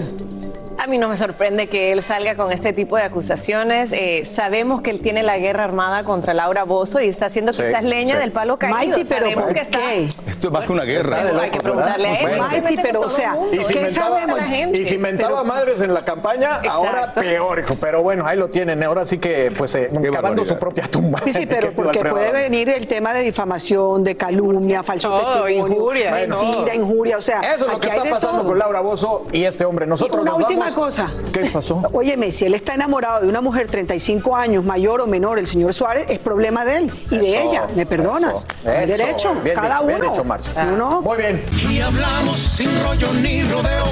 A 0.83 0.87
mí 0.87 0.97
no 0.97 1.07
me 1.09 1.15
sorprende 1.15 1.69
que 1.69 1.91
él 1.91 2.01
salga 2.01 2.35
con 2.35 2.51
este 2.51 2.73
tipo 2.73 2.97
de 2.97 3.03
acusaciones. 3.03 3.93
Eh, 3.93 4.23
sabemos 4.25 4.81
que 4.81 4.89
él 4.89 4.99
tiene 4.99 5.21
la 5.21 5.37
guerra 5.37 5.63
armada 5.63 6.03
contra 6.03 6.33
Laura 6.33 6.63
Bozo 6.63 6.99
y 6.99 7.07
está 7.07 7.27
haciendo 7.27 7.53
Sí, 7.53 7.61
quizás 7.61 7.83
leña 7.83 8.15
sí. 8.15 8.19
del 8.19 8.31
palo 8.31 8.57
caído. 8.57 8.75
Maite, 8.77 9.05
pero 9.07 9.21
Sabemos 9.25 9.43
¿por 9.43 9.53
que 9.53 9.59
está- 9.61 9.77
qué? 9.77 10.03
Esto 10.31 10.47
es 10.47 10.51
más 10.51 10.65
que 10.65 10.71
una 10.71 10.83
guerra. 10.83 11.23
Locos, 11.23 11.41
Hay 11.43 11.49
que 11.51 11.59
preguntarle 11.59 12.07
a 12.07 12.15
él. 12.15 12.39
Maite, 12.39 12.79
pero, 12.81 13.01
o 13.01 13.09
sea, 13.11 13.37
Y 13.51 13.63
si 13.63 13.73
¿qué 13.75 13.81
mentaba, 13.81 14.07
sabemos 14.07 14.37
la 14.39 14.43
gente? 14.45 14.79
y 14.79 14.85
si 14.85 14.97
Pero- 14.97 15.43
madres 15.43 15.81
en 15.81 15.93
la 15.93 16.03
campaña, 16.03 16.61
ahora 16.67 17.13
peor, 17.13 17.59
hijo. 17.59 17.75
Pero 17.79 18.01
bueno, 18.01 18.25
ahí 18.25 18.37
lo 18.39 18.47
tienen. 18.49 18.81
Ahora 18.83 19.05
sí 19.05 19.19
que, 19.19 19.51
pues, 19.55 19.75
eh, 19.75 19.91
cavando 20.11 20.43
su 20.45 20.57
propia 20.57 20.85
tumba. 20.89 21.19
Sí, 21.25 21.31
sí, 21.31 21.45
pero 21.45 21.67
Que 21.69 21.75
porque 21.75 21.99
puede 22.05 22.31
venir 22.31 22.69
el 22.69 22.87
tema 22.87 23.13
de 23.13 23.21
difamación, 23.21 24.03
de 24.03 24.15
calumnia, 24.15 24.81
falso 24.81 25.09
Todo, 25.09 25.43
testimonio, 25.43 25.75
injuria, 25.77 26.11
mentira, 26.27 26.73
injuria, 26.73 27.17
o 27.17 27.21
sea, 27.21 27.41
Eso 27.41 27.67
es 27.67 27.71
lo 27.71 27.79
que 27.79 27.87
está 27.87 28.03
pasando 28.03 28.39
todo. 28.39 28.49
con 28.49 28.57
Laura 28.57 28.81
Bozo 28.81 29.25
y 29.31 29.43
este 29.43 29.63
hombre. 29.63 29.85
Nosotros 29.85 30.21
una 30.23 30.31
nos 30.31 30.39
última 30.39 30.70
cosa. 30.73 31.11
¿Qué 31.31 31.49
pasó? 31.51 31.81
Óyeme, 31.93 32.31
si 32.31 32.45
él 32.45 32.53
está 32.53 32.73
enamorado 32.73 33.21
de 33.21 33.27
una 33.27 33.41
mujer 33.41 33.67
35 33.67 34.35
años, 34.35 34.63
mayor 34.63 35.01
o 35.01 35.07
menor, 35.07 35.39
el 35.39 35.47
señor 35.47 35.73
Suárez, 35.73 36.05
es 36.09 36.19
problema 36.19 36.65
de 36.65 36.77
él 36.77 36.91
y 37.09 37.17
de 37.17 37.43
ella. 37.43 37.67
¿Me 37.75 37.85
perdonas? 37.85 38.45
eso, 38.63 38.71
eso. 38.71 38.97
derecho, 38.97 39.33
Bien 39.43 39.55
cada 39.55 39.75
dicho, 39.75 39.87
bien 39.87 39.99
uno. 40.01 40.09
dicho, 40.09 40.23
Marce. 40.23 40.51
No, 40.55 40.77
no. 40.77 41.01
Muy 41.01 41.17
bien. 41.17 41.45
Y 41.69 41.79
hablamos 41.79 42.37
sin 42.37 42.69
rollo 42.83 43.07
ni 43.21 43.43
rodeo. 43.43 43.85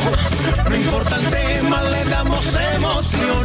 No 0.69 0.75
importa 0.75 1.15
el 1.15 1.25
tema, 1.29 1.81
le 1.83 2.05
damos 2.05 2.45
emoción. 2.75 3.43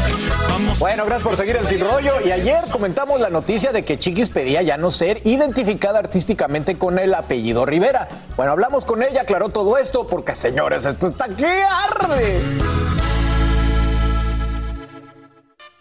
Vamos. 0.49 0.79
Bueno, 0.79 1.05
gracias 1.07 1.27
por 1.29 1.37
seguir 1.37 1.57
el 1.57 1.67
Sin 1.67 1.81
Rollo. 1.81 2.21
Y 2.25 2.31
ayer 2.31 2.61
comentamos 2.71 3.21
la 3.21 3.31
noticia 3.31 3.73
de 3.73 3.85
que 3.85 3.99
Chiquis 3.99 4.31
pedía 4.31 4.63
ya 4.63 4.77
no 4.77 4.91
ser 4.91 5.21
identificada 5.25 5.99
artísticamente 5.99 6.77
con 6.77 6.99
el 6.99 7.15
apellido 7.15 7.65
Rivera. 7.65 8.09
Bueno, 8.37 8.53
hablamos 8.53 8.85
con 8.85 9.03
ella, 9.03 9.23
aclaró 9.23 9.49
todo 9.49 9.79
esto, 9.79 10.07
porque 10.07 10.35
señores, 10.35 10.85
esto 10.87 11.07
está 11.07 11.29
que 11.29 11.47
arde. 11.47 12.41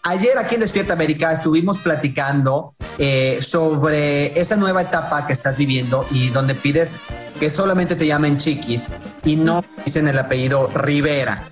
Ayer 0.05 0.37
aquí 0.37 0.55
en 0.55 0.61
Despierta 0.61 0.91
América 0.91 1.31
estuvimos 1.31 1.79
platicando 1.79 2.75
eh, 2.97 3.39
sobre 3.41 4.37
esa 4.37 4.57
nueva 4.57 4.81
etapa 4.81 5.25
que 5.25 5.31
estás 5.31 5.57
viviendo 5.57 6.05
y 6.11 6.29
donde 6.29 6.55
pides 6.55 6.97
que 7.39 7.49
solamente 7.49 7.95
te 7.95 8.05
llamen 8.05 8.37
Chiquis 8.37 8.89
y 9.23 9.37
no 9.37 9.63
dicen 9.85 10.09
el 10.09 10.19
apellido 10.19 10.69
Rivera. 10.75 11.43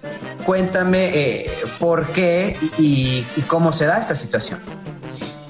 Cuéntame 0.46 1.12
eh, 1.14 1.50
por 1.80 2.08
qué 2.08 2.58
y, 2.78 3.26
y 3.38 3.42
cómo 3.44 3.72
se 3.72 3.86
da 3.86 3.98
esta 3.98 4.16
situación. 4.16 4.60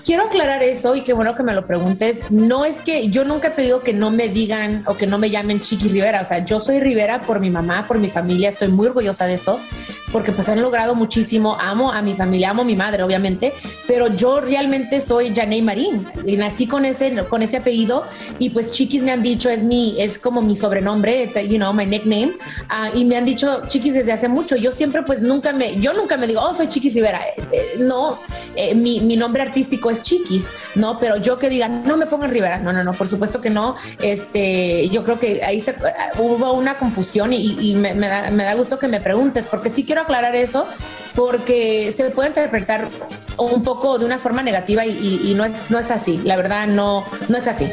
Quiero 0.06 0.24
aclarar 0.24 0.64
eso 0.64 0.96
y 0.96 1.02
qué 1.02 1.14
bueno 1.14 1.36
que 1.36 1.44
me 1.44 1.54
lo 1.54 1.66
preguntes. 1.68 2.24
No 2.32 2.66
es 2.66 2.82
que 2.82 3.10
yo 3.10 3.24
nunca 3.24 3.50
he 3.50 3.52
pedido 3.52 3.82
que 3.82 3.94
no 3.94 4.10
me 4.10 4.30
digan 4.30 4.84
o 4.88 4.96
que 4.96 5.06
no 5.06 5.18
me 5.18 5.30
llamen 5.30 5.62
Chiqui 5.62 5.90
Rivera. 5.90 6.22
O 6.22 6.24
sea, 6.24 6.44
yo 6.44 6.60
soy 6.60 6.80
Rivera 6.80 7.20
por 7.20 7.40
mi 7.40 7.50
mamá, 7.50 7.86
por 7.88 8.00
mi 8.00 8.10
familia. 8.10 8.50
Estoy 8.50 8.70
muy 8.70 8.88
orgullosa 8.88 9.26
de 9.26 9.36
eso 9.36 9.60
porque 10.12 10.32
pues 10.32 10.50
han 10.50 10.62
logrado 10.62 10.96
muchísimo. 10.96 11.58
Amo 11.60 11.92
a 11.92 12.02
mi 12.02 12.16
familia, 12.16 12.50
amo 12.50 12.64
a 12.64 12.66
mi 12.66 12.76
madre, 12.76 13.04
obviamente, 13.04 13.54
pero 13.88 14.08
yo 14.08 14.42
realmente 14.42 15.02
soy 15.02 15.34
Janey 15.34 15.62
Marín 15.62 16.06
y 16.26 16.36
nací 16.36 16.68
con 16.68 16.86
ese, 16.86 17.24
con 17.30 17.42
ese 17.42 17.58
apellido 17.58 18.04
y 18.40 18.50
pues 18.50 18.72
Chiquis 18.72 19.02
me 19.02 19.12
han 19.12 19.24
dicho 19.24 19.50
es 19.50 19.64
mi, 19.64 19.96
es 20.02 20.18
como 20.18 20.42
mi 20.42 20.56
sobrenombre, 20.56 21.24
it's, 21.24 21.36
you 21.48 21.58
know, 21.58 21.74
my 21.74 21.86
nickname. 21.86 22.34
Ah, 22.70 22.92
y 22.94 23.06
me 23.06 23.16
han 23.16 23.26
dicho 23.26 23.62
Chiquis 23.68 23.94
desde 23.94 24.12
hace 24.12 24.28
mucho. 24.28 24.56
Yo 24.56 24.72
siempre 24.72 25.04
pues 25.04 25.22
nunca 25.22 25.54
me, 25.54 25.76
yo 25.78 25.94
nunca 25.94 26.18
me 26.18 26.28
digo, 26.28 26.42
oh, 26.42 26.54
soy 26.54 26.68
Chiquis 26.68 26.94
Rivera. 26.94 27.20
Eh, 27.20 27.44
eh, 27.52 27.66
no, 27.80 28.20
eh, 28.56 28.76
mi, 28.76 29.00
mi 29.02 29.16
nombre 29.16 29.42
artístico 29.42 29.91
Chiquis, 30.02 30.50
¿no? 30.76 31.00
Pero 31.00 31.18
yo 31.18 31.40
que 31.40 31.50
diga, 31.50 31.68
no 31.68 31.98
me 31.98 32.06
pongan 32.06 32.32
Rivera, 32.32 32.60
no, 32.60 32.72
no, 32.72 32.84
no, 32.84 32.94
por 32.94 33.08
supuesto 33.08 33.42
que 33.42 33.50
no. 33.50 33.76
Este, 34.02 34.88
yo 34.90 35.04
creo 35.04 35.20
que 35.20 35.44
ahí 35.44 35.60
se, 35.60 35.76
hubo 36.20 36.54
una 36.54 36.78
confusión 36.78 37.34
y, 37.34 37.76
me, 37.76 37.94
da, 37.96 38.30
me 38.32 38.44
da 38.44 38.54
gusto 38.54 38.78
que 38.80 38.88
me 38.88 39.02
preguntes, 39.02 39.48
porque 39.48 39.70
sí 39.70 39.84
quiero 39.84 40.02
aclarar 40.02 40.36
eso, 40.36 40.68
porque 41.16 41.92
se 41.92 42.06
puede 42.12 42.30
interpretar 42.30 42.88
un 43.38 43.64
poco 43.64 43.98
de 43.98 44.06
una 44.06 44.18
forma 44.18 44.44
negativa 44.44 44.86
y, 44.86 44.92
y- 44.92 45.32
y 45.32 45.34
no, 45.34 45.46
es, 45.46 45.72
no 45.72 45.80
es 45.80 45.90
así, 45.92 46.20
la 46.24 46.36
verdad 46.36 46.68
no, 46.68 47.04
no 47.30 47.38
es 47.38 47.48
así. 47.48 47.72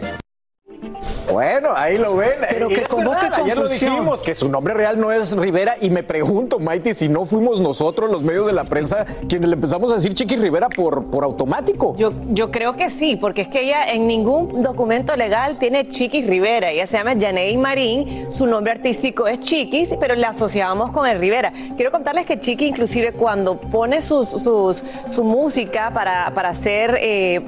Bueno, 1.31 1.71
ahí 1.75 1.99
lo 1.99 2.17
ven. 2.17 2.31
Pero 2.49 2.69
que 2.69 2.77
es 2.77 2.89
como 2.89 3.11
verdad, 3.11 3.33
que 3.35 3.43
ayer 3.43 3.57
lo 3.57 3.69
dijimos, 3.69 4.23
que 4.23 4.35
su 4.35 4.49
nombre 4.49 4.73
real 4.75 4.99
no 4.99 5.13
es 5.13 5.37
Rivera. 5.37 5.75
Y 5.81 5.91
me 5.91 6.03
pregunto, 6.03 6.59
Maite, 6.59 6.95
si 6.95 7.09
no 7.09 7.25
fuimos 7.27 7.61
nosotros, 7.61 8.11
los 8.11 8.23
medios 8.23 8.47
de 8.47 8.53
la 8.53 8.65
prensa, 8.65 9.05
quienes 9.29 9.49
le 9.49 9.55
empezamos 9.55 9.91
a 9.91 9.95
decir 9.95 10.15
Chiqui 10.15 10.37
Rivera 10.37 10.69
por, 10.69 11.11
por 11.11 11.25
automático. 11.25 11.95
Yo, 11.97 12.13
yo 12.29 12.51
creo 12.51 12.77
que 12.77 12.89
sí, 12.91 13.17
porque 13.17 13.43
es 13.43 13.49
que 13.49 13.63
ella 13.65 13.85
en 13.91 14.07
ningún 14.07 14.63
documento 14.63 15.15
legal 15.17 15.59
tiene 15.59 15.89
Chiquis 15.89 16.27
Rivera. 16.27 16.71
Ella 16.71 16.87
se 16.87 16.97
llama 16.97 17.13
Janey 17.21 17.57
Marín, 17.59 18.31
su 18.33 18.47
nombre 18.47 18.73
artístico 18.73 19.27
es 19.29 19.41
Chiquis, 19.41 19.95
pero 20.01 20.15
la 20.15 20.31
asociábamos 20.31 20.93
con 20.93 21.07
el 21.07 21.19
Rivera. 21.21 21.53
Quiero 21.77 21.91
contarles 21.91 22.25
que 22.27 22.41
Chiqui, 22.41 22.67
inclusive, 22.67 23.13
cuando 23.13 23.61
pone 23.61 24.01
sus, 24.01 24.29
sus- 24.31 24.83
su 25.09 25.25
música 25.25 25.91
para, 25.93 26.33
para 26.35 26.51
hacer. 26.51 26.97
eh, 27.01 27.43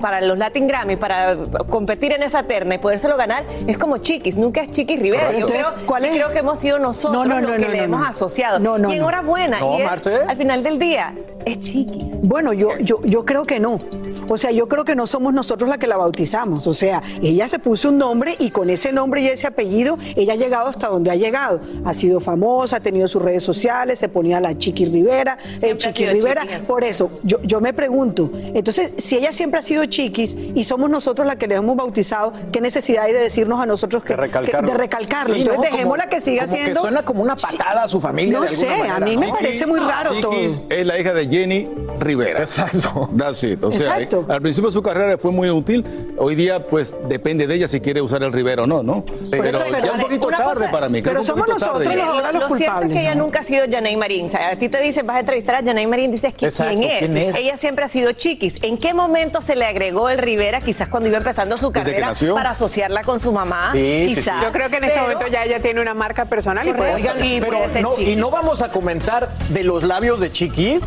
para 0.00 0.20
los 0.22 0.36
Latin 0.38 0.66
Grammy, 0.66 0.96
para 0.96 1.36
competir 1.68 2.12
en 2.12 2.22
esa 2.22 2.42
terna 2.42 2.73
y 2.74 2.78
podérselo 2.78 3.16
ganar, 3.16 3.44
es 3.66 3.78
como 3.78 3.98
Chiquis, 3.98 4.36
nunca 4.36 4.62
es 4.62 4.70
Chiquis 4.70 5.00
Rivera. 5.00 5.32
Yo 5.32 5.46
creo, 5.46 5.74
¿cuál 5.86 6.02
creo 6.02 6.32
que 6.32 6.38
hemos 6.38 6.58
sido 6.58 6.78
nosotros 6.78 7.26
No, 7.26 7.40
no, 7.40 7.40
los 7.40 7.56
que 7.56 7.68
le 7.68 7.84
hemos 7.84 8.06
asociado. 8.06 8.58
No, 8.58 8.78
no, 8.78 8.92
y 8.92 8.96
enhorabuena. 8.96 9.58
Y 9.60 9.82
es, 9.82 10.06
al 10.06 10.36
final 10.36 10.62
del 10.62 10.78
día, 10.78 11.14
es 11.44 11.60
Chiquis. 11.60 12.20
Bueno, 12.22 12.52
yo, 12.52 12.78
yo, 12.78 13.00
yo 13.04 13.24
creo 13.24 13.44
que 13.44 13.60
no. 13.60 13.80
O 14.28 14.38
sea, 14.38 14.50
yo 14.50 14.68
creo 14.68 14.84
que 14.84 14.94
no 14.94 15.06
somos 15.06 15.34
nosotros 15.34 15.68
la 15.68 15.78
que 15.78 15.86
la 15.86 15.96
bautizamos. 15.96 16.66
O 16.66 16.72
sea, 16.72 17.02
ella 17.22 17.48
se 17.48 17.58
puso 17.58 17.90
un 17.90 17.98
nombre 17.98 18.34
y 18.38 18.50
con 18.50 18.70
ese 18.70 18.92
nombre 18.92 19.20
y 19.20 19.26
ese 19.26 19.46
apellido, 19.46 19.98
ella 20.16 20.32
ha 20.34 20.36
llegado 20.36 20.68
hasta 20.68 20.88
donde 20.88 21.10
ha 21.10 21.16
llegado. 21.16 21.60
Ha 21.84 21.92
sido 21.92 22.20
famosa, 22.20 22.76
ha 22.76 22.80
tenido 22.80 23.08
sus 23.08 23.22
redes 23.22 23.42
sociales, 23.42 23.98
se 23.98 24.08
ponía 24.08 24.40
la 24.40 24.56
Chiqui 24.56 24.86
Rivera, 24.86 25.36
eh, 25.60 25.76
Chiqui 25.76 26.06
Rivera. 26.06 26.46
Por 26.66 26.84
eso, 26.84 27.10
yo, 27.22 27.40
yo 27.42 27.60
me 27.60 27.72
pregunto, 27.72 28.30
entonces, 28.54 28.92
si 28.96 29.16
ella 29.16 29.32
siempre 29.32 29.60
ha 29.60 29.62
sido 29.62 29.84
Chiquis 29.84 30.36
y 30.54 30.64
somos 30.64 30.88
nosotros 30.90 31.26
la 31.26 31.36
que 31.36 31.46
le 31.46 31.56
hemos 31.56 31.76
bautizado, 31.76 32.32
¿qué 32.52 32.60
necesidad 32.64 33.04
hay 33.04 33.12
de 33.12 33.20
decirnos 33.20 33.60
a 33.60 33.66
nosotros 33.66 34.02
que, 34.02 34.16
recalcarlo. 34.16 34.66
que- 34.68 34.72
de 34.72 34.78
recalcarlo? 34.78 35.34
Sí, 35.34 35.40
entonces, 35.42 35.56
¿no? 35.58 35.64
Como- 35.64 35.76
dejémosla 35.76 36.06
que 36.08 36.20
siga 36.20 36.42
como 36.44 36.56
que 36.56 36.62
siendo. 36.62 36.80
suena 36.80 37.02
como 37.04 37.22
una 37.22 37.36
patada 37.36 37.84
a 37.84 37.88
su 37.88 38.00
familia 38.00 38.32
No 38.38 38.42
de 38.42 38.48
sé, 38.48 38.68
a 38.90 38.98
mí 39.00 39.16
me 39.16 39.28
¿no? 39.28 39.34
parece 39.34 39.66
muy 39.66 39.78
raro 39.80 40.10
todo. 40.20 40.32
Chiquis 40.32 40.58
es 40.70 40.86
la 40.86 40.98
hija 40.98 41.14
de 41.14 41.28
Jenny 41.28 41.68
Rivera. 42.00 42.40
Exacto. 42.40 43.08
That's 43.16 43.44
it. 43.44 43.62
O 43.62 43.70
sea, 43.70 43.94
Exacto. 43.98 44.24
al 44.28 44.42
principio 44.42 44.68
de 44.70 44.74
su 44.74 44.82
carrera 44.82 45.16
fue 45.18 45.30
muy 45.30 45.48
útil. 45.50 45.84
Hoy 46.18 46.34
día, 46.34 46.66
pues, 46.66 46.96
depende 47.08 47.46
de 47.46 47.54
ella 47.54 47.68
si 47.68 47.80
quiere 47.80 48.00
usar 48.02 48.22
el 48.22 48.32
Rivera 48.32 48.64
o 48.64 48.66
no, 48.66 48.82
¿no? 48.82 49.04
Pero, 49.30 49.44
eso, 49.44 49.64
ya 49.82 49.92
un 49.92 50.00
poquito 50.00 50.28
una 50.28 50.38
tarde 50.38 50.54
cosa- 50.54 50.70
para 50.70 50.88
mí. 50.88 51.02
pero 51.02 51.22
somos 51.22 51.46
tarde 51.46 51.60
nosotros 51.60 51.88
ya. 51.88 51.94
los- 51.96 52.08
ahora 52.14 52.32
los 52.32 52.50
lo 52.50 52.56
cierto 52.56 52.56
es 52.56 52.60
culpables, 52.70 52.92
que 52.96 53.00
ella 53.02 53.14
¿no? 53.14 53.24
nunca 53.24 53.38
ha 53.40 53.42
sido 53.42 53.64
Janay 53.70 53.96
Marín. 53.96 54.26
O 54.26 54.30
sea, 54.30 54.48
a 54.50 54.56
ti 54.58 54.68
te 54.68 54.80
dicen, 54.80 55.06
vas 55.06 55.16
a 55.16 55.20
entrevistar 55.20 55.54
a 55.56 55.62
Janay 55.62 55.86
Marín, 55.86 56.10
dices, 56.12 56.32
¿qui- 56.34 56.44
Exacto, 56.46 56.78
¿quién, 56.78 56.90
es? 56.90 56.98
¿quién 57.00 57.16
es? 57.16 57.36
Ella 57.36 57.56
siempre 57.56 57.84
ha 57.84 57.88
sido 57.88 58.12
chiquis. 58.12 58.58
¿En 58.62 58.78
qué 58.78 58.94
momento 58.94 59.40
se 59.42 59.54
le 59.56 59.64
agregó 59.64 60.08
el 60.08 60.18
Rivera? 60.18 60.60
Quizás 60.60 60.88
cuando 60.88 61.08
iba 61.08 61.18
empezando 61.18 61.56
su 61.56 61.70
carrera 61.72 62.12
para 62.34 62.53
asociarla 62.54 63.02
con 63.04 63.20
su 63.20 63.30
mamá. 63.32 63.70
Sí, 63.72 64.06
sí, 64.08 64.14
quizás. 64.16 64.38
sí. 64.40 64.44
Yo 64.46 64.50
creo 64.52 64.70
que 64.70 64.76
en 64.78 64.84
este 64.84 64.94
Pero- 64.94 65.02
momento 65.12 65.26
ya 65.28 65.44
ella 65.44 65.60
tiene 65.60 65.80
una 65.80 65.94
marca 65.94 66.24
personal 66.24 66.66
y 66.66 66.72
puede. 66.72 67.00
Y 67.22 67.40
Pero 67.40 67.58
puede 67.58 67.72
ser 67.72 67.82
no, 67.82 67.98
y 68.00 68.16
no 68.16 68.30
vamos 68.30 68.62
a 68.62 68.70
comentar 68.70 69.28
de 69.50 69.62
los 69.64 69.82
labios 69.82 70.18
de 70.20 70.32
Chiqui. 70.32 70.80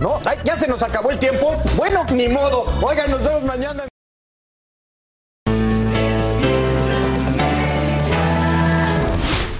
No, 0.00 0.18
Ay, 0.24 0.38
ya 0.44 0.56
se 0.56 0.66
nos 0.66 0.82
acabó 0.82 1.10
el 1.10 1.18
tiempo. 1.18 1.54
Bueno, 1.76 2.04
ni 2.10 2.28
modo. 2.28 2.64
Oigan, 2.82 3.10
nos 3.10 3.22
vemos 3.22 3.42
mañana. 3.42 3.89